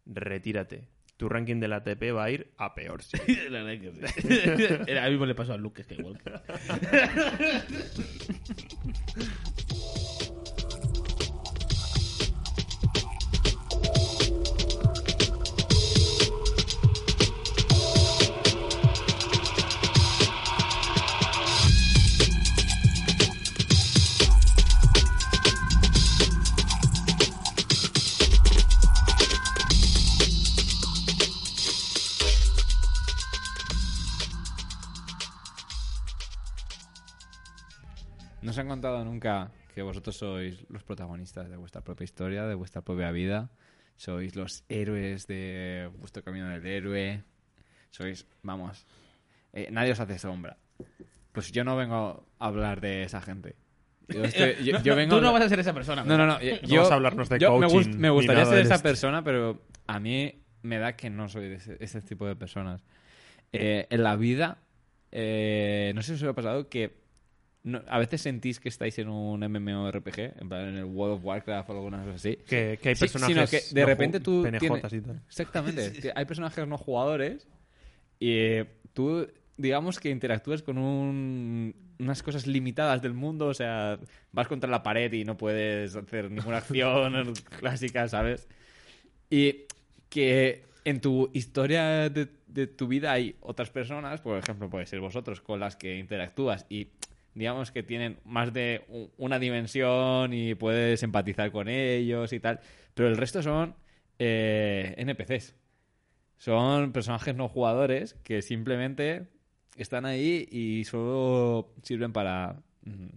[0.05, 0.87] retírate.
[1.17, 3.03] Tu ranking del ATP va a ir a peor.
[3.03, 3.15] sí.
[3.49, 4.39] La verdad que sí.
[4.87, 6.41] Era- A mí mismo le pasó a Luke Skywalker.
[38.81, 43.51] Contado nunca que vosotros sois los protagonistas de vuestra propia historia, de vuestra propia vida?
[43.95, 47.23] Sois los héroes de vuestro camino del héroe.
[47.91, 48.87] Sois, vamos,
[49.53, 50.57] eh, nadie os hace sombra.
[51.31, 53.55] Pues yo no vengo a hablar de esa gente.
[54.09, 56.03] Yo, estoy- yo- yo vengo Tú no vas a ser esa persona.
[56.03, 56.41] No, no, no.
[56.41, 58.81] Yo, yo- vas a hablarnos de yo me, coaching gust- me gustaría ser de esa
[58.81, 62.81] persona, pero a mí me da que no soy de ese, ese tipo de personas.
[63.53, 64.57] Eh, en la vida,
[65.11, 67.00] eh, no sé si os ha pasado que
[67.63, 71.25] no- a veces sentís que estáis en un MMORPG, en plan en el World of
[71.25, 72.35] Warcraft o alguna cosa así.
[72.47, 75.21] Que, que hay Sí, personajes sino que de no repente tú penejotas tienes- y tal.
[75.27, 76.11] Exactamente.
[76.15, 77.47] Hay personajes no jugadores
[78.19, 83.47] y eh, tú, digamos que interactúas con un- unas cosas limitadas del mundo.
[83.47, 83.99] O sea,
[84.31, 88.47] vas contra la pared y no puedes hacer ninguna acción clásica, ¿sabes?
[89.29, 89.65] Y
[90.09, 94.99] que en tu historia de, de tu vida hay otras personas, por ejemplo, puede ser
[94.99, 96.87] vosotros, con las que interactúas y
[97.33, 102.59] digamos que tienen más de una dimensión y puedes empatizar con ellos y tal,
[102.93, 103.75] pero el resto son
[104.19, 105.55] eh, NPCs.
[106.37, 109.27] Son personajes no jugadores que simplemente
[109.77, 113.07] están ahí y solo sirven para mm,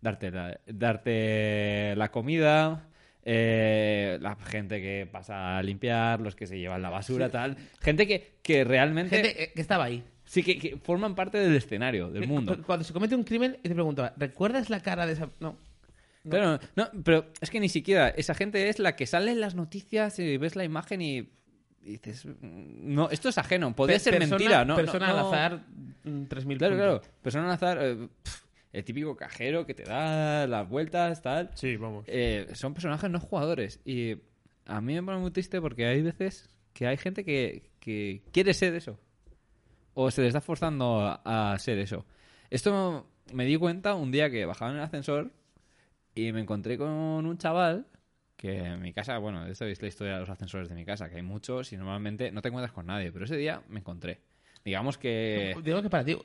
[0.00, 2.88] darte, la, darte la comida,
[3.24, 7.56] eh, la gente que pasa a limpiar, los que se llevan la basura, tal.
[7.80, 10.02] Gente que, que realmente Gente eh, que estaba ahí.
[10.28, 12.56] Sí que, que forman parte del escenario, del mundo.
[12.64, 15.30] Cuando se comete un crimen y te preguntaba, ¿recuerdas la cara de esa.?
[15.40, 15.56] No.
[16.28, 19.54] Pero, no, pero es que ni siquiera esa gente es la que sale en las
[19.54, 21.18] noticias y ves la imagen y,
[21.82, 24.76] y dices, mm, no, esto es ajeno, podría Pe- ser persona- mentira, ¿no?
[24.76, 25.18] Persona no, no.
[25.20, 25.64] al azar,
[26.04, 27.10] mm, 3.000 Claro, claro, puntos.
[27.22, 31.50] persona al azar, eh, pf, el típico cajero que te da las vueltas, tal.
[31.54, 32.04] Sí, vamos.
[32.08, 34.16] Eh, son personajes no jugadores y
[34.66, 38.52] a mí me pone muy triste porque hay veces que hay gente que, que quiere
[38.52, 38.98] ser eso
[40.00, 42.06] o se le está forzando a, a ser eso.
[42.50, 45.32] Esto me di cuenta un día que bajaba en el ascensor
[46.14, 47.84] y me encontré con un chaval
[48.36, 51.08] que en mi casa, bueno, esta es la historia de los ascensores de mi casa,
[51.10, 54.20] que hay muchos y normalmente no te encuentras con nadie, pero ese día me encontré.
[54.64, 55.56] Digamos que...
[55.64, 56.16] Digo que para ti,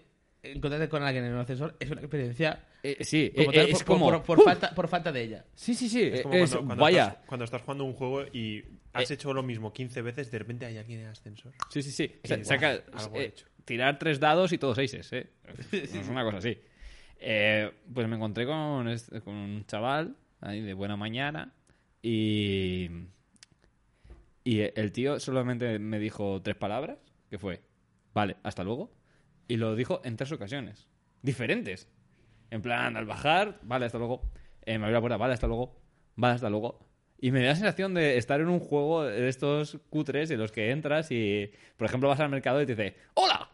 [0.44, 2.64] encontrarte con alguien en un ascensor es una experiencia.
[2.84, 4.06] eh, sí, Como eh, tal, eh, es por, como...
[4.12, 4.44] por- por ¡uh!
[4.44, 5.46] falta, por falta de ella.
[5.56, 6.02] Sí, sí, sí.
[6.04, 7.08] Es como es- cuando, cuando vaya.
[7.08, 8.64] Estás, cuando estás jugando un juego y
[8.94, 11.54] has hecho lo mismo 15 veces, de repente hay alguien en el ascensor.
[11.70, 12.20] Sí, sí, sí.
[12.24, 13.46] Igual, saca, algo eh, hecho.
[13.66, 15.30] tirar tres dados y todos seises, ¿eh?
[15.72, 16.58] Es una cosa así.
[17.20, 21.54] Eh, pues me encontré con, este- con un chaval ahí de buena mañana
[22.02, 22.90] y...
[24.46, 26.98] Y el tío solamente me dijo tres palabras,
[27.30, 27.62] que fue,
[28.14, 28.92] vale, hasta luego.
[29.48, 30.88] Y lo dijo en tres ocasiones,
[31.22, 31.88] diferentes.
[32.52, 34.22] En plan, al bajar, vale, hasta luego.
[34.66, 35.80] Eh, me abrió la puerta, vale, hasta luego.
[36.16, 36.80] Vale, hasta luego.
[37.20, 40.52] Y me da la sensación de estar en un juego de estos cutres en los
[40.52, 43.50] que entras y, por ejemplo, vas al mercado y te dice, ¡Hola!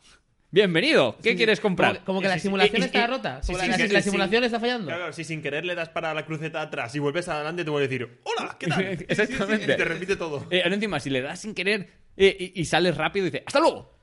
[0.52, 1.16] ¡Bienvenido!
[1.22, 1.90] ¿Qué quieres comprar?
[1.90, 3.44] Como que, como que Y- la y- simulación y- está y- rota.
[3.44, 4.46] sí, Como sí, la, sí, la sí, simulación sí.
[4.48, 4.88] está fallando.
[4.88, 7.84] Claro, si sin querer le das para la cruceta atrás y vuelves adelante, te voy
[7.84, 8.58] a decir, ¡Hola!
[8.60, 8.84] ¿Qué tal?
[9.08, 9.74] Exactamente.
[9.74, 10.48] Y te repite todo.
[10.50, 13.99] Eh, encima, si le das sin querer eh, y, y sales rápido, dice ¡Hasta luego!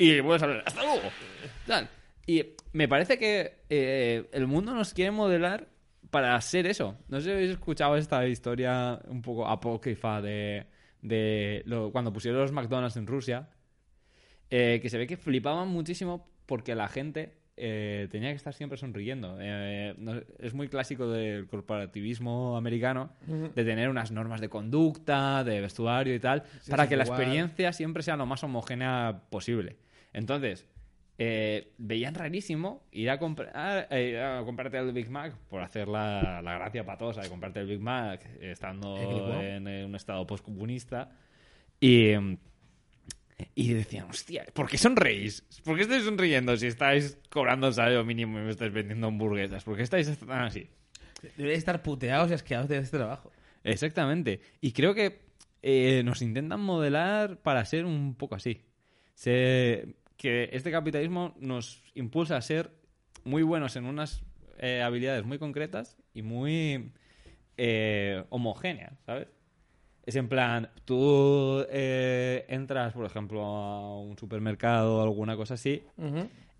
[0.00, 1.02] Y vuelves a hablar ¡Hasta luego!
[1.66, 1.88] Tal.
[2.26, 5.68] Y me parece que eh, el mundo nos quiere modelar
[6.10, 6.96] para ser eso.
[7.08, 10.66] No sé si habéis escuchado esta historia un poco apócrifa de,
[11.02, 13.48] de lo- cuando pusieron los McDonald's en Rusia,
[14.50, 18.78] eh, que se ve que flipaban muchísimo porque la gente eh, tenía que estar siempre
[18.78, 19.36] sonriendo.
[19.40, 23.12] Eh, no- es muy clásico del corporativismo americano
[23.54, 28.02] de tener unas normas de conducta, de vestuario y tal, para que la experiencia siempre
[28.02, 29.76] sea lo más homogénea posible.
[30.12, 30.66] Entonces,
[31.18, 36.40] eh, veían rarísimo ir a, comprar, eh, a comprarte el Big Mac por hacer la,
[36.42, 38.96] la gracia patosa de comprarte el Big Mac estando
[39.42, 41.10] en, eh, un estado postcomunista.
[41.78, 42.12] Y,
[43.54, 45.42] y decían, hostia, ¿por qué sonreís?
[45.64, 49.64] ¿Por qué estáis sonriendo si estáis cobrando el salario mínimo y me estáis vendiendo hamburguesas?
[49.64, 50.68] ¿Por qué estáis tan así?
[51.36, 53.30] Deberíais estar puteados y asqueados de este trabajo.
[53.64, 54.40] Exactamente.
[54.60, 55.20] Y creo que
[55.62, 58.62] eh, nos intentan modelar para ser un poco así.
[59.14, 62.70] Se- que este capitalismo nos impulsa a ser
[63.24, 64.22] muy buenos en unas
[64.58, 66.92] eh, habilidades muy concretas y muy
[67.56, 69.28] eh, homogéneas, ¿sabes?
[70.04, 75.82] Es en plan, tú eh, entras, por ejemplo, a un supermercado o alguna cosa así,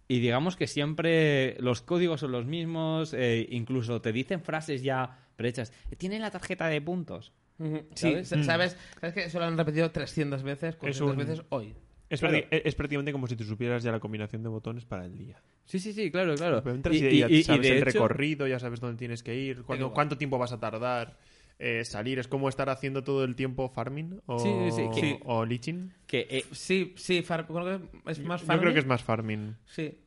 [0.09, 5.19] y digamos que siempre los códigos son los mismos, eh, incluso te dicen frases ya
[5.37, 5.71] prehechas.
[5.99, 7.33] Tiene la tarjeta de puntos.
[7.59, 8.29] Sí, ¿Sabes?
[8.29, 8.77] sa- ¿sabes?
[9.01, 11.75] ¿Sabes que eso lo han repetido 300 veces, 400 un- veces hoy?
[12.11, 12.37] Es, Claro.
[12.39, 15.41] prácti- es- prácticamente como si tú supieras ya la combinación de botones para el día.
[15.65, 16.61] Sí, sí, sí, claro, claro.
[16.63, 19.35] Pero entras y, Y- ya y- sabes el hecho- recorrido, ya sabes dónde tienes que
[19.37, 19.93] ir, igual.
[19.93, 21.17] cuánto tiempo vas a tardar.
[21.63, 25.21] eh, salir es como estar haciendo todo el tiempo farming o, Sí, sí, sí, que-
[25.27, 25.93] o leeching.
[26.07, 27.63] Que, eh, Sí, sí, far- creo
[28.03, 28.63] que es más Yo farming.
[28.63, 29.57] creo que es más farming.
[29.67, 29.99] Sí.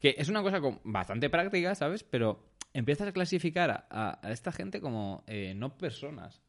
[0.00, 2.04] que es una cosa con- bastante práctica, ¿sabes?
[2.04, 6.40] Pero empiezas a clasificar a esta gente como eh, no personas.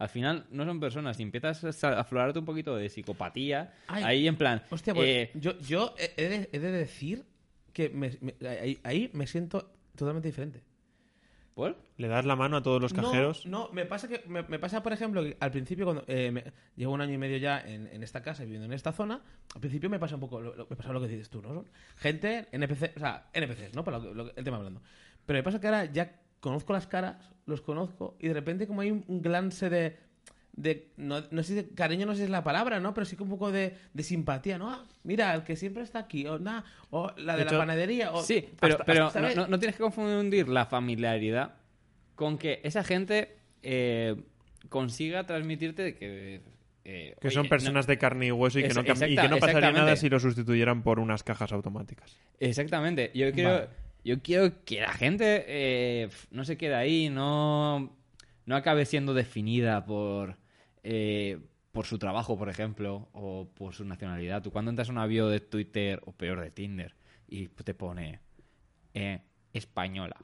[0.00, 3.74] Al final no son personas y empiezas a aflorarte un poquito de psicopatía.
[3.86, 4.02] Ay.
[4.02, 4.62] ahí en plan...
[4.70, 7.24] Hostia, pues eh, yo, yo he, de, he de decir
[7.72, 10.62] que me- me- ahí, ahí me siento totalmente diferente.
[11.54, 11.76] ¿por?
[11.98, 13.44] Le das la mano a todos los cajeros.
[13.44, 16.30] No, no, me pasa que me, me pasa, por ejemplo, que al principio cuando eh,
[16.30, 16.44] me-
[16.76, 19.20] llevo un año y medio ya en, en esta casa viviendo en esta zona,
[19.54, 21.52] al principio me pasa un poco lo, lo- me pasa lo que dices tú, ¿no?
[21.52, 23.84] Son gente NPC, o sea, NPCs, ¿no?
[23.84, 24.80] Para lo lo que- el tema hablando.
[25.26, 28.80] Pero me pasa que ahora ya conozco las caras, los conozco y de repente como
[28.80, 29.96] hay un, un glance de
[30.52, 32.92] de no, no sé si cariño no sé si es la palabra, ¿no?
[32.92, 34.68] Pero sí que un poco de, de simpatía, ¿no?
[34.70, 38.12] Ah, mira, el que siempre está aquí, o nada, o la de, De la panadería,
[38.12, 41.54] o Sí, pero, hasta- pero hasta, no, no- no tienes que confundir la familiaridad
[42.16, 44.16] con que esa gente eh,
[44.68, 46.40] consiga transmitirte de que...
[46.84, 49.16] eh, Que oye, son no- personas de carne y hueso y que, Es- no, y
[49.16, 52.16] que no pasaría nada si lo sustituyeran por unas cajas automáticas.
[52.40, 53.12] Exactamente.
[53.14, 53.68] Yo quiero, Vale.
[54.04, 57.96] Yo quiero que la gente eh, no se quede ahí, no,
[58.46, 60.36] no acabe siendo definida por,
[60.82, 61.38] eh,
[61.72, 64.42] por su trabajo, por ejemplo, o por su nacionalidad.
[64.42, 66.94] Tú cuando entras a una bio de Twitter, o peor de Tinder,
[67.28, 68.20] y te pone
[68.94, 69.20] eh,
[69.52, 70.16] española.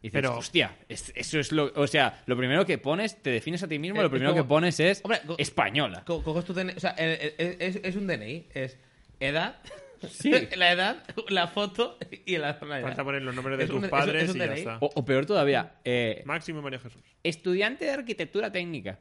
[0.00, 1.72] Y dices, Pero- hostia, es- eso es lo...
[1.76, 4.42] O sea, lo primero que pones, te defines a ti mismo, Eh, lo primero como-
[4.42, 6.02] que pones es Hombre, española.
[6.06, 8.78] Co- coges tu DNI, o sea, es, es un DNI, es
[9.20, 9.60] edad,
[10.08, 10.30] Sí.
[10.56, 12.88] la edad, la foto y la nacionalidad.
[12.88, 14.46] Falta poner los nombres de Es tus un- es un- padres es un y ya
[14.46, 14.58] DNI.
[14.60, 14.78] está.
[14.80, 17.02] O, o peor todavía, eh, Máximo y María Jesús.
[17.22, 18.98] Estudiante de arquitectura técnica.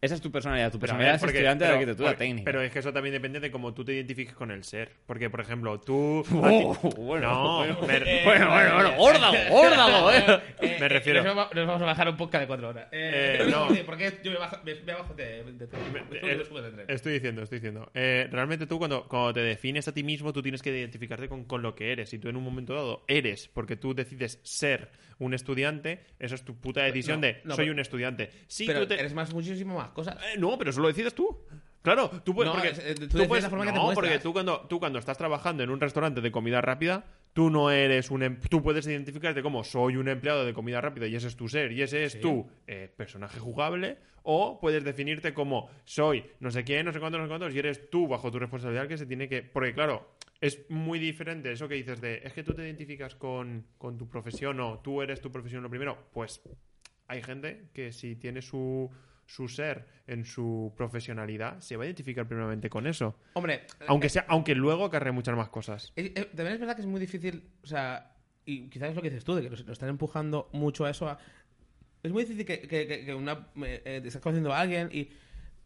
[0.00, 0.70] Esa es tu personalidad.
[0.70, 2.44] Tu personalidad ver, es estudiante de pero- arquitectura porque- técnica.
[2.44, 4.90] Pero es que eso también depende de cómo tú te identifiques con el ser.
[5.06, 6.22] Porque, por ejemplo, tú...
[6.34, 7.78] Oh, ti- bueno, no, bueno.
[7.86, 10.24] me, bueno, bueno, bueno, órdago, órdago, eh.
[10.60, 12.88] Eh, Me eh, refiero- Nos vamos, nos vamos a bajar un podcast de cuatro horas.
[12.92, 13.68] Eh, Eh, no.
[13.86, 15.80] Porque yo me bajo, me, me bajo de, de, tren.
[15.92, 16.84] Me- Me eh, subo de tren.
[16.88, 17.90] Estoy diciendo, estoy diciendo.
[17.94, 21.44] Eh, realmente tú cuando, cuando te defines a ti mismo, tú tienes que identificarte con,
[21.44, 22.10] con lo que eres.
[22.10, 26.44] Si tú en un momento dado eres, porque tú decides ser un estudiante, eso es
[26.44, 28.30] tu puta decisión no, de no, soy pero- un estudiante.
[28.48, 29.00] Si Pero tú te...
[29.00, 30.16] eres más, muchísimo más cosas.
[30.34, 31.38] Eh, no, pero eso lo decides tú.
[31.82, 32.52] Claro, tú puedes.
[32.52, 34.08] No, porque es- tú tú decides puedes- la forma que te no, muestras.
[34.10, 37.04] porque tú cuando, tú cuando estás trabajando en un restaurante de comida rápida,
[37.34, 38.22] tú no eres un.
[38.22, 41.46] em- Tú puedes identificarte como soy un empleado de comida rápida y ese es tu
[41.48, 43.98] ser y ese es tu eh, personaje jugable.
[44.22, 47.58] O puedes definirte como soy no sé quién, no sé cuántos, no sé cuántos y
[47.58, 49.42] eres tú bajo tu responsabilidad que se tiene que.
[49.42, 50.14] Porque claro.
[50.40, 54.08] Es muy diferente eso que dices de es que tú te identificas con, con tu
[54.10, 55.96] profesión o tú eres tu profesión lo primero.
[56.12, 56.42] Pues
[57.06, 58.90] hay gente que si tiene su,
[59.26, 63.16] su ser en su profesionalidad, se va a identificar primeramente con eso.
[63.34, 65.92] Hombre, Aunque sea, aunque luego acarre muchas más cosas.
[65.96, 68.12] Eh, eh, también es verdad que es muy difícil, o sea,
[68.44, 70.90] y quizás es lo que dices tú, de que nos, nos están empujando mucho a
[70.90, 71.08] eso.
[71.08, 71.18] a-
[72.02, 75.08] es muy difícil que, que- que- que una, eh, eh, estás conociendo a alguien y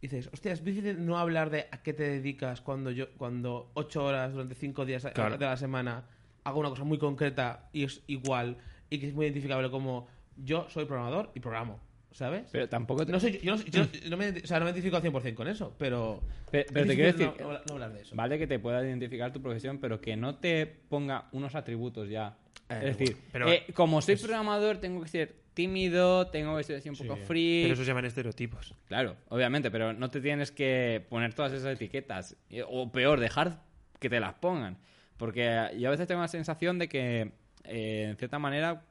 [0.01, 4.05] dices, hostia, es difícil no hablar de a qué te dedicas cuando yo cuando ocho
[4.05, 5.37] horas durante cinco días Claro.
[5.37, 6.05] de la semana
[6.45, 8.55] hago una cosa muy concreta y es igual
[8.89, 10.07] y que es muy identificable como
[10.37, 11.81] yo soy programador y programo,
[12.11, 12.47] ¿sabes?
[12.51, 13.11] Pero tampoco te...
[13.11, 15.47] no soy, yo, no, yo no me, o sea, no me identifico al 100% con
[15.47, 16.21] eso, pero...
[16.51, 18.15] Pe- pero es te quiero decir- no- no hablar de eso.
[18.15, 22.37] Vale que te pueda identificar tu profesión, pero que no te ponga unos atributos ya.
[22.69, 26.77] Eh, es decir, pero- eh, como soy programador, tengo que ser tímido, tengo que ser
[26.77, 27.61] así un poco free.
[27.63, 28.73] Pero eso se llaman estereotipos.
[28.87, 32.35] Claro, obviamente, pero no te tienes que poner todas esas etiquetas.
[32.49, 33.61] Eh, O peor, dejar
[33.99, 34.77] que te las pongan.
[35.17, 37.33] Porque yo a veces tengo la sensación de que,
[37.65, 38.83] eh, en cierta manera,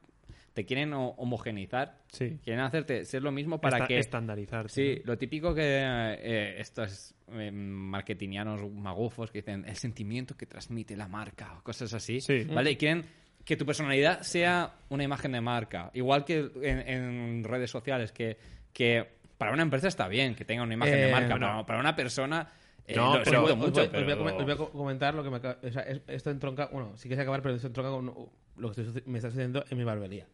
[0.58, 1.98] te quieren ho- homogeneizar.
[2.08, 2.40] Sí.
[2.42, 3.98] Quieren hacerte ser lo mismo para Esta- que...
[4.00, 4.68] Estandarizarte.
[4.72, 5.12] Sí, ¿no?
[5.12, 11.06] lo típico que eh, estos eh, marketingianos magufos que dicen el sentimiento que transmite la
[11.06, 12.42] marca o cosas así, Sí.
[12.52, 12.72] ¿vale?
[12.72, 13.04] Y quieren
[13.44, 15.92] que tu personalidad sea una imagen de marca.
[15.94, 18.36] Igual que en, en redes sociales, que,
[18.72, 19.06] que
[19.38, 21.46] para una empresa está bien que tenga una imagen de Eh, marca, bueno.
[21.52, 22.50] pero para una persona...
[22.84, 25.14] eh, No, lo pero- mucho, voy, os voy a pero- os voy a co- comentar
[25.14, 27.54] lo que me acaba- o sea, es- esto entronca, bueno, sí que se acabar, pero
[27.54, 30.26] esto entronca con lo que estoy- me está sucediendo en mi barbería.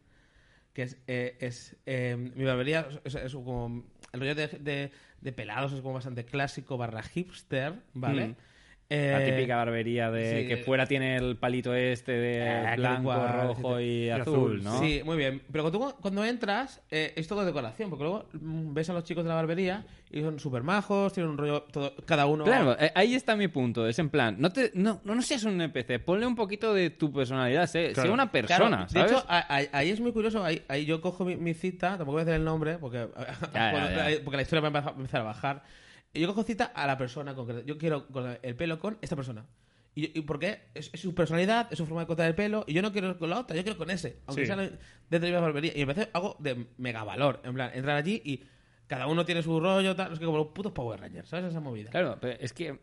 [0.75, 4.91] Que es, eh, es eh, mi barbería es, como el rollo de, de,
[5.21, 8.27] de pelados es como bastante clásico barra hipster, ¿vale?
[8.27, 8.35] Mm.
[8.87, 10.47] La Eh, típica barbería de sí.
[10.47, 14.79] que fuera tiene el palito este de qué blanco, rojo y, azul, ¿no?
[14.79, 15.41] Sí, muy bien.
[15.51, 19.23] Pero cuando, cuando entras, eh, es todo decoración, porque luego mm, ves a los chicos
[19.23, 22.43] de la barbería y son súper majos, tienen un rollo, todo, cada uno...
[22.43, 23.87] Claro, eh, ahí está mi punto.
[23.87, 26.91] Es en plan, no te, no, no, no seas un NPC, ponle un poquito de
[26.91, 28.09] tu personalidad, sé, Claro.
[28.09, 30.43] sé una Claro, persona, de hecho, a- a- ahí es muy curioso.
[30.43, 33.07] Ahí, ahí yo cojo mi, mi cita, tampoco voy a decir el nombre, porque,
[33.51, 34.17] Ya, cuando- ya, ya.
[34.23, 35.63] porque la historia va a empezar a bajar.
[36.19, 37.61] Yo cojo cita a la persona concreta.
[37.65, 38.07] Yo quiero
[38.41, 39.45] el pelo con esta persona.
[39.93, 40.59] ¿Y, y por qué?
[40.73, 42.63] Es, es su personalidad, es su forma de cortar el pelo.
[42.67, 44.19] Y yo no quiero con la otra, yo quiero con ese.
[44.27, 44.47] Aunque Sí.
[44.47, 44.79] sea dentro
[45.09, 45.71] de la misma barbería.
[45.75, 47.39] Y me parece algo de mega valor.
[47.43, 48.43] En plan, entrar allí y
[48.87, 50.11] cada uno tiene su rollo, tal.
[50.13, 51.45] Es que como los putos Power Rangers, ¿sabes?
[51.45, 51.91] Esa movida.
[51.91, 52.79] Claro, pero es que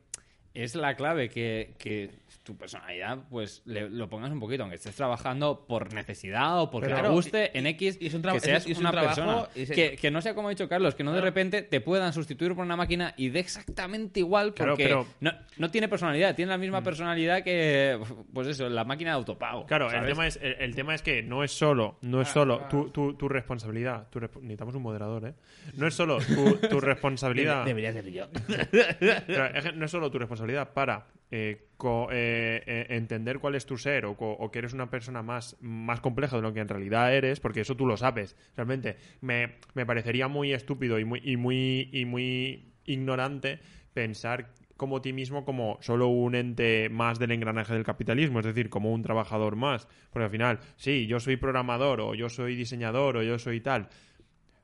[0.55, 2.11] es la clave que, que
[2.43, 6.89] tu personalidad, pues le- lo pongas un poquito, aunque estés trabajando por necesidad o porque
[6.89, 9.49] Claro, te guste y- en X, y es un que seas es un una trabajo
[9.55, 9.75] persona.
[9.75, 12.55] Que, que no sea como ha dicho Carlos, que no de repente te puedan sustituir
[12.57, 16.51] por una máquina y dé exactamente igual Claro, porque pero- no, no tiene personalidad, tiene
[16.51, 17.99] la misma personalidad que,
[18.35, 19.65] pues eso, la máquina de autopago.
[19.67, 22.33] Claro, el tema, es, el, el tema es que no es solo, no es Ah,
[22.35, 22.69] solo ah.
[22.69, 24.09] tu, tu, tu responsabilidad.
[24.11, 25.35] tu resp- necesitamos un moderador, ¿eh?
[25.77, 27.65] No es solo tu, tu responsabilidad.
[27.65, 28.27] Debería ser yo.
[29.77, 30.42] No es solo tu responsabilidad
[30.75, 34.17] para eh, co- eh, eh, entender cuál es tu ser o,
[34.51, 37.75] que eres una persona más, más compleja de lo que en realidad eres, porque eso
[37.77, 38.37] tú lo sabes.
[38.57, 43.61] Realmente me, me parecería muy estúpido y muy, y muy, y muy ignorante
[43.95, 48.69] pensar como ti mismo como solo un ente más del engranaje del capitalismo, es decir,
[48.69, 49.87] como un trabajador más.
[50.11, 53.89] Porque al final, sí, yo soy programador o yo soy diseñador o yo soy tal,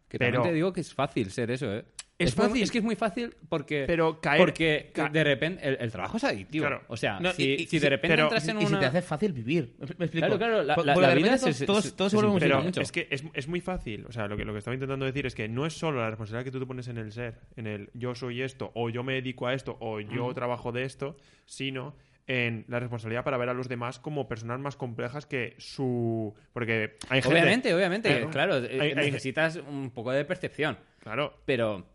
[0.08, 1.84] Que Pero- también te digo que es fácil ser eso, ¿eh?
[2.18, 2.62] Es muy- fácil.
[2.64, 6.16] es que es muy fácil porque, Pero caer- porque ca- de repente el, el trabajo
[6.16, 6.66] es adictivo.
[6.66, 6.82] Claro.
[6.88, 8.76] O sea, No, si, y- y- si de repente pero- entras en y una...
[8.76, 9.76] se te hace fácil vivir.
[9.78, 10.26] ¿Me, explico?
[10.26, 12.80] Claro, claro, la- la- la vida se- todo, se- todo se se vuelve Pero mucho.
[12.80, 14.04] es que es, es muy fácil.
[14.08, 16.08] O sea, lo que, lo que estaba intentando decir es que no es solo la
[16.10, 19.04] responsabilidad que tú te pones en el ser, en el yo soy esto, o yo
[19.04, 21.16] me dedico a esto, o yo trabajo de esto,
[21.46, 21.94] sino
[22.26, 26.34] en la responsabilidad para ver a los demás como personas más complejas que su.
[26.52, 27.28] Porque hay gente.
[27.38, 28.30] Obviamente, obviamente, Claro.
[28.30, 30.76] claro, Hay- hay- necesitas un poco de percepción.
[30.98, 31.32] Claro.
[31.46, 31.86] Pero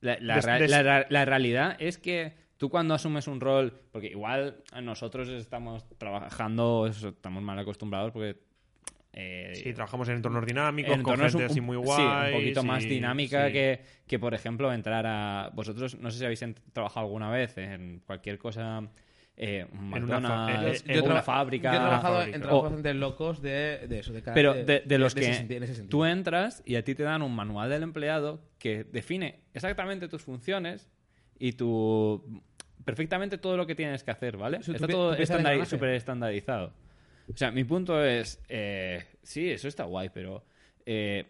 [0.00, 3.40] la, la Des- rea- des- la ra- la realidad es que tú cuando asumes un
[3.40, 8.36] rol, porque igual nosotros estamos trabajando, estamos mal acostumbrados porque...
[9.12, 12.34] eh, Sí, trabajamos en entornos dinámicos, en con entornos gente un- así muy sí, guay.
[12.34, 15.50] un poquito más dinámica que, que, por ejemplo, entrar a...
[15.54, 18.82] Vosotros, no sé si habéis trabajado alguna vez en cualquier cosa...
[19.38, 21.70] Eh, En una eh, eh, una fábrica...
[21.70, 24.98] Yo he trabajado en trabajos bastante locos de, de eso, de cada- Pero de, de
[24.98, 25.90] los que senti- en ese sentido.
[25.90, 30.22] tú entras y a ti te dan un manual del empleado que define exactamente tus
[30.22, 30.88] funciones
[31.38, 32.42] y tu
[32.84, 34.58] perfectamente todo lo que tienes que hacer, ¿vale?
[34.58, 36.72] Está todo estandari- súper estandarizado.
[37.32, 40.44] O sea, mi punto es, eh, sí, eso está guay, pero
[40.84, 41.24] eh,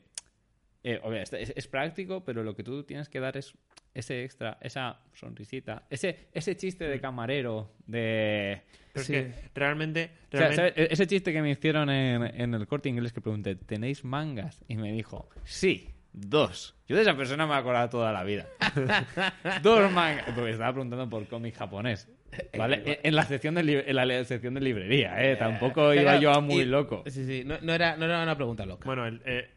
[0.84, 3.54] eh, obvio, es, es- es práctico, pero lo que tú tienes que dar es
[3.94, 8.60] ese extra, esa sonrisita, ese, ese chiste de camarero, de...
[8.92, 9.12] Pero es Sí.
[9.14, 10.10] que realmente.
[10.32, 10.68] O sea.
[10.68, 14.62] E- Ese chiste que me hicieron en, en el corte inglés que pregunté, ¿tenéis mangas?
[14.68, 16.74] Y me dijo, sí, dos.
[16.88, 18.46] Yo de esa persona me he acordado toda la vida.
[19.62, 20.24] dos mangas.
[20.34, 22.08] Porque estaba preguntando por cómic japonés.
[22.56, 22.82] ¿Vale?
[22.84, 25.36] En- en, la sección de li- en la sección de librería, ¿eh?
[25.36, 27.04] Tampoco iba Claro, yo a muy y- loco.
[27.06, 28.84] Sí, sí, no, no era, no era una pregunta loca.
[28.84, 29.48] Bueno, el, eh,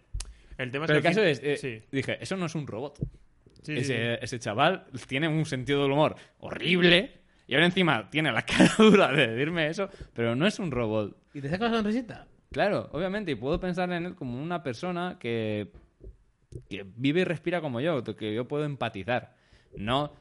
[0.58, 1.08] el tema es Pero el que.
[1.10, 1.82] al caso fin- es, eh, sí.
[1.92, 3.00] dije, eso no es un robot.
[3.64, 4.20] Sí, ese, sí.
[4.22, 7.14] ese chaval tiene un sentido del humor horrible.
[7.48, 11.18] Y ahora encima tiene la cara dura de decirme eso, pero no es un robot.
[11.34, 12.28] ¿Y te sacas la sonrisita?
[12.52, 15.72] Claro, obviamente, y puedo pensar en él como una persona que,
[16.70, 19.36] que vive y respira como yo, que yo puedo empatizar,
[19.76, 20.14] no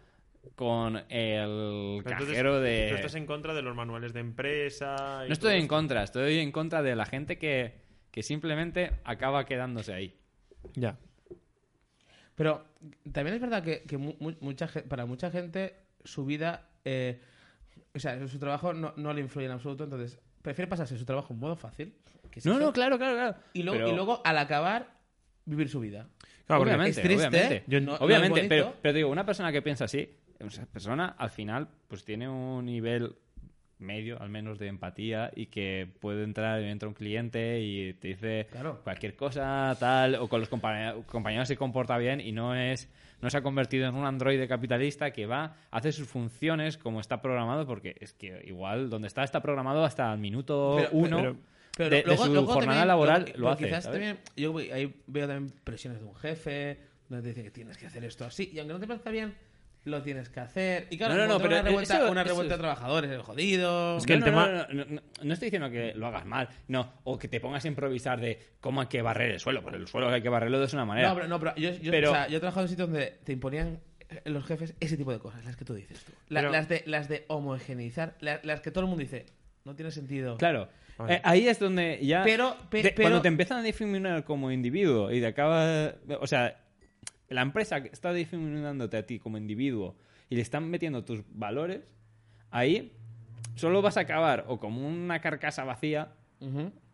[0.55, 2.89] con el Pero entonces, cajero de...
[2.91, 5.23] Tú estás en contra de los manuales de empresa.
[5.25, 5.75] y No estoy en esto.
[5.75, 7.81] contra, estoy en contra de la gente que,
[8.11, 10.17] que simplemente acaba quedándose ahí.
[10.75, 10.97] Ya.
[12.35, 12.65] Pero
[13.13, 17.21] también es verdad que, que mu- mucha para mucha gente su vida, eh,
[17.95, 21.33] o sea, su trabajo no, no le influye en absoluto, entonces prefiere pasarse su trabajo
[21.35, 21.95] en modo fácil.
[22.31, 23.37] que No, eso, no, claro, claro, claro.
[23.53, 24.97] Y luego, Pero- y luego al acabar,
[25.45, 26.09] vivir su vida.
[26.49, 27.65] Claro, obviamente, es triste, obviamente.
[27.69, 30.09] yo no- no es obviamente, pero, pero te digo, una persona que piensa así,
[30.41, 33.15] esa persona al final pues tiene un nivel
[33.79, 38.49] medio, al menos, de empatía y que puede entrar, entra un cliente y te dice
[38.51, 38.81] Claro.
[38.83, 43.31] cualquier cosa, tal, o con los compañe- compañeros se comporta bien y no es no
[43.31, 47.67] se ha convertido en un androide capitalista que va, hace sus funciones como está programado,
[47.67, 51.37] porque es que igual donde está está programado hasta el minuto Pero- uno pero-
[51.79, 53.65] Pero de, de luego- su luego jornada también- laboral lo pero hace.
[53.65, 53.99] Quizás ¿sabes?
[54.01, 56.79] también, yo ahí veo también presiones de un jefe,
[57.09, 59.35] donde te dice que tienes que hacer esto así, y aunque no te parezca bien,
[59.85, 60.87] lo tienes que hacer.
[60.91, 63.97] Y claro, No, no, no, pero una revuelta, eso- una revuelta es- de trabajadores, jodido.
[63.97, 64.67] Es que el no, tema-
[65.23, 68.39] No, estoy diciendo que lo hagas mal, no, o que te pongas a improvisar de
[68.61, 71.09] cómo hay que barrer el suelo, porque el suelo hay que barrerlo de una manera.
[71.09, 73.19] No, pero, no, pero yo, yo, Pero- o sea, yo he trabajado en sitios donde
[73.25, 73.81] te imponían
[74.11, 76.13] eh, los jefes ese tipo de cosas, las que tú dices tú.
[76.29, 79.27] La- Pero- las, de, las de homogeneizar, la- las que todo el mundo dice,
[79.65, 80.37] no tiene sentido.
[80.39, 80.69] Claro.
[81.09, 82.23] Eh, ahí es donde ya.
[82.25, 85.93] Pero- pe- de- pero- Cuando te empiezan a discriminar como individuo y te acaba.
[86.21, 86.61] O sea,
[87.29, 89.97] la empresa que está discriminándote a ti como individuo
[90.31, 91.81] y le están metiendo tus valores,
[92.51, 92.93] ahí
[93.55, 96.13] solo vas a acabar o como una carcasa vacía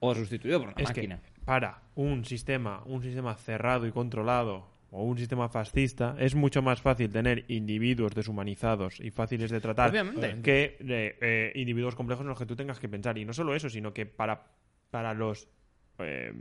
[0.00, 1.20] o sustituido por una Es máquina.
[1.22, 6.62] que para un sistema, un sistema cerrado y controlado o un sistema fascista, es mucho
[6.62, 10.40] más fácil tener individuos deshumanizados y fáciles de tratar Obviamente.
[10.40, 13.18] que eh, eh, individuos complejos en los que tú tengas que pensar.
[13.18, 14.44] Y no solo eso, sino que para,
[14.90, 15.48] para los
[15.98, 16.32] eh,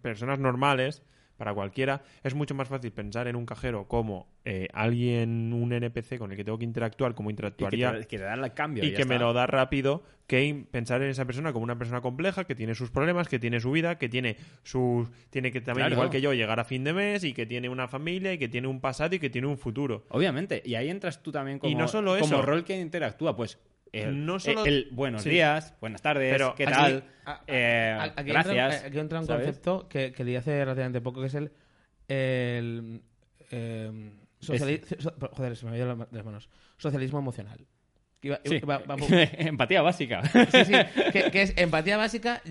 [0.00, 1.02] personas normales,
[1.36, 6.18] para cualquiera, es mucho más fácil pensar en un cajero como eh, alguien, un NPC
[6.18, 8.52] con el que tengo que interactuar, como Y que interactuaría te, que te dan el
[8.54, 8.84] cambio.
[8.84, 12.00] y ya que me lo da rápido que pensar en esa persona como una persona
[12.00, 15.84] compleja que tiene sus problemas que tiene su vida que tiene sus tiene que también
[15.88, 15.94] Claro.
[15.96, 18.48] igual que yo llegar a fin de mes y que tiene una familia y que
[18.48, 21.70] tiene un pasado y que tiene un futuro Obviamente, y ahí entras tú también como,
[21.70, 23.58] Y no solo como rol que interactúa, pues
[24.02, 25.30] el, No solo- el buenos Sí.
[25.30, 27.04] días, buenas tardes, Pero ¿qué tal?
[27.24, 28.74] A- a- Eh, a- aquí gracias.
[28.74, 29.44] Entra, aquí entra un ¿sabes?
[29.46, 31.52] concepto que, que leí hace relativamente poco, que es el.
[32.08, 33.02] el
[33.50, 34.10] eh,
[34.40, 36.48] sociali- so- joder, se me de las manos.
[36.76, 37.66] Socialismo emocional.
[38.22, 38.56] Iba- Sí.
[38.56, 38.82] iba-
[39.38, 40.22] Empatía básica.
[40.50, 40.72] Sí, sí,
[41.12, 42.42] que, que es empatía básica,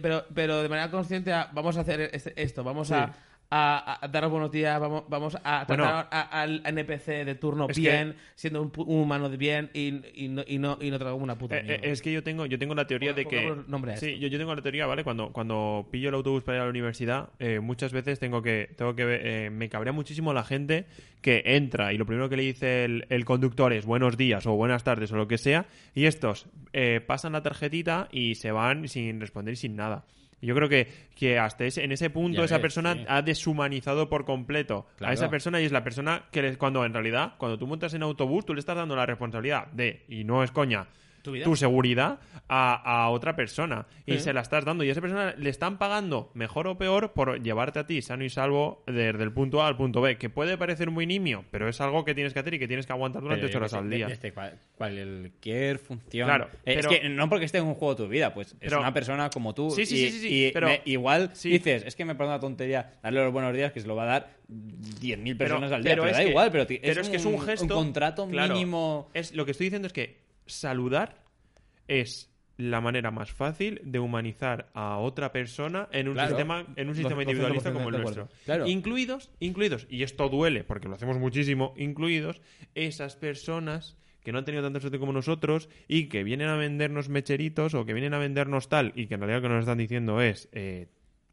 [0.00, 3.14] pero, pero de manera consciente a, vamos a hacer este- esto, vamos a,
[3.50, 8.14] a, a daros buenos días, vamos, vamos a tratar al NPC de turno que- bien,
[8.36, 11.36] siendo un, un humano de bien y, y no, y, no, y no trago una
[11.36, 14.18] puta Eh, eh, es que yo tengo yo tengo la teoría de que nombre sí
[14.18, 16.70] yo, yo tengo la teoría vale cuando cuando pillo el autobús para ir a la
[16.70, 19.04] universidad eh, muchas veces tengo que tengo que
[19.46, 20.86] eh, me cabrea muchísimo la gente
[21.20, 24.52] que entra y lo primero que le dice el, el conductor es buenos días o
[24.52, 28.86] buenas tardes o lo que sea y estos eh, pasan la tarjetita y se van
[28.88, 30.04] sin responder y sin nada
[30.46, 33.04] yo creo que, que hasta ese, en ese punto Ya esa ves, persona sí.
[33.08, 35.10] ha deshumanizado por completo Claro.
[35.10, 37.92] a esa persona y es la persona que le- cuando en realidad, cuando tú montas
[37.94, 40.86] en autobús, tú le estás dando la responsabilidad de, y no es coña,
[41.22, 42.18] Tu seguridad
[42.48, 45.78] a, a otra persona y se la estás dando y a esa persona le están
[45.78, 49.68] pagando mejor o peor por llevarte a ti sano y salvo desde el punto A
[49.68, 52.54] al punto B que puede parecer muy nimio pero es algo que tienes que hacer
[52.54, 56.26] y que tienes que aguantar durante ocho horas al de- día desde cual- cualquier función.
[56.26, 58.56] Claro, Eh, pero- Es que no porque esté en un juego tu vida, pues es
[58.58, 59.70] Pero- una persona como tú.
[59.70, 62.40] Sí, sí, y, sí, sí, y pero- me- igual dices, es que me parece una
[62.40, 65.92] tontería darle los buenos días que se lo va a dar 10.000 personas al día.
[65.92, 69.08] Pero, es da que- igual, pero, pero es, que es un gesto contrato claro, mínimo.
[69.14, 70.18] es lo que estoy diciendo es que
[70.50, 71.22] saludar
[71.88, 76.28] es la manera más fácil de humanizar a otra persona en un Claro.
[76.28, 78.28] sistema en un sistema 200% individualista como el nuestro.
[78.44, 78.66] Claro.
[78.66, 82.42] incluidos incluidos y esto duele porque lo hacemos muchísimo incluidos
[82.74, 87.08] esas personas que no han tenido tanta suerte como nosotros y que vienen a vendernos
[87.08, 89.78] mecheritos o que vienen a vendernos tal y que en realidad lo que nos están
[89.78, 90.88] diciendo es eh,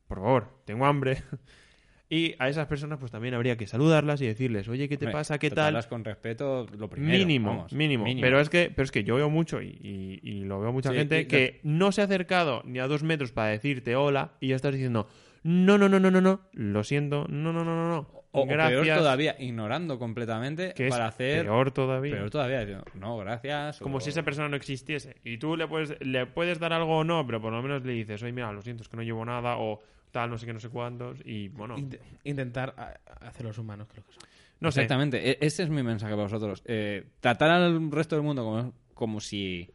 [0.07, 1.17] por favor tengo hambre
[2.09, 5.13] y a esas personas pues también habría que saludarlas y decirles oye qué te Hombre,
[5.19, 7.17] pasa qué tal con respeto, lo primero.
[7.17, 10.43] mínimo, vamos, mínimo, Pero es que, pero es que yo veo mucho y, y- y
[10.45, 13.31] lo veo mucha Sí, gente y que no se ha acercado ni a dos metros
[13.33, 15.07] para decirte hola y ya estás diciendo
[15.43, 18.17] no, no, no, no, no, no, lo siento, no, no, no, no, no.
[18.31, 18.81] O, gracias.
[18.83, 21.43] peor todavía, ignorando completamente que para hacer.
[21.45, 22.15] peor todavía.
[22.15, 23.79] Peor todavía, diciendo, no, gracias.
[23.79, 25.15] Como o- si esa persona no existiese.
[25.23, 27.93] Y tú le puedes, le puedes dar algo o no, pero por lo menos le
[27.93, 29.81] dices, oye, mira, lo siento, es que no llevo nada, o
[30.11, 33.57] tal, no sé qué, no sé cuántos, y bueno, Int- intentar a- a hacer los
[33.57, 34.23] humanos, creo que son.
[34.59, 34.81] no sé.
[34.81, 36.61] Exactamente, e- ese es mi mensaje para vosotros.
[36.65, 39.69] Eh, tratar al resto del mundo como, como si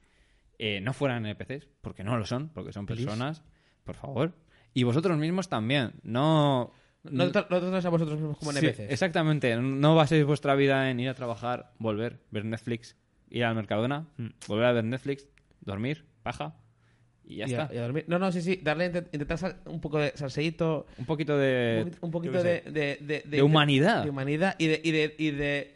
[0.59, 3.05] eh, no fueran NPCs, porque no lo son, porque son Please.
[3.05, 3.43] personas,
[3.85, 4.33] por favor.
[4.75, 6.73] Y vosotros mismos también, no...
[7.05, 8.93] No, no tratáis a vosotros mismos como Sí, NPCs.
[8.93, 12.97] exactamente, no baséis vuestra vida en ir a trabajar, volver, ver Netflix,
[13.29, 14.29] ir al Mercadona, Mm.
[14.47, 15.27] volver a ver Netflix,
[15.61, 16.55] dormir, paja,
[17.33, 17.75] y ya Y a- está.
[17.75, 18.05] y a dormir.
[18.09, 18.61] No, no, sí, sí.
[18.63, 21.79] Darle, intent- intentar sal- un poco de salseíto, Un poquito de...
[21.79, 24.05] un poquito, un poquito de, de, de, De humanidad.
[24.05, 25.75] De humanidad y de, y de, y de-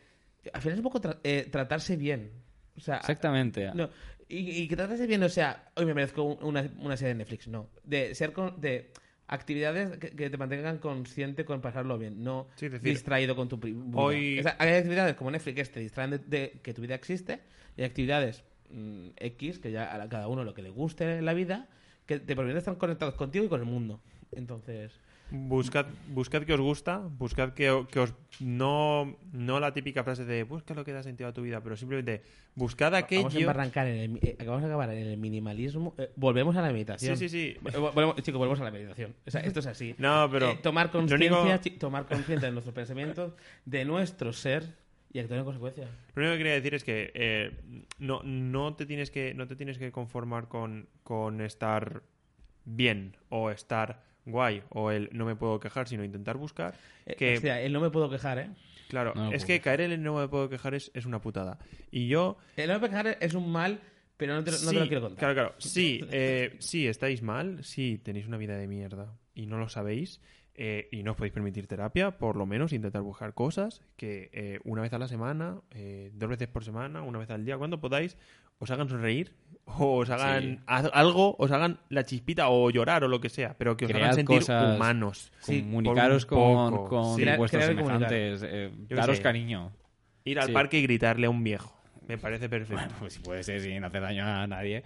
[0.53, 2.31] Al final es un poco tra- eh, tratarse bien.
[2.77, 3.71] O sea, Exactamente.
[3.75, 3.89] No,
[4.29, 7.19] y, y que tratarse bien, o sea, hoy me merezco un- una, una serie de
[7.19, 7.71] Netflix, no.
[7.85, 8.91] De ser con, de
[9.29, 13.57] actividades que, que te mantengan consciente con pasarlo bien, no Sí, decir, distraído con tu
[13.59, 13.77] vida.
[13.95, 16.95] hoy- O sea, hay actividades como Netflix que te distraen de, de que tu vida
[16.95, 17.41] existe
[17.77, 21.25] y hay actividades mm, X, que ya a cada uno lo que le guste en
[21.25, 21.69] la vida,
[22.07, 24.01] que te permite estar conectados contigo y con el mundo.
[24.33, 24.93] Entonces,
[25.29, 28.15] Buscad, buscad que os gusta, buscad que, que os...
[28.39, 31.77] No, no la típica frase de busca lo que da sentido a tu vida, pero
[31.77, 32.23] simplemente
[32.55, 33.41] buscad vamos a aquello...
[33.41, 35.95] embarrancar en el, mi- eh, vamos a acabar en el minimalismo.
[35.99, 37.17] Eh, volvemos a la meditación.
[37.17, 37.69] Sí, sí, sí.
[37.75, 39.17] Eh, volvemos- chicos, volvemos a la meditación.
[39.27, 39.97] O sea, esto es así.
[39.99, 40.51] No, pero...
[40.53, 40.99] Eh, tomar único-
[41.41, 43.33] conciencia, tomar conciencia de nuestros pensamientos,
[43.65, 44.77] de nuestro ser
[45.17, 45.85] y actuar en consecuencia.
[46.15, 47.51] Lo único que quería decir es que eh,
[47.99, 52.03] no, no, te tienes que no te tienes que conformar con, con estar
[52.65, 56.75] bien o estar guay o el no me puedo quejar, sino intentar buscar
[57.07, 57.35] Eh, que...
[57.35, 58.51] hostia, él no me puedo quejar, ¿eh?
[58.89, 61.59] Claro, No es que caer en el no me puedo quejar es, es una putada.
[61.91, 62.37] Y yo...
[62.57, 63.81] El no me puedo quejar es un mal,
[64.17, 65.19] pero no te, lo- no te lo quiero contar.
[65.19, 65.55] Claro, claro.
[65.59, 70.21] Sí, eh, sí, estáis mal, sí, tenéis una vida de mierda y no lo sabéis
[70.59, 74.59] eh, y no os podéis permitir terapia, por lo menos intentar buscar cosas que eh,
[74.65, 77.79] una vez a la semana, eh, dos veces por semana, una vez al día, cuando
[77.81, 78.17] podáis,
[78.59, 79.35] os hagan sonreír
[79.67, 80.59] o os hagan Sí.
[80.67, 84.05] algo, os hagan la chispita o llorar o lo que sea, pero que os Cread
[84.05, 85.31] hagan sentir cosas- humanos.
[85.41, 87.25] Sí, Comunicaros con, con Sí.
[87.37, 88.43] Vuestros semejantes.
[88.47, 89.23] eh, daros sé.
[89.23, 89.73] cariño.
[90.25, 90.53] Ir al Sí.
[90.53, 91.73] parque y gritarle a un viejo.
[92.09, 92.75] Me parece perfecto.
[92.83, 94.83] Bueno, pues si puede ser sin hacer daño a nadie.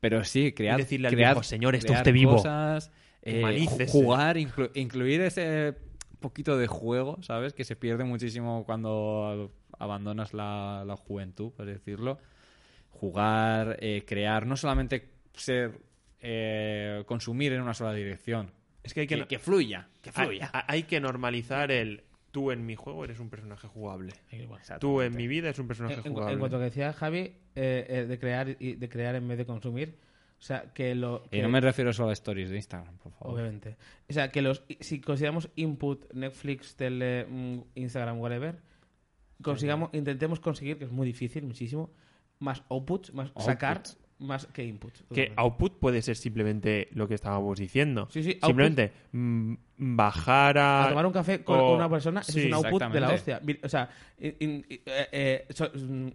[0.00, 0.78] Pero sí, crear.
[0.78, 2.32] Y decirle al crear- viejo, "Señor, está usted vivo".
[2.32, 2.90] Cosas,
[3.24, 5.74] eh, jugar, inclu- incluir ese
[6.20, 7.52] poquito de juego, ¿sabes?
[7.52, 12.18] Que se pierde muchísimo cuando abandonas la, la juventud, por decirlo.
[12.90, 15.80] Jugar, eh, crear, no solamente ser.
[16.20, 18.50] eh, consumir en una sola dirección.
[18.82, 20.50] Es que hay que, Que, que fluya, que hay, fluya.
[20.52, 24.12] hay que normalizar el tú en mi juego eres un personaje jugable.
[24.80, 26.32] Tú en mi vida es un personaje En, jugable.
[26.32, 27.18] en cuanto a lo que decía Javi,
[27.54, 29.96] eh, eh, de crear de crear en vez de consumir,
[30.44, 31.22] o sea, que lo...
[31.32, 33.32] Y no me refiero solo a stories de Instagram, por favor.
[33.32, 33.78] Obviamente.
[34.10, 38.60] O sea, que los si consideramos input, Netflix, tele, mm, Instagram, whatever,
[39.42, 41.90] consigamos, intentemos conseguir, que es muy difícil, muchísimo,
[42.40, 43.82] más outputs, más sacar,
[44.18, 45.02] más que inputs.
[45.14, 48.06] Que output puede ser simplemente lo que estábamos diciendo.
[48.10, 50.84] Sí, sí, simplemente mm, bajar a...
[50.84, 53.40] a tomar un café con o- una persona sí, es un output de la hostia.
[53.62, 53.88] O sea,
[54.18, 56.08] in- in- eh, eh, so- mm,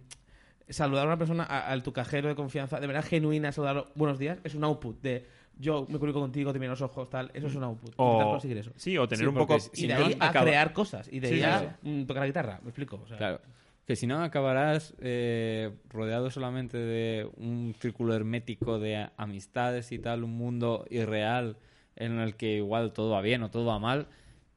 [0.70, 4.18] saludar a una persona, a, a tu cajero de confianza, de verdad genuina, saludarlo, buenos
[4.18, 5.26] días, es un output de
[5.58, 7.90] yo me comunico contigo, te miro los ojos, tal, eso es un output.
[7.90, 8.72] Intentar O, conseguir eso.
[8.76, 9.56] sí, o tener Sí, un poco...
[9.74, 12.06] y de no, ahí a acaba- crear cosas, y de Sí, ahí sí, a mm,
[12.06, 13.00] tocar la guitarra, me explico.
[13.02, 13.40] O sea, Claro.
[13.86, 20.22] Que si no acabarás eh, rodeado solamente de un círculo hermético de amistades y tal,
[20.22, 21.56] un mundo irreal
[21.96, 24.06] en el que igual todo va bien o todo va mal,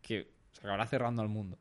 [0.03, 1.57] que se acabará cerrando al mundo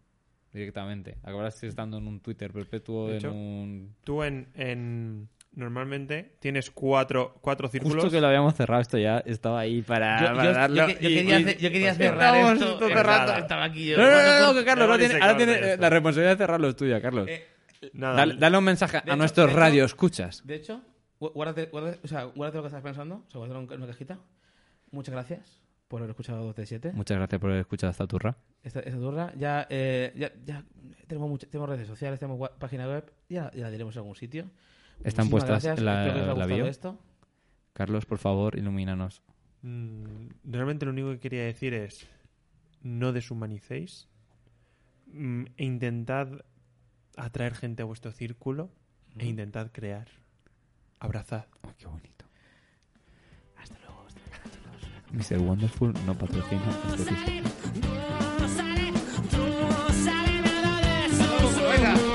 [0.53, 1.17] directamente.
[1.23, 3.95] Acabarás estando en un Twitter perpetuo, De en hecho, un...
[4.05, 7.97] Tú en, en- Normalmente tienes cuatro, cuatro círculos.
[7.97, 10.87] Justo que lo habíamos cerrado esto ya, estaba ahí para, Yo, para yo- darlo yo
[10.87, 12.75] yo y- quería, y- hacer- yo quería pues cerrar esto.
[12.79, 13.27] todo en cerrado.
[13.33, 13.99] rato, Estaba aquí yo.
[13.99, 16.77] No, no, no, no, que Carlos, ahora tiene, ahora tiene, la responsabilidad de cerrarlo es
[16.77, 17.29] tuya, Carlos.
[17.29, 17.47] Eh,
[17.93, 20.47] Nada, Dale, dale un mensaje a hecho- nuestros de hecho- radio escuchas.
[20.47, 20.81] De hecho,
[21.21, 23.87] gu- guárdate, guárdate- o sea, guárdate lo que estás pensando, o sea, guárdalo en una
[23.89, 24.19] cajita.
[24.91, 26.93] Muchas gracias por haber escuchado 2T7.
[26.95, 28.37] Muchas gracias por haber escuchado esta turra.
[28.63, 29.33] Esta, esta turra.
[29.37, 30.65] Ya, eh, ya, ya
[31.09, 34.51] tenemos, mucha- tenemos redes sociales, tenemos página web, ya, ya la diremos en algún sitio.
[35.03, 36.67] Están Muchísimas puestas gracias, en la- espero que os haya la bio.
[36.67, 36.99] esto.
[37.73, 39.23] Carlos, por favor, ilumínanos.
[39.63, 42.07] Mm, realmente lo único que quería decir es
[42.83, 44.09] no deshumanicéis
[45.07, 46.29] Mm, e intentad
[47.17, 48.71] atraer gente a vuestro círculo
[49.19, 50.09] e intentad crear
[51.01, 52.25] abrazad Oh, qué bonito.
[53.57, 54.07] Hasta luego.
[55.13, 55.39] Mr.
[55.39, 56.63] Wonderful no patrocina